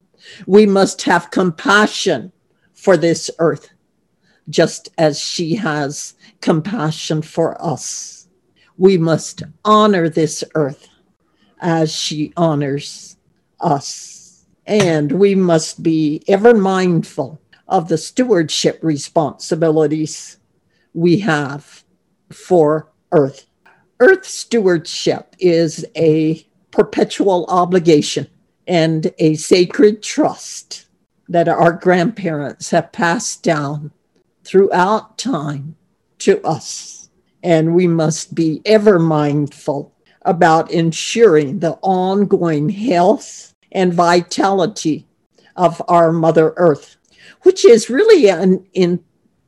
We 0.47 0.67
must 0.67 1.01
have 1.03 1.31
compassion 1.31 2.33
for 2.75 2.99
this 2.99 3.31
earth 3.39 3.71
just 4.49 4.91
as 4.99 5.19
she 5.19 5.55
has 5.57 6.15
compassion 6.41 7.23
for 7.23 7.61
us. 7.63 8.29
We 8.77 8.99
must 8.99 9.43
honor 9.65 10.09
this 10.09 10.45
earth 10.55 10.89
as 11.61 11.93
she 11.93 12.33
honors 12.37 13.17
us. 13.61 14.47
And 14.67 15.13
we 15.13 15.35
must 15.35 15.83
be 15.83 16.23
ever 16.29 16.55
mindful 16.55 17.41
of 17.69 17.89
the 17.89 17.99
stewardship 17.99 18.79
responsibilities 18.83 20.39
we 20.93 21.19
have 21.19 21.85
for 22.33 22.93
earth. 23.13 23.47
Earth 24.01 24.25
stewardship 24.25 25.35
is 25.39 25.85
a 25.97 26.47
perpetual 26.71 27.47
obligation 27.49 28.29
and 28.67 29.13
a 29.19 29.35
sacred 29.35 30.03
trust 30.03 30.87
that 31.29 31.49
our 31.49 31.73
grandparents 31.73 32.71
have 32.71 32.93
passed 32.93 33.43
down 33.43 33.91
throughout 34.47 35.19
time 35.19 35.77
to 36.19 36.41
us. 36.47 37.11
And 37.43 37.75
we 37.75 37.87
must 37.87 38.35
be 38.35 38.63
ever 38.65 38.99
mindful 38.99 39.93
about 40.23 40.71
ensuring 40.71 41.59
the 41.59 41.79
ongoing 41.83 42.69
health 42.69 43.55
and 43.73 43.93
vitality 43.93 45.07
of 45.57 45.83
our 45.89 46.13
Mother 46.13 46.55
Earth, 46.57 46.97
which 47.43 47.65
is 47.65 47.91
really 47.91 48.29
an 48.29 48.65
in, 48.73 49.03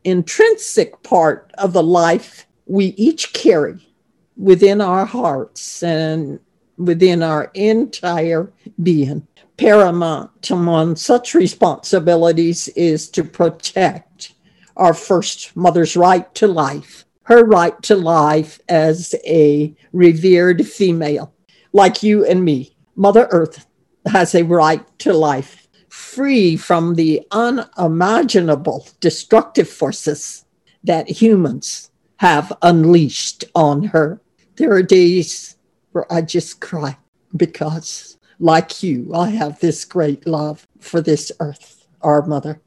intrinsic 0.04 1.02
part 1.02 1.50
of 1.58 1.72
the 1.72 1.82
life 1.82 2.46
we 2.66 2.86
each 2.96 3.32
carry 3.32 3.88
within 4.36 4.80
our 4.80 5.04
hearts 5.04 5.82
and 5.82 6.38
within 6.76 7.22
our 7.22 7.50
entire 7.54 8.52
being. 8.82 9.26
Paramount 9.56 10.50
among 10.50 10.94
such 10.94 11.34
responsibilities 11.34 12.68
is 12.68 13.08
to 13.10 13.24
protect 13.24 14.34
our 14.78 14.94
first 14.94 15.54
mother's 15.56 15.96
right 15.96 16.32
to 16.36 16.46
life, 16.46 17.04
her 17.24 17.44
right 17.44 17.80
to 17.82 17.96
life 17.96 18.60
as 18.68 19.14
a 19.26 19.74
revered 19.92 20.66
female, 20.66 21.34
like 21.72 22.02
you 22.02 22.24
and 22.24 22.44
me. 22.44 22.74
Mother 22.96 23.28
Earth 23.30 23.66
has 24.06 24.34
a 24.34 24.44
right 24.44 24.84
to 25.00 25.12
life, 25.12 25.68
free 25.88 26.56
from 26.56 26.94
the 26.94 27.26
unimaginable 27.30 28.88
destructive 29.00 29.68
forces 29.68 30.44
that 30.84 31.08
humans 31.08 31.90
have 32.16 32.52
unleashed 32.62 33.44
on 33.54 33.82
her. 33.84 34.20
There 34.56 34.72
are 34.72 34.82
days 34.82 35.56
where 35.92 36.10
I 36.12 36.22
just 36.22 36.60
cry 36.60 36.96
because, 37.36 38.18
like 38.38 38.82
you, 38.82 39.14
I 39.14 39.30
have 39.30 39.60
this 39.60 39.84
great 39.84 40.26
love 40.26 40.66
for 40.80 41.00
this 41.00 41.30
earth, 41.40 41.86
our 42.00 42.24
mother. 42.26 42.60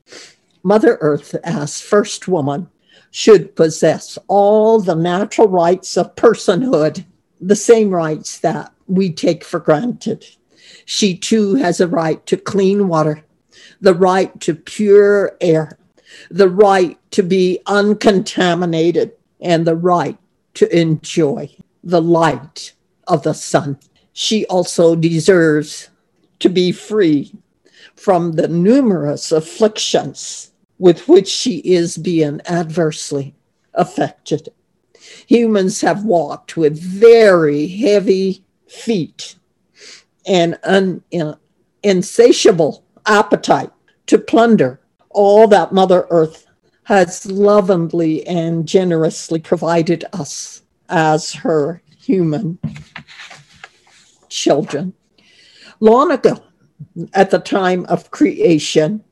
Mother 0.63 0.97
Earth, 1.01 1.35
as 1.43 1.81
first 1.81 2.27
woman, 2.27 2.69
should 3.09 3.55
possess 3.55 4.17
all 4.27 4.79
the 4.79 4.95
natural 4.95 5.47
rights 5.47 5.97
of 5.97 6.15
personhood, 6.15 7.03
the 7.39 7.55
same 7.55 7.89
rights 7.89 8.39
that 8.39 8.71
we 8.87 9.11
take 9.11 9.43
for 9.43 9.59
granted. 9.59 10.25
She 10.85 11.17
too 11.17 11.55
has 11.55 11.81
a 11.81 11.87
right 11.87 12.23
to 12.27 12.37
clean 12.37 12.87
water, 12.87 13.23
the 13.81 13.95
right 13.95 14.39
to 14.41 14.53
pure 14.53 15.35
air, 15.41 15.77
the 16.29 16.49
right 16.49 16.97
to 17.11 17.23
be 17.23 17.59
uncontaminated, 17.65 19.13
and 19.39 19.65
the 19.65 19.75
right 19.75 20.17
to 20.53 20.77
enjoy 20.77 21.49
the 21.83 22.01
light 22.01 22.73
of 23.07 23.23
the 23.23 23.33
sun. 23.33 23.79
She 24.13 24.45
also 24.45 24.95
deserves 24.95 25.89
to 26.39 26.49
be 26.49 26.71
free 26.71 27.33
from 27.95 28.33
the 28.33 28.47
numerous 28.47 29.31
afflictions 29.31 30.50
with 30.81 31.07
which 31.07 31.27
she 31.27 31.57
is 31.59 31.95
being 31.95 32.41
adversely 32.47 33.35
affected. 33.75 34.49
Humans 35.27 35.79
have 35.81 36.03
walked 36.03 36.57
with 36.57 36.81
very 36.81 37.67
heavy 37.67 38.43
feet 38.67 39.35
and 40.25 40.57
an 40.63 41.03
insatiable 41.83 42.83
appetite 43.05 43.69
to 44.07 44.17
plunder 44.17 44.81
all 45.11 45.47
that 45.49 45.71
Mother 45.71 46.07
Earth 46.09 46.47
has 46.85 47.27
lovingly 47.27 48.25
and 48.25 48.67
generously 48.67 49.39
provided 49.39 50.03
us 50.13 50.63
as 50.89 51.31
her 51.31 51.83
human 51.95 52.57
children. 54.29 54.93
Long 55.79 56.11
ago, 56.11 56.43
at 57.13 57.29
the 57.29 57.37
time 57.37 57.85
of 57.85 58.09
creation, 58.09 59.03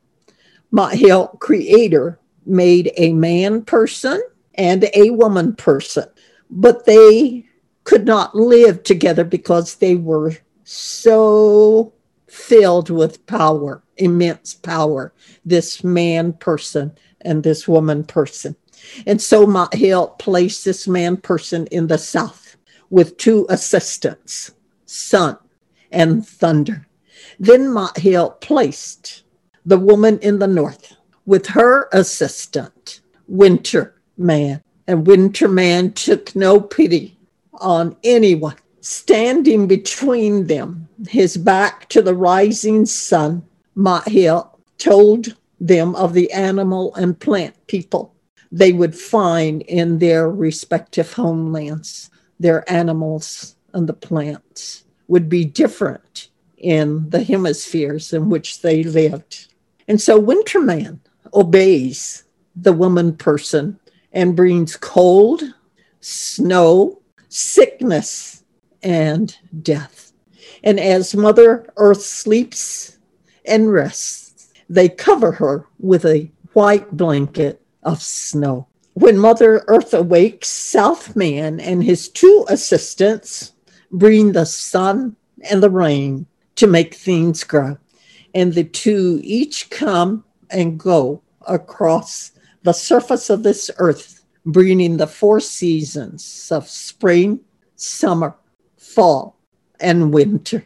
Mahil 0.72 1.40
creator 1.40 2.20
made 2.46 2.92
a 2.98 3.14
man 3.14 3.64
person 3.64 4.22
and 4.56 4.90
a 4.94 5.10
woman 5.12 5.56
person, 5.56 6.06
but 6.50 6.86
they 6.86 7.46
could 7.84 8.06
not 8.06 8.36
live 8.36 8.84
together 8.84 9.24
because 9.24 9.76
they 9.76 9.96
were 9.96 10.34
so 10.64 11.94
filled 12.28 12.90
with 12.90 13.26
power, 13.26 13.82
immense 13.98 14.54
power, 14.54 15.14
this 15.44 15.84
man 15.84 16.34
person 16.34 16.92
and 17.22 17.44
this 17.44 17.68
woman 17.68 18.04
person. 18.04 18.56
And 19.06 19.22
so 19.22 19.46
Mahil 19.46 20.18
placed 20.20 20.66
this 20.66 20.88
man 20.88 21.18
person 21.18 21.68
in 21.68 21.88
the 21.88 21.98
south 21.98 22.56
with 22.90 23.18
two 23.18 23.46
assistants, 23.50 24.52
sun 24.86 25.38
and 25.92 26.26
thunder. 26.26 26.88
Then 27.40 27.68
Mahil 27.68 28.40
placed 28.42 29.24
the 29.70 29.78
woman 29.78 30.18
in 30.20 30.40
the 30.40 30.48
north 30.48 30.96
with 31.28 31.46
her 31.46 31.88
assistant, 31.94 33.02
Winter 33.28 33.94
Man. 34.18 34.64
And 34.88 35.06
Winter 35.06 35.48
Man 35.48 35.94
took 35.94 36.36
no 36.36 36.60
pity 36.60 37.16
on 37.54 37.96
anyone. 38.04 38.56
Standing 38.82 39.68
between 39.68 40.48
them, 40.48 40.90
his 41.08 41.38
back 41.38 41.88
to 41.90 42.02
the 42.02 42.16
rising 42.16 42.88
sun, 42.88 43.46
Mahil 43.76 44.50
told 44.80 45.36
them 45.60 45.96
of 45.96 46.14
the 46.14 46.32
animal 46.32 46.96
and 46.96 47.20
plant 47.20 47.56
people 47.68 48.16
they 48.52 48.72
would 48.72 48.96
find 48.96 49.62
in 49.64 50.00
their 50.00 50.28
respective 50.32 51.14
homelands. 51.14 52.10
Their 52.40 52.68
animals 52.72 53.56
and 53.74 53.88
the 53.88 53.94
plants 53.94 54.86
would 55.08 55.30
be 55.30 55.46
different 55.46 56.30
in 56.58 57.10
the 57.12 57.24
hemispheres 57.24 58.12
in 58.12 58.30
which 58.30 58.62
they 58.62 58.84
lived. 58.84 59.49
And 59.90 60.00
so 60.00 60.22
Winterman 60.22 61.00
obeys 61.34 62.24
the 62.56 62.72
woman 62.72 63.18
person 63.18 63.80
and 64.14 64.36
brings 64.36 64.78
cold, 64.78 65.42
snow, 66.00 67.02
sickness, 67.28 68.44
and 68.84 69.36
death. 69.64 70.14
And 70.64 70.80
as 70.80 71.16
Mother 71.16 71.66
Earth 71.78 72.04
sleeps 72.04 73.00
and 73.46 73.74
rests, 73.74 74.54
they 74.70 74.90
cover 74.90 75.32
her 75.32 75.66
with 75.80 76.06
a 76.06 76.32
white 76.54 76.92
blanket 76.92 77.60
of 77.82 78.00
snow. 78.00 78.68
When 78.94 79.18
Mother 79.18 79.64
Earth 79.68 79.96
awakes, 79.96 80.50
Southman 80.50 81.60
and 81.60 81.84
his 81.84 82.10
two 82.10 82.46
assistants 82.48 83.54
bring 83.92 84.34
the 84.34 84.46
sun 84.46 85.16
and 85.50 85.64
the 85.64 85.72
rain 85.72 86.28
to 86.58 86.68
make 86.68 86.94
things 86.94 87.44
grow. 87.44 87.78
And 88.34 88.54
the 88.54 88.64
two 88.64 89.20
each 89.24 89.70
come 89.70 90.24
and 90.50 90.80
go 90.80 91.22
across 91.48 92.32
the 92.64 92.74
surface 92.74 93.30
of 93.30 93.44
this 93.44 93.72
earth, 93.78 94.24
bringing 94.46 94.98
the 94.98 95.08
four 95.08 95.40
seasons 95.40 96.50
of 96.52 96.68
spring, 96.68 97.40
summer, 97.76 98.36
fall, 98.78 99.38
and 99.80 100.14
winter. 100.14 100.66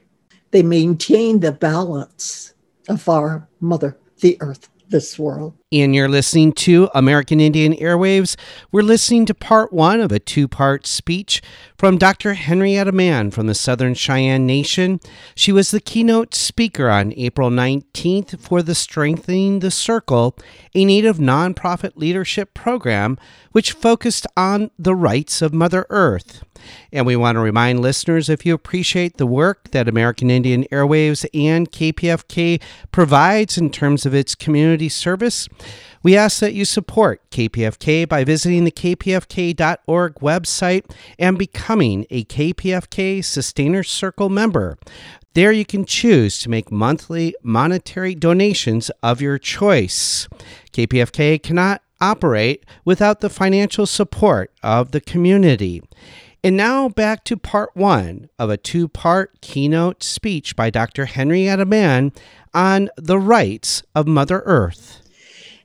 They 0.51 0.63
maintain 0.63 1.39
the 1.39 1.51
balance 1.51 2.53
of 2.89 3.07
our 3.07 3.47
mother, 3.59 3.97
the 4.19 4.37
earth 4.41 4.69
this 4.89 5.17
world. 5.17 5.53
And 5.73 5.95
you're 5.95 6.07
listening 6.07 6.53
to 6.53 6.87
American 6.93 7.39
Indian 7.39 7.73
Airwaves. 7.73 8.35
We're 8.71 8.83
listening 8.83 9.25
to 9.25 9.33
part 9.33 9.73
one 9.73 10.01
of 10.01 10.11
a 10.11 10.19
two 10.19 10.47
part 10.47 10.85
speech 10.85 11.41
from 11.75 11.97
Dr. 11.97 12.35
Henrietta 12.35 12.91
Mann 12.91 13.31
from 13.31 13.47
the 13.47 13.55
Southern 13.55 13.95
Cheyenne 13.95 14.45
Nation. 14.45 14.99
She 15.33 15.51
was 15.51 15.71
the 15.71 15.81
keynote 15.81 16.35
speaker 16.35 16.91
on 16.91 17.11
April 17.17 17.49
19th 17.49 18.39
for 18.39 18.61
the 18.61 18.75
Strengthening 18.75 19.61
the 19.61 19.71
Circle, 19.71 20.37
a 20.75 20.85
Native 20.85 21.17
nonprofit 21.17 21.93
leadership 21.95 22.53
program 22.53 23.17
which 23.51 23.71
focused 23.71 24.27
on 24.37 24.69
the 24.77 24.93
rights 24.93 25.41
of 25.41 25.53
Mother 25.53 25.87
Earth. 25.89 26.43
And 26.91 27.05
we 27.05 27.15
want 27.15 27.35
to 27.35 27.39
remind 27.39 27.81
listeners 27.81 28.29
if 28.29 28.45
you 28.45 28.53
appreciate 28.53 29.17
the 29.17 29.25
work 29.25 29.71
that 29.71 29.87
American 29.87 30.29
Indian 30.29 30.65
Airwaves 30.65 31.25
and 31.33 31.71
KPFK 31.71 32.61
provides 32.91 33.57
in 33.57 33.69
terms 33.69 34.05
of 34.05 34.13
its 34.13 34.35
community 34.35 34.89
service, 34.89 35.47
we 36.03 36.17
ask 36.17 36.39
that 36.39 36.53
you 36.53 36.65
support 36.65 37.21
KPFK 37.31 38.07
by 38.07 38.23
visiting 38.23 38.65
the 38.65 38.71
kpfk.org 38.71 40.15
website 40.15 40.91
and 41.17 41.37
becoming 41.37 42.05
a 42.09 42.25
KPFK 42.25 43.23
Sustainer 43.23 43.83
Circle 43.83 44.29
member. 44.29 44.77
There 45.33 45.51
you 45.51 45.65
can 45.65 45.85
choose 45.85 46.37
to 46.39 46.49
make 46.49 46.71
monthly 46.71 47.35
monetary 47.41 48.13
donations 48.13 48.91
of 49.01 49.21
your 49.21 49.39
choice. 49.39 50.27
KPFK 50.73 51.41
cannot 51.41 51.81
operate 51.99 52.65
without 52.85 53.21
the 53.21 53.29
financial 53.29 53.87
support 53.87 54.51
of 54.61 54.91
the 54.91 55.01
community. 55.01 55.81
And 56.43 56.57
now 56.57 56.89
back 56.89 57.23
to 57.25 57.37
part 57.37 57.69
one 57.73 58.29
of 58.37 58.49
a 58.49 58.57
two 58.57 58.89
part 58.89 59.39
keynote 59.39 60.03
speech 60.03 60.57
by 60.57 60.69
Dr. 60.69 61.05
Henrietta 61.05 61.65
Mann 61.65 62.11
on 62.53 62.89
the 62.97 63.17
rights 63.17 63.81
of 63.95 64.05
Mother 64.05 64.43
Earth. 64.45 65.02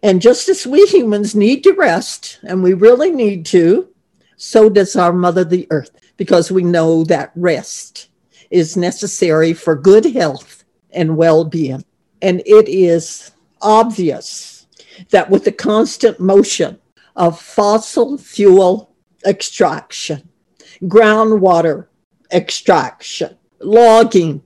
And 0.03 0.23
just 0.23 0.49
as 0.49 0.67
we 0.67 0.87
humans 0.87 1.35
need 1.35 1.65
to 1.65 1.73
rest, 1.73 2.39
and 2.45 2.63
we 2.63 2.73
really 2.75 3.11
need 3.11 3.45
to, 3.47 3.89
so 4.37 4.69
does 4.69 4.95
our 4.95 5.13
Mother 5.13 5.45
the 5.45 5.67
Earth, 5.71 5.91
because 6.17 6.53
we 6.53 6.63
know 6.63 7.05
that 7.05 7.33
rest 7.35 8.09
is 8.51 8.77
necessary 8.77 9.53
for 9.53 9.75
good 9.75 10.05
health 10.05 10.65
and 10.91 11.17
well 11.17 11.45
being. 11.45 11.85
And 12.23 12.41
it 12.47 12.69
is 12.69 13.33
obvious 13.61 14.67
that 15.11 15.31
with 15.31 15.45
the 15.45 15.53
constant 15.53 16.21
motion 16.21 16.79
of 17.17 17.41
fossil 17.41 18.19
fuel 18.19 18.95
extraction, 19.27 20.29
groundwater 20.83 21.87
extraction, 22.33 23.37
logging, 23.61 24.43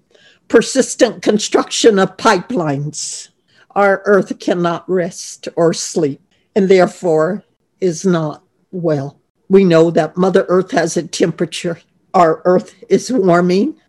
persistent 0.48 1.22
construction 1.22 1.98
of 1.98 2.16
pipelines. 2.16 3.28
Our 3.74 4.02
earth 4.04 4.38
cannot 4.38 4.88
rest 4.88 5.48
or 5.56 5.72
sleep 5.72 6.20
and 6.54 6.68
therefore 6.68 7.44
is 7.80 8.04
not 8.04 8.44
well. 8.70 9.18
We 9.48 9.64
know 9.64 9.90
that 9.90 10.16
Mother 10.16 10.44
Earth 10.48 10.70
has 10.72 10.96
a 10.96 11.06
temperature. 11.06 11.80
Our 12.14 12.42
earth 12.44 12.74
is 12.88 13.12
warming. 13.12 13.80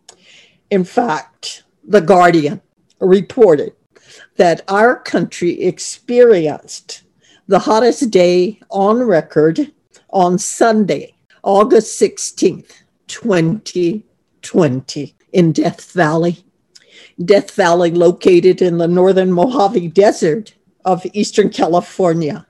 In 0.70 0.84
fact, 0.84 1.64
The 1.88 2.02
Guardian 2.02 2.62
reported 3.00 3.74
that 4.38 4.62
our 4.68 5.00
country 5.00 5.62
experienced 5.62 7.04
the 7.48 7.60
hottest 7.60 8.10
day 8.10 8.60
on 8.70 9.04
record 9.04 9.72
on 10.10 10.38
Sunday, 10.38 11.16
August 11.44 12.00
16th, 12.00 12.72
2020, 13.08 15.16
in 15.34 15.52
Death 15.52 15.92
Valley. 15.92 16.43
Death 17.24 17.52
Valley, 17.52 17.92
located 17.92 18.60
in 18.62 18.80
the 18.80 18.88
northern 18.88 19.32
Mojave 19.32 19.88
Desert 19.90 20.56
of 20.84 21.06
Eastern 21.14 21.50
California, 21.50 22.48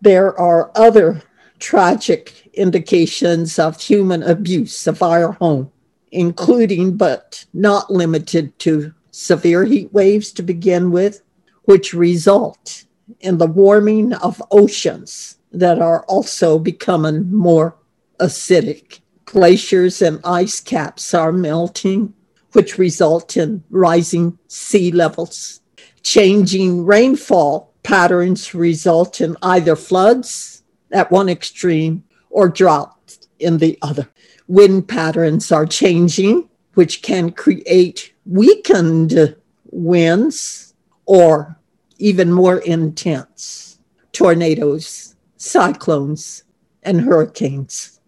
There 0.00 0.38
are 0.38 0.70
other 0.74 1.22
tragic 1.58 2.50
indications 2.52 3.58
of 3.58 3.80
human 3.80 4.22
abuse 4.22 4.86
of 4.86 5.02
our 5.02 5.32
home, 5.32 5.72
including 6.12 6.96
but 6.96 7.44
not 7.54 7.90
limited 7.90 8.58
to 8.60 8.92
severe 9.10 9.64
heat 9.64 9.92
waves 9.92 10.32
to 10.32 10.42
begin 10.42 10.90
with, 10.90 11.22
which 11.64 11.94
result 11.94 12.84
in 13.20 13.38
the 13.38 13.46
warming 13.46 14.12
of 14.14 14.42
oceans 14.50 15.38
that 15.52 15.78
are 15.80 16.04
also 16.06 16.58
becoming 16.58 17.32
more 17.32 17.76
acidic. 18.18 19.00
Glaciers 19.24 20.02
and 20.02 20.20
ice 20.24 20.60
caps 20.60 21.14
are 21.14 21.32
melting 21.32 22.12
which 22.52 22.78
result 22.78 23.36
in 23.36 23.64
rising 23.70 24.38
sea 24.48 24.92
levels. 24.92 25.60
Changing 26.04 26.86
rainfall 26.86 27.74
patterns 27.82 28.54
result 28.54 29.20
in 29.20 29.36
either 29.42 29.74
floods 29.74 30.62
at 30.92 31.10
one 31.10 31.28
extreme 31.28 32.04
or 32.30 32.48
drought 32.48 33.18
in 33.40 33.58
the 33.58 33.78
other. 33.82 34.08
Wind 34.46 34.86
patterns 34.86 35.50
are 35.50 35.66
changing, 35.66 36.48
which 36.74 37.02
can 37.02 37.32
create 37.32 38.12
weakened 38.26 39.34
winds 39.70 40.74
or 41.06 41.58
even 41.98 42.32
more 42.32 42.58
intense 42.58 43.78
tornadoes, 44.12 45.16
cyclones, 45.36 46.44
and 46.82 47.00
hurricanes. 47.00 48.00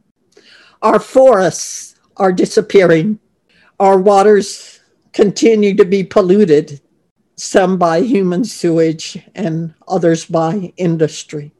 Our 0.82 1.00
forests 1.00 1.96
are 2.16 2.32
disappearing 2.32 3.18
our 3.78 3.98
waters 3.98 4.80
continue 5.12 5.74
to 5.74 5.84
be 5.84 6.02
polluted, 6.02 6.80
some 7.36 7.78
by 7.78 8.00
human 8.00 8.44
sewage 8.44 9.18
and 9.34 9.74
others 9.86 10.24
by 10.24 10.72
industry, 10.76 11.52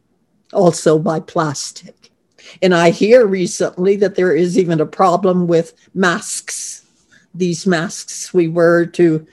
also 0.53 0.99
by 0.99 1.21
plastic. 1.21 2.11
And 2.63 2.75
I 2.75 2.91
hear 2.91 3.27
recently 3.27 3.97
that 3.97 4.15
there 4.15 4.35
is 4.35 4.59
even 4.59 4.81
a 4.81 4.87
problem 4.87 5.47
with 5.47 5.75
masks, 5.95 6.87
these 7.35 7.67
masks 7.67 8.33
we 8.33 8.49
wear 8.49 8.87
to 8.87 9.27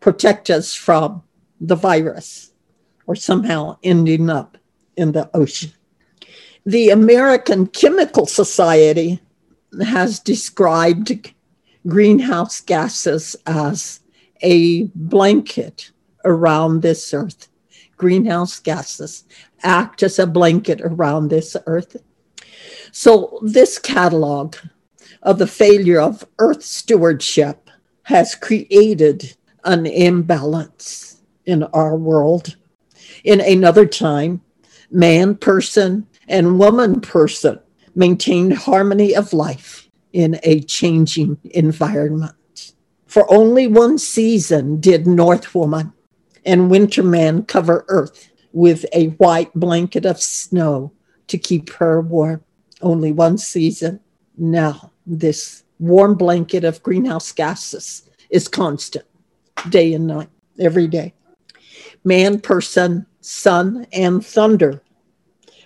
protect 0.00 0.50
us 0.50 0.74
from 0.74 1.22
the 1.60 1.74
virus 1.74 2.52
or 3.06 3.16
somehow 3.16 3.76
ending 3.82 4.30
up 4.30 4.56
in 4.96 5.12
the 5.12 5.28
ocean. 5.34 5.72
The 6.66 6.90
American 6.90 7.66
Chemical 7.66 8.26
Society 8.26 9.20
has 9.84 10.20
described 10.20 11.32
greenhouse 11.86 12.60
gases 12.60 13.34
as 13.46 14.00
a 14.42 14.84
blanket 14.94 15.90
around 16.24 16.82
this 16.82 17.14
earth. 17.14 17.48
Greenhouse 17.96 18.60
gases 18.60 19.24
act 19.62 20.02
as 20.02 20.18
a 20.18 20.26
blanket 20.26 20.80
around 20.82 21.28
this 21.28 21.56
earth. 21.66 21.96
So, 22.92 23.38
this 23.42 23.78
catalog 23.78 24.56
of 25.22 25.38
the 25.38 25.46
failure 25.46 26.00
of 26.00 26.24
earth 26.38 26.62
stewardship 26.62 27.70
has 28.04 28.34
created 28.34 29.36
an 29.64 29.86
imbalance 29.86 31.22
in 31.46 31.62
our 31.64 31.96
world. 31.96 32.56
In 33.24 33.40
another 33.40 33.86
time, 33.86 34.42
man 34.90 35.34
person 35.36 36.06
and 36.28 36.58
woman 36.58 37.00
person 37.00 37.60
maintained 37.94 38.54
harmony 38.54 39.14
of 39.14 39.32
life 39.32 39.88
in 40.12 40.38
a 40.42 40.60
changing 40.60 41.38
environment. 41.52 42.34
For 43.14 43.32
only 43.32 43.68
one 43.68 43.96
season 43.98 44.80
did 44.80 45.06
North 45.06 45.54
Woman 45.54 45.92
and 46.44 46.68
Winter 46.68 47.04
Man 47.04 47.44
cover 47.44 47.84
Earth 47.86 48.28
with 48.52 48.84
a 48.92 49.10
white 49.18 49.54
blanket 49.54 50.04
of 50.04 50.20
snow 50.20 50.90
to 51.28 51.38
keep 51.38 51.70
her 51.74 52.00
warm. 52.00 52.42
Only 52.82 53.12
one 53.12 53.38
season. 53.38 54.00
Now, 54.36 54.90
this 55.06 55.62
warm 55.78 56.16
blanket 56.16 56.64
of 56.64 56.82
greenhouse 56.82 57.30
gases 57.30 58.10
is 58.30 58.48
constant, 58.48 59.04
day 59.68 59.94
and 59.94 60.08
night, 60.08 60.30
every 60.58 60.88
day. 60.88 61.14
Man, 62.02 62.40
person, 62.40 63.06
sun, 63.20 63.86
and 63.92 64.26
thunder 64.26 64.82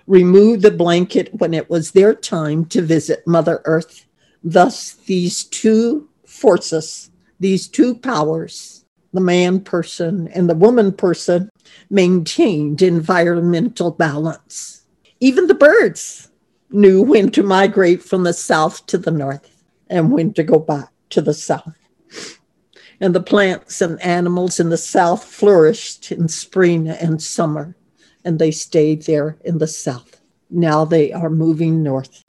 removed 0.06 0.60
the 0.60 0.70
blanket 0.70 1.30
when 1.32 1.54
it 1.54 1.70
was 1.70 1.92
their 1.92 2.12
time 2.12 2.66
to 2.66 2.82
visit 2.82 3.26
Mother 3.26 3.62
Earth. 3.64 4.04
Thus, 4.44 4.92
these 4.92 5.44
two 5.44 6.10
forces, 6.26 7.10
these 7.40 7.68
two 7.68 7.94
powers, 7.94 8.84
the 9.12 9.20
man 9.20 9.60
person 9.60 10.28
and 10.28 10.48
the 10.48 10.54
woman 10.54 10.92
person, 10.92 11.50
maintained 11.90 12.82
environmental 12.82 13.90
balance. 13.90 14.84
Even 15.20 15.46
the 15.46 15.54
birds 15.54 16.30
knew 16.70 17.02
when 17.02 17.30
to 17.30 17.42
migrate 17.42 18.02
from 18.02 18.24
the 18.24 18.32
south 18.32 18.86
to 18.86 18.98
the 18.98 19.10
north 19.10 19.64
and 19.88 20.12
when 20.12 20.32
to 20.34 20.42
go 20.42 20.58
back 20.58 20.90
to 21.10 21.20
the 21.20 21.34
south. 21.34 21.74
And 23.00 23.14
the 23.14 23.22
plants 23.22 23.80
and 23.80 24.00
animals 24.02 24.60
in 24.60 24.70
the 24.70 24.76
south 24.76 25.24
flourished 25.24 26.10
in 26.10 26.28
spring 26.28 26.88
and 26.88 27.22
summer, 27.22 27.76
and 28.24 28.38
they 28.38 28.50
stayed 28.50 29.02
there 29.02 29.38
in 29.44 29.58
the 29.58 29.68
south. 29.68 30.20
Now 30.50 30.84
they 30.84 31.12
are 31.12 31.30
moving 31.30 31.82
north. 31.82 32.24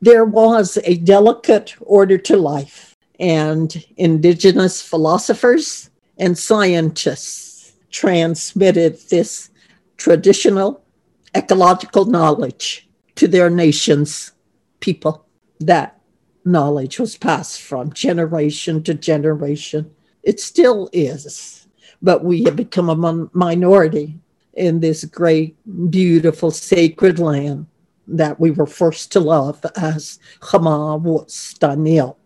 There 0.00 0.24
was 0.24 0.78
a 0.84 0.98
delicate 0.98 1.74
order 1.80 2.18
to 2.18 2.36
life, 2.36 2.91
and 3.22 3.84
indigenous 3.98 4.82
philosophers 4.82 5.88
and 6.18 6.36
scientists 6.36 7.72
transmitted 7.92 8.98
this 9.10 9.48
traditional 9.96 10.82
ecological 11.36 12.04
knowledge 12.04 12.88
to 13.14 13.28
their 13.28 13.48
nation's 13.48 14.32
people. 14.80 15.24
That 15.60 16.00
knowledge 16.44 16.98
was 16.98 17.16
passed 17.16 17.62
from 17.62 17.92
generation 17.92 18.82
to 18.82 18.94
generation. 18.94 19.94
It 20.24 20.40
still 20.40 20.90
is, 20.92 21.68
but 22.02 22.24
we 22.24 22.42
have 22.42 22.56
become 22.56 22.90
a 22.90 23.28
minority 23.32 24.18
in 24.54 24.80
this 24.80 25.04
great, 25.04 25.56
beautiful, 25.90 26.50
sacred 26.50 27.20
land 27.20 27.66
that 28.08 28.40
we 28.40 28.50
were 28.50 28.66
forced 28.66 29.12
to 29.12 29.20
love 29.20 29.64
as 29.76 30.18
Chama 30.40 31.58
Daniel. 31.60 32.18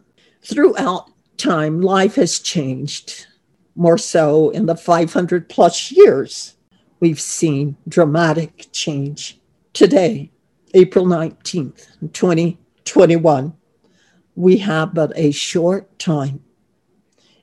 Throughout 0.49 1.11
time, 1.39 1.81
life 1.81 2.15
has 2.15 2.39
changed 2.39 3.27
more 3.75 3.99
so 3.99 4.51
in 4.51 4.67
the 4.67 4.77
500 4.77 5.49
plus 5.49 5.91
years, 5.91 6.55
we've 7.01 7.21
seen 7.21 7.77
dramatic 7.89 8.69
change. 8.71 9.41
Today, 9.73 10.31
April 10.73 11.05
19th, 11.05 11.89
2021, 12.13 13.55
we 14.37 14.59
have 14.59 14.95
but 14.95 15.11
a 15.17 15.33
short 15.33 15.99
time 15.99 16.45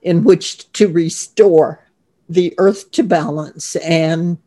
in 0.02 0.24
which 0.24 0.72
to 0.72 0.88
restore 0.88 1.92
the 2.30 2.56
earth 2.58 2.90
to 2.92 3.04
balance 3.04 3.76
and 3.76 4.38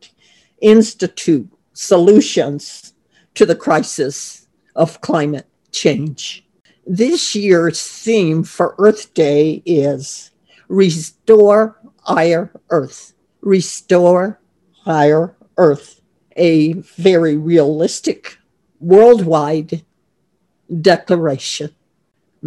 institute 0.61 1.47
solutions 1.73 2.93
to 3.35 3.45
the 3.45 3.55
crisis 3.55 4.47
of 4.75 4.99
climate 5.01 5.47
change. 5.71 6.46
This 6.89 7.35
year's 7.35 7.85
theme 7.85 8.43
for 8.43 8.73
Earth 8.77 9.13
Day 9.13 9.61
is 9.65 10.31
Restore 10.69 11.77
our 12.07 12.49
earth. 12.69 13.11
Restore 13.41 14.39
our 14.85 15.35
earth. 15.57 15.99
A 16.37 16.73
very 16.73 17.35
realistic 17.35 18.37
worldwide 18.79 19.83
declaration 20.81 21.75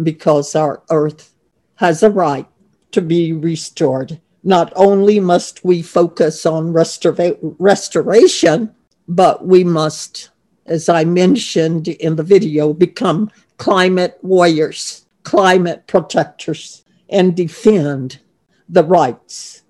because 0.01 0.55
our 0.55 0.81
earth 0.89 1.35
has 1.75 2.01
a 2.01 2.09
right 2.09 2.47
to 2.93 3.01
be 3.01 3.33
restored. 3.33 4.19
Not 4.43 4.73
only 4.75 5.19
must 5.19 5.63
we 5.63 5.83
focus 5.83 6.47
on 6.47 6.73
restora- 6.73 7.37
restoration, 7.59 8.73
but 9.07 9.45
we 9.45 9.63
must, 9.63 10.31
as 10.65 10.89
I 10.89 11.03
mentioned 11.03 11.89
in 11.89 12.15
the 12.15 12.23
video, 12.23 12.73
become 12.73 13.29
climate 13.61 14.17
warriors, 14.23 15.05
climate 15.21 15.85
protectors, 15.85 16.83
and 17.09 17.35
defend 17.35 18.19
the 18.67 18.83
rights 18.83 19.61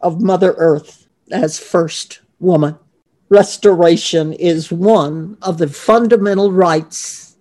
of 0.00 0.22
Mother 0.22 0.54
Earth 0.56 1.08
as 1.32 1.58
first 1.58 2.20
woman. 2.38 2.78
Restoration 3.30 4.32
is 4.34 4.70
one 4.70 5.36
of 5.42 5.58
the 5.58 5.66
fundamental 5.66 6.52
rights 6.52 7.36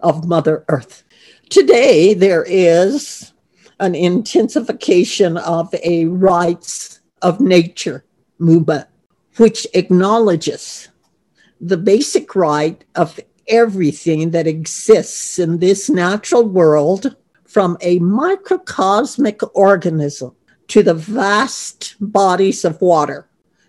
of 0.00 0.26
Mother 0.26 0.64
Earth. 0.70 1.04
Today, 1.50 2.14
there 2.14 2.44
is 2.48 3.34
an 3.78 3.94
intensification 3.94 5.36
of 5.36 5.68
a 5.84 6.06
rights 6.06 7.00
of 7.20 7.40
nature 7.42 8.06
movement, 8.38 8.88
which 9.36 9.66
acknowledges 9.74 10.88
the 11.60 11.76
basic 11.76 12.34
right 12.34 12.82
of 12.94 13.20
everything 13.48 14.30
that 14.30 14.46
exists 14.46 15.38
in 15.38 15.58
this 15.58 15.88
natural 15.88 16.44
world 16.44 17.16
from 17.44 17.76
a 17.80 17.98
microcosmic 18.00 19.40
organism 19.56 20.34
to 20.68 20.82
the 20.82 20.94
vast 20.94 21.94
bodies 22.00 22.64
of 22.64 22.80
water 22.80 23.28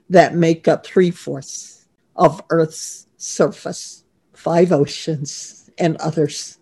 that 0.09 0.35
make 0.35 0.67
up 0.67 0.85
three 0.85 1.11
fourths 1.11 1.85
of 2.15 2.41
Earth's 2.49 3.07
surface, 3.17 4.03
five 4.33 4.71
oceans, 4.71 5.69
and 5.77 5.95
others, 5.97 6.57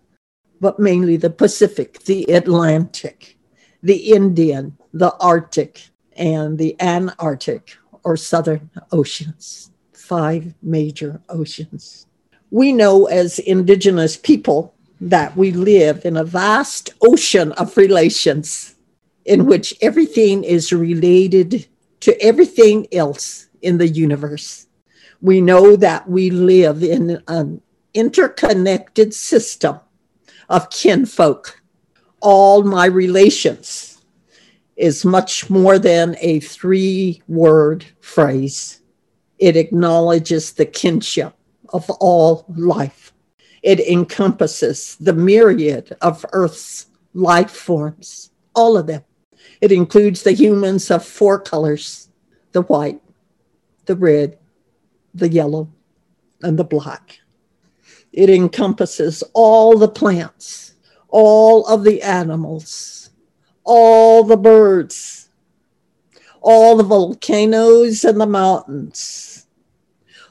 but 0.59 0.79
mainly 0.79 1.17
the 1.17 1.29
Pacific, 1.29 1.99
the 2.03 2.23
Atlantic, 2.25 3.37
the 3.81 4.13
Indian, 4.13 4.77
the 4.93 5.15
Arctic, 5.19 5.89
and 6.17 6.57
the 6.57 6.75
Antarctic 6.81 7.77
or 8.03 8.17
Southern 8.17 8.69
Oceans, 8.91 9.71
five 9.93 10.53
major 10.61 11.21
oceans. 11.29 12.07
We 12.51 12.73
know 12.73 13.05
as 13.05 13.39
Indigenous 13.39 14.17
people 14.17 14.75
that 15.01 15.35
we 15.35 15.51
live 15.51 16.05
in 16.05 16.15
a 16.15 16.23
vast 16.23 16.91
ocean 17.01 17.51
of 17.53 17.75
relations 17.75 18.75
in 19.25 19.45
which 19.45 19.73
everything 19.81 20.43
is 20.43 20.71
related 20.71 21.67
to 22.01 22.21
everything 22.21 22.87
else 22.93 23.47
in 23.61 23.77
the 23.77 23.87
universe. 23.87 24.67
We 25.21 25.41
know 25.41 25.75
that 25.75 26.07
we 26.07 26.29
live 26.29 26.83
in 26.83 27.21
an 27.27 27.61
interconnected 27.93 29.13
system 29.13 29.79
of 30.49 30.69
kinfolk. 30.69 31.61
All 32.21 32.63
my 32.63 32.85
relations 32.85 34.03
is 34.75 35.05
much 35.05 35.49
more 35.49 35.79
than 35.79 36.15
a 36.19 36.39
three 36.41 37.23
word 37.27 37.85
phrase. 38.01 38.81
It 39.39 39.57
acknowledges 39.57 40.53
the 40.53 40.65
kinship 40.65 41.34
of 41.69 41.89
all 41.99 42.45
life. 42.55 43.13
It 43.63 43.79
encompasses 43.79 44.95
the 44.99 45.13
myriad 45.13 45.95
of 46.01 46.25
Earth's 46.33 46.87
life 47.13 47.51
forms, 47.51 48.31
all 48.53 48.77
of 48.77 48.87
them. 48.87 49.03
It 49.61 49.71
includes 49.71 50.23
the 50.23 50.33
humans 50.33 50.91
of 50.91 51.05
four 51.05 51.39
colors 51.39 52.09
the 52.51 52.61
white, 52.61 53.01
the 53.85 53.95
red, 53.95 54.37
the 55.13 55.27
yellow, 55.27 55.69
and 56.41 56.57
the 56.57 56.63
black. 56.63 57.19
It 58.13 58.29
encompasses 58.29 59.23
all 59.33 59.77
the 59.77 59.89
plants, 59.89 60.75
all 61.09 61.67
of 61.67 61.83
the 61.83 62.01
animals, 62.01 63.09
all 63.65 64.23
the 64.23 64.37
birds, 64.37 65.29
all 66.39 66.77
the 66.77 66.83
volcanoes 66.83 68.05
and 68.05 68.21
the 68.21 68.25
mountains, 68.25 69.34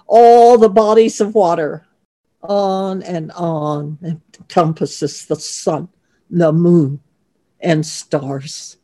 all 0.07 0.59
the 0.59 0.69
bodies 0.69 1.21
of 1.21 1.35
water, 1.35 1.87
on 2.43 3.03
and 3.03 3.33
on. 3.33 3.99
Encompasses 4.39 5.27
the 5.27 5.37
sun, 5.37 5.89
the 6.31 6.53
moon, 6.53 7.01
and 7.61 7.85
stars. 7.85 8.77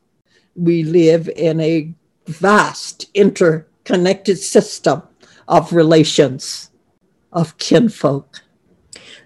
We 0.56 0.82
live 0.82 1.28
in 1.28 1.60
a 1.60 1.94
vast 2.26 3.10
interconnected 3.14 4.38
system 4.38 5.02
of 5.48 5.72
relations, 5.72 6.70
of 7.32 7.58
kinfolk. 7.58 8.42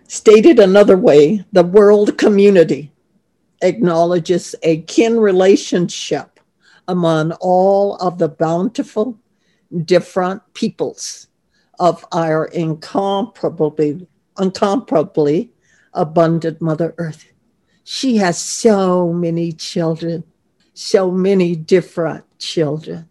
Stated 0.09 0.59
another 0.59 0.97
way, 0.97 1.45
the 1.53 1.65
world 1.65 2.19
community 2.19 2.93
acknowledges 3.63 4.55
a 4.63 4.83
kin 4.83 5.19
relationship 5.19 6.41
among 6.87 7.33
all 7.41 7.97
of 7.97 8.19
the 8.19 8.29
bountiful, 8.29 9.19
different 9.85 10.43
peoples 10.53 11.29
of 11.79 12.05
our 12.13 12.47
incomparably, 12.47 14.07
incomparably 14.39 15.53
abundant 15.93 16.61
Mother 16.61 16.95
Earth. 16.99 17.27
She 17.85 18.17
has 18.17 18.39
so 18.41 19.13
many 19.13 19.53
children, 19.53 20.25
so 20.73 21.11
many 21.11 21.55
different 21.55 22.25
children. 22.39 23.09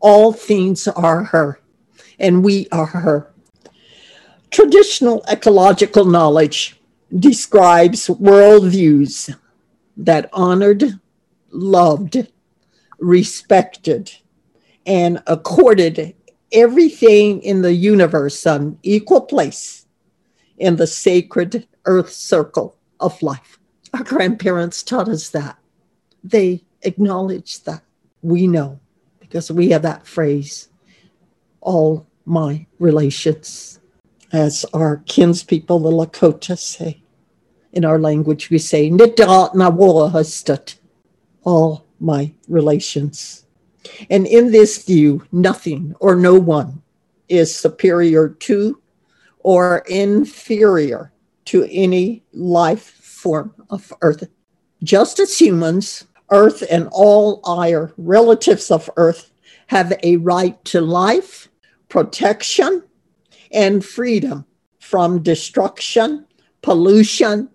All 0.00 0.32
things 0.32 0.86
are 0.88 1.24
her, 1.24 1.60
and 2.18 2.44
we 2.44 2.68
are 2.72 2.86
her. 2.86 3.32
Traditional 4.50 5.24
ecological 5.30 6.04
knowledge 6.04 6.80
describes 7.16 8.08
worldviews 8.08 9.34
that 9.96 10.28
honored, 10.32 11.00
loved, 11.50 12.28
respected, 12.98 14.12
and 14.86 15.22
accorded 15.26 16.14
everything 16.52 17.42
in 17.42 17.62
the 17.62 17.72
universe 17.72 18.46
an 18.46 18.78
equal 18.82 19.20
place 19.20 19.86
in 20.58 20.76
the 20.76 20.86
sacred 20.86 21.66
earth 21.84 22.10
circle 22.10 22.76
of 23.00 23.22
life. 23.22 23.58
Our 23.94 24.04
grandparents 24.04 24.82
taught 24.82 25.08
us 25.08 25.30
that. 25.30 25.58
They 26.24 26.64
acknowledged 26.82 27.66
that. 27.66 27.82
We 28.22 28.46
know 28.46 28.80
because 29.20 29.50
we 29.50 29.68
have 29.70 29.82
that 29.82 30.06
phrase 30.06 30.68
all 31.60 32.06
my 32.24 32.66
relations, 32.78 33.80
as 34.32 34.64
our 34.74 34.98
kinspeople, 35.06 35.78
the 35.80 35.90
Lakota, 35.90 36.58
say. 36.58 37.02
In 37.72 37.84
our 37.84 37.98
language, 37.98 38.50
we 38.50 38.58
say, 38.58 38.90
all 41.44 41.86
my 42.00 42.32
relations. 42.48 43.44
And 44.10 44.26
in 44.26 44.50
this 44.50 44.84
view, 44.84 45.24
nothing 45.32 45.94
or 46.00 46.16
no 46.16 46.38
one 46.38 46.82
is 47.28 47.54
superior 47.54 48.30
to 48.30 48.80
or 49.40 49.78
inferior 49.88 51.12
to 51.46 51.66
any 51.70 52.24
life 52.32 52.82
form 52.82 53.54
of 53.70 53.92
Earth. 54.02 54.28
Just 54.82 55.18
as 55.18 55.40
humans, 55.40 56.04
Earth 56.30 56.62
and 56.70 56.88
all 56.92 57.40
our 57.46 57.92
relatives 57.96 58.70
of 58.70 58.90
Earth 58.96 59.30
have 59.68 59.92
a 60.02 60.16
right 60.16 60.62
to 60.66 60.80
life, 60.80 61.48
protection, 61.88 62.82
and 63.52 63.84
freedom 63.84 64.44
from 64.78 65.22
destruction, 65.22 66.26
pollution, 66.62 67.48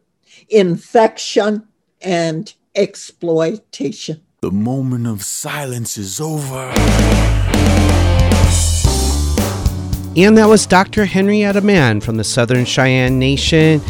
infection, 0.49 1.67
and 2.01 2.53
exploitation. 2.75 4.21
The 4.43 4.51
moment 4.51 5.07
of 5.07 5.23
silence 5.23 5.97
is 5.97 6.19
over. 6.19 6.73
And 10.17 10.37
that 10.37 10.49
was 10.49 10.65
Dr. 10.65 11.05
Henrietta 11.05 11.61
Mann 11.61 12.01
from 12.01 12.17
the 12.17 12.25
Southern 12.25 12.65
Cheyenne 12.65 13.17
Nation 13.17 13.81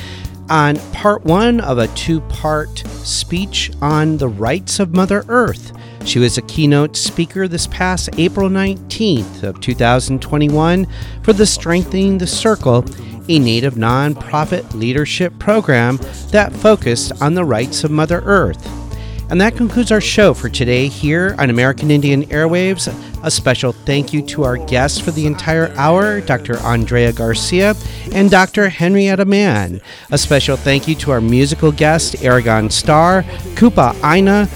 on 0.52 0.78
part 0.92 1.24
one 1.24 1.60
of 1.60 1.80
a 1.80 1.88
two 1.96 2.22
part 2.22 2.78
speech 2.88 3.72
on 3.82 4.18
the 4.18 4.28
rights 4.28 4.80
of 4.80 4.94
Mother 4.94 5.26
Earth. 5.28 5.76
She 6.06 6.20
was 6.20 6.38
a 6.38 6.44
keynote 6.44 6.96
speaker 6.96 7.48
this 7.48 7.66
past 7.66 8.12
April 8.20 8.48
19th 8.48 9.42
of 9.42 9.60
2021 9.60 10.86
for 11.24 11.34
the 11.34 11.48
Strengthening 11.48 12.20
the 12.20 12.28
Circle, 12.28 12.86
a 13.28 13.40
Native 13.40 13.74
nonprofit 13.74 14.72
leadership 14.76 15.34
program 15.40 15.98
that 16.30 16.54
focused 16.54 17.12
on 17.24 17.34
the 17.34 17.44
rights 17.44 17.84
of 17.84 17.90
Mother 17.90 18.22
Earth. 18.24 18.83
And 19.30 19.42
that 19.42 19.56
concludes 19.56 19.92
our 19.92 20.02
show 20.02 20.34
for 20.34 20.50
today 20.50 20.88
here 20.88 21.36
on 21.40 21.50
American 21.50 21.90
Indian 21.90 22.24
Airwaves. 22.26 22.94
A 23.24 23.32
special 23.32 23.72
thank 23.72 24.14
you 24.14 24.22
to 24.28 24.44
our 24.44 24.58
guests 24.58 25.00
for 25.00 25.12
the 25.12 25.26
entire 25.26 25.74
hour, 25.76 26.22
Dr. 26.22 26.58
Andrea 26.58 27.14
Garcia 27.14 27.76
and 28.12 28.30
Dr. 28.30 28.70
Henrietta 28.70 29.26
Mann. 29.26 29.82
A 30.12 30.18
special 30.18 30.58
thank 30.58 30.88
you 30.88 30.96
to 30.96 31.12
our 31.12 31.22
musical 31.22 31.72
guest, 31.72 32.24
Aragon 32.24 32.70
Starr, 32.70 33.24
Kupa 33.56 33.96
Aina, 34.04 34.48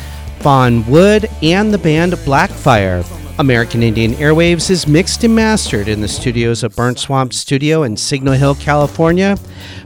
Fawn 0.42 0.86
Wood, 0.86 1.30
and 1.42 1.74
the 1.74 1.78
band 1.78 2.14
Blackfire. 2.14 3.06
American 3.40 3.84
Indian 3.84 4.14
Airwaves 4.14 4.70
is 4.70 4.88
mixed 4.88 5.24
and 5.24 5.36
mastered 5.36 5.88
in 5.88 6.02
the 6.02 6.08
studios 6.08 6.64
of 6.64 6.76
Burnt 6.76 6.98
Swamp 6.98 7.34
Studio 7.34 7.84
in 7.84 7.96
Signal 7.96 8.34
Hill, 8.34 8.56
California. 8.56 9.38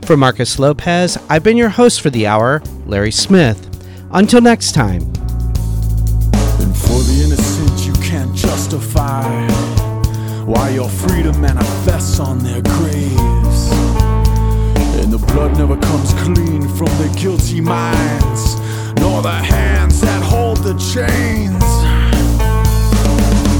For 0.06 0.16
Marcus 0.16 0.58
Lopez, 0.58 1.18
I've 1.28 1.42
been 1.42 1.58
your 1.58 1.68
host 1.68 2.00
for 2.00 2.08
the 2.08 2.26
hour, 2.26 2.62
Larry 2.86 3.12
Smith. 3.12 3.68
Until 4.14 4.42
next 4.42 4.72
time. 4.72 5.00
And 6.60 6.76
for 6.76 7.00
the 7.08 7.22
innocent, 7.24 7.86
you 7.86 7.94
can't 8.02 8.34
justify 8.36 9.48
why 10.44 10.68
your 10.68 10.90
freedom 10.90 11.40
manifests 11.40 12.20
on 12.20 12.40
their 12.40 12.60
graves. 12.60 13.70
And 15.00 15.10
the 15.10 15.24
blood 15.32 15.56
never 15.56 15.78
comes 15.78 16.12
clean 16.24 16.68
from 16.76 16.92
the 17.00 17.10
guilty 17.18 17.62
minds, 17.62 18.60
nor 19.00 19.22
the 19.22 19.32
hands 19.32 20.02
that 20.02 20.22
hold 20.22 20.58
the 20.58 20.74
chains. 20.74 21.64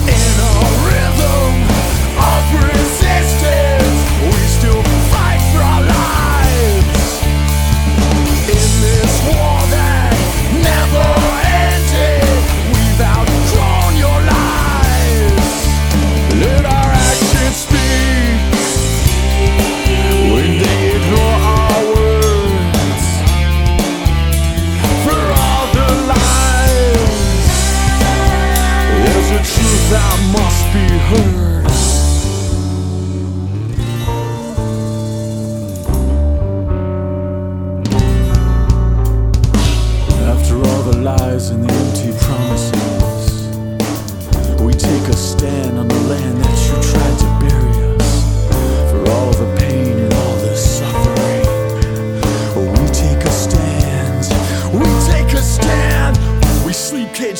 In 0.04 0.34
a 0.36 0.68
rhythm 0.84 1.52
of 2.20 2.42
resistance, 2.68 3.41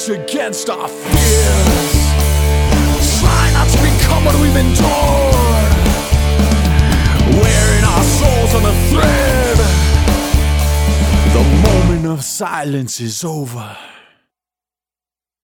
sleep 0.03 0.18
against 0.18 0.68
our 0.68 0.88
fears. 0.88 1.92
Try 3.20 3.50
not 3.53 3.68
to 3.68 3.78
become 3.78 4.24
what 4.24 4.34
we've 4.40 4.57
endured. 4.57 5.72
Wearing 7.40 7.84
our 7.84 8.03
souls 8.03 8.55
on 8.57 8.64
a 8.64 8.74
thread. 8.90 9.59
The 11.32 11.44
moment 11.68 12.07
of 12.07 12.24
silence 12.24 13.00
is 13.00 13.22
over. 13.24 13.76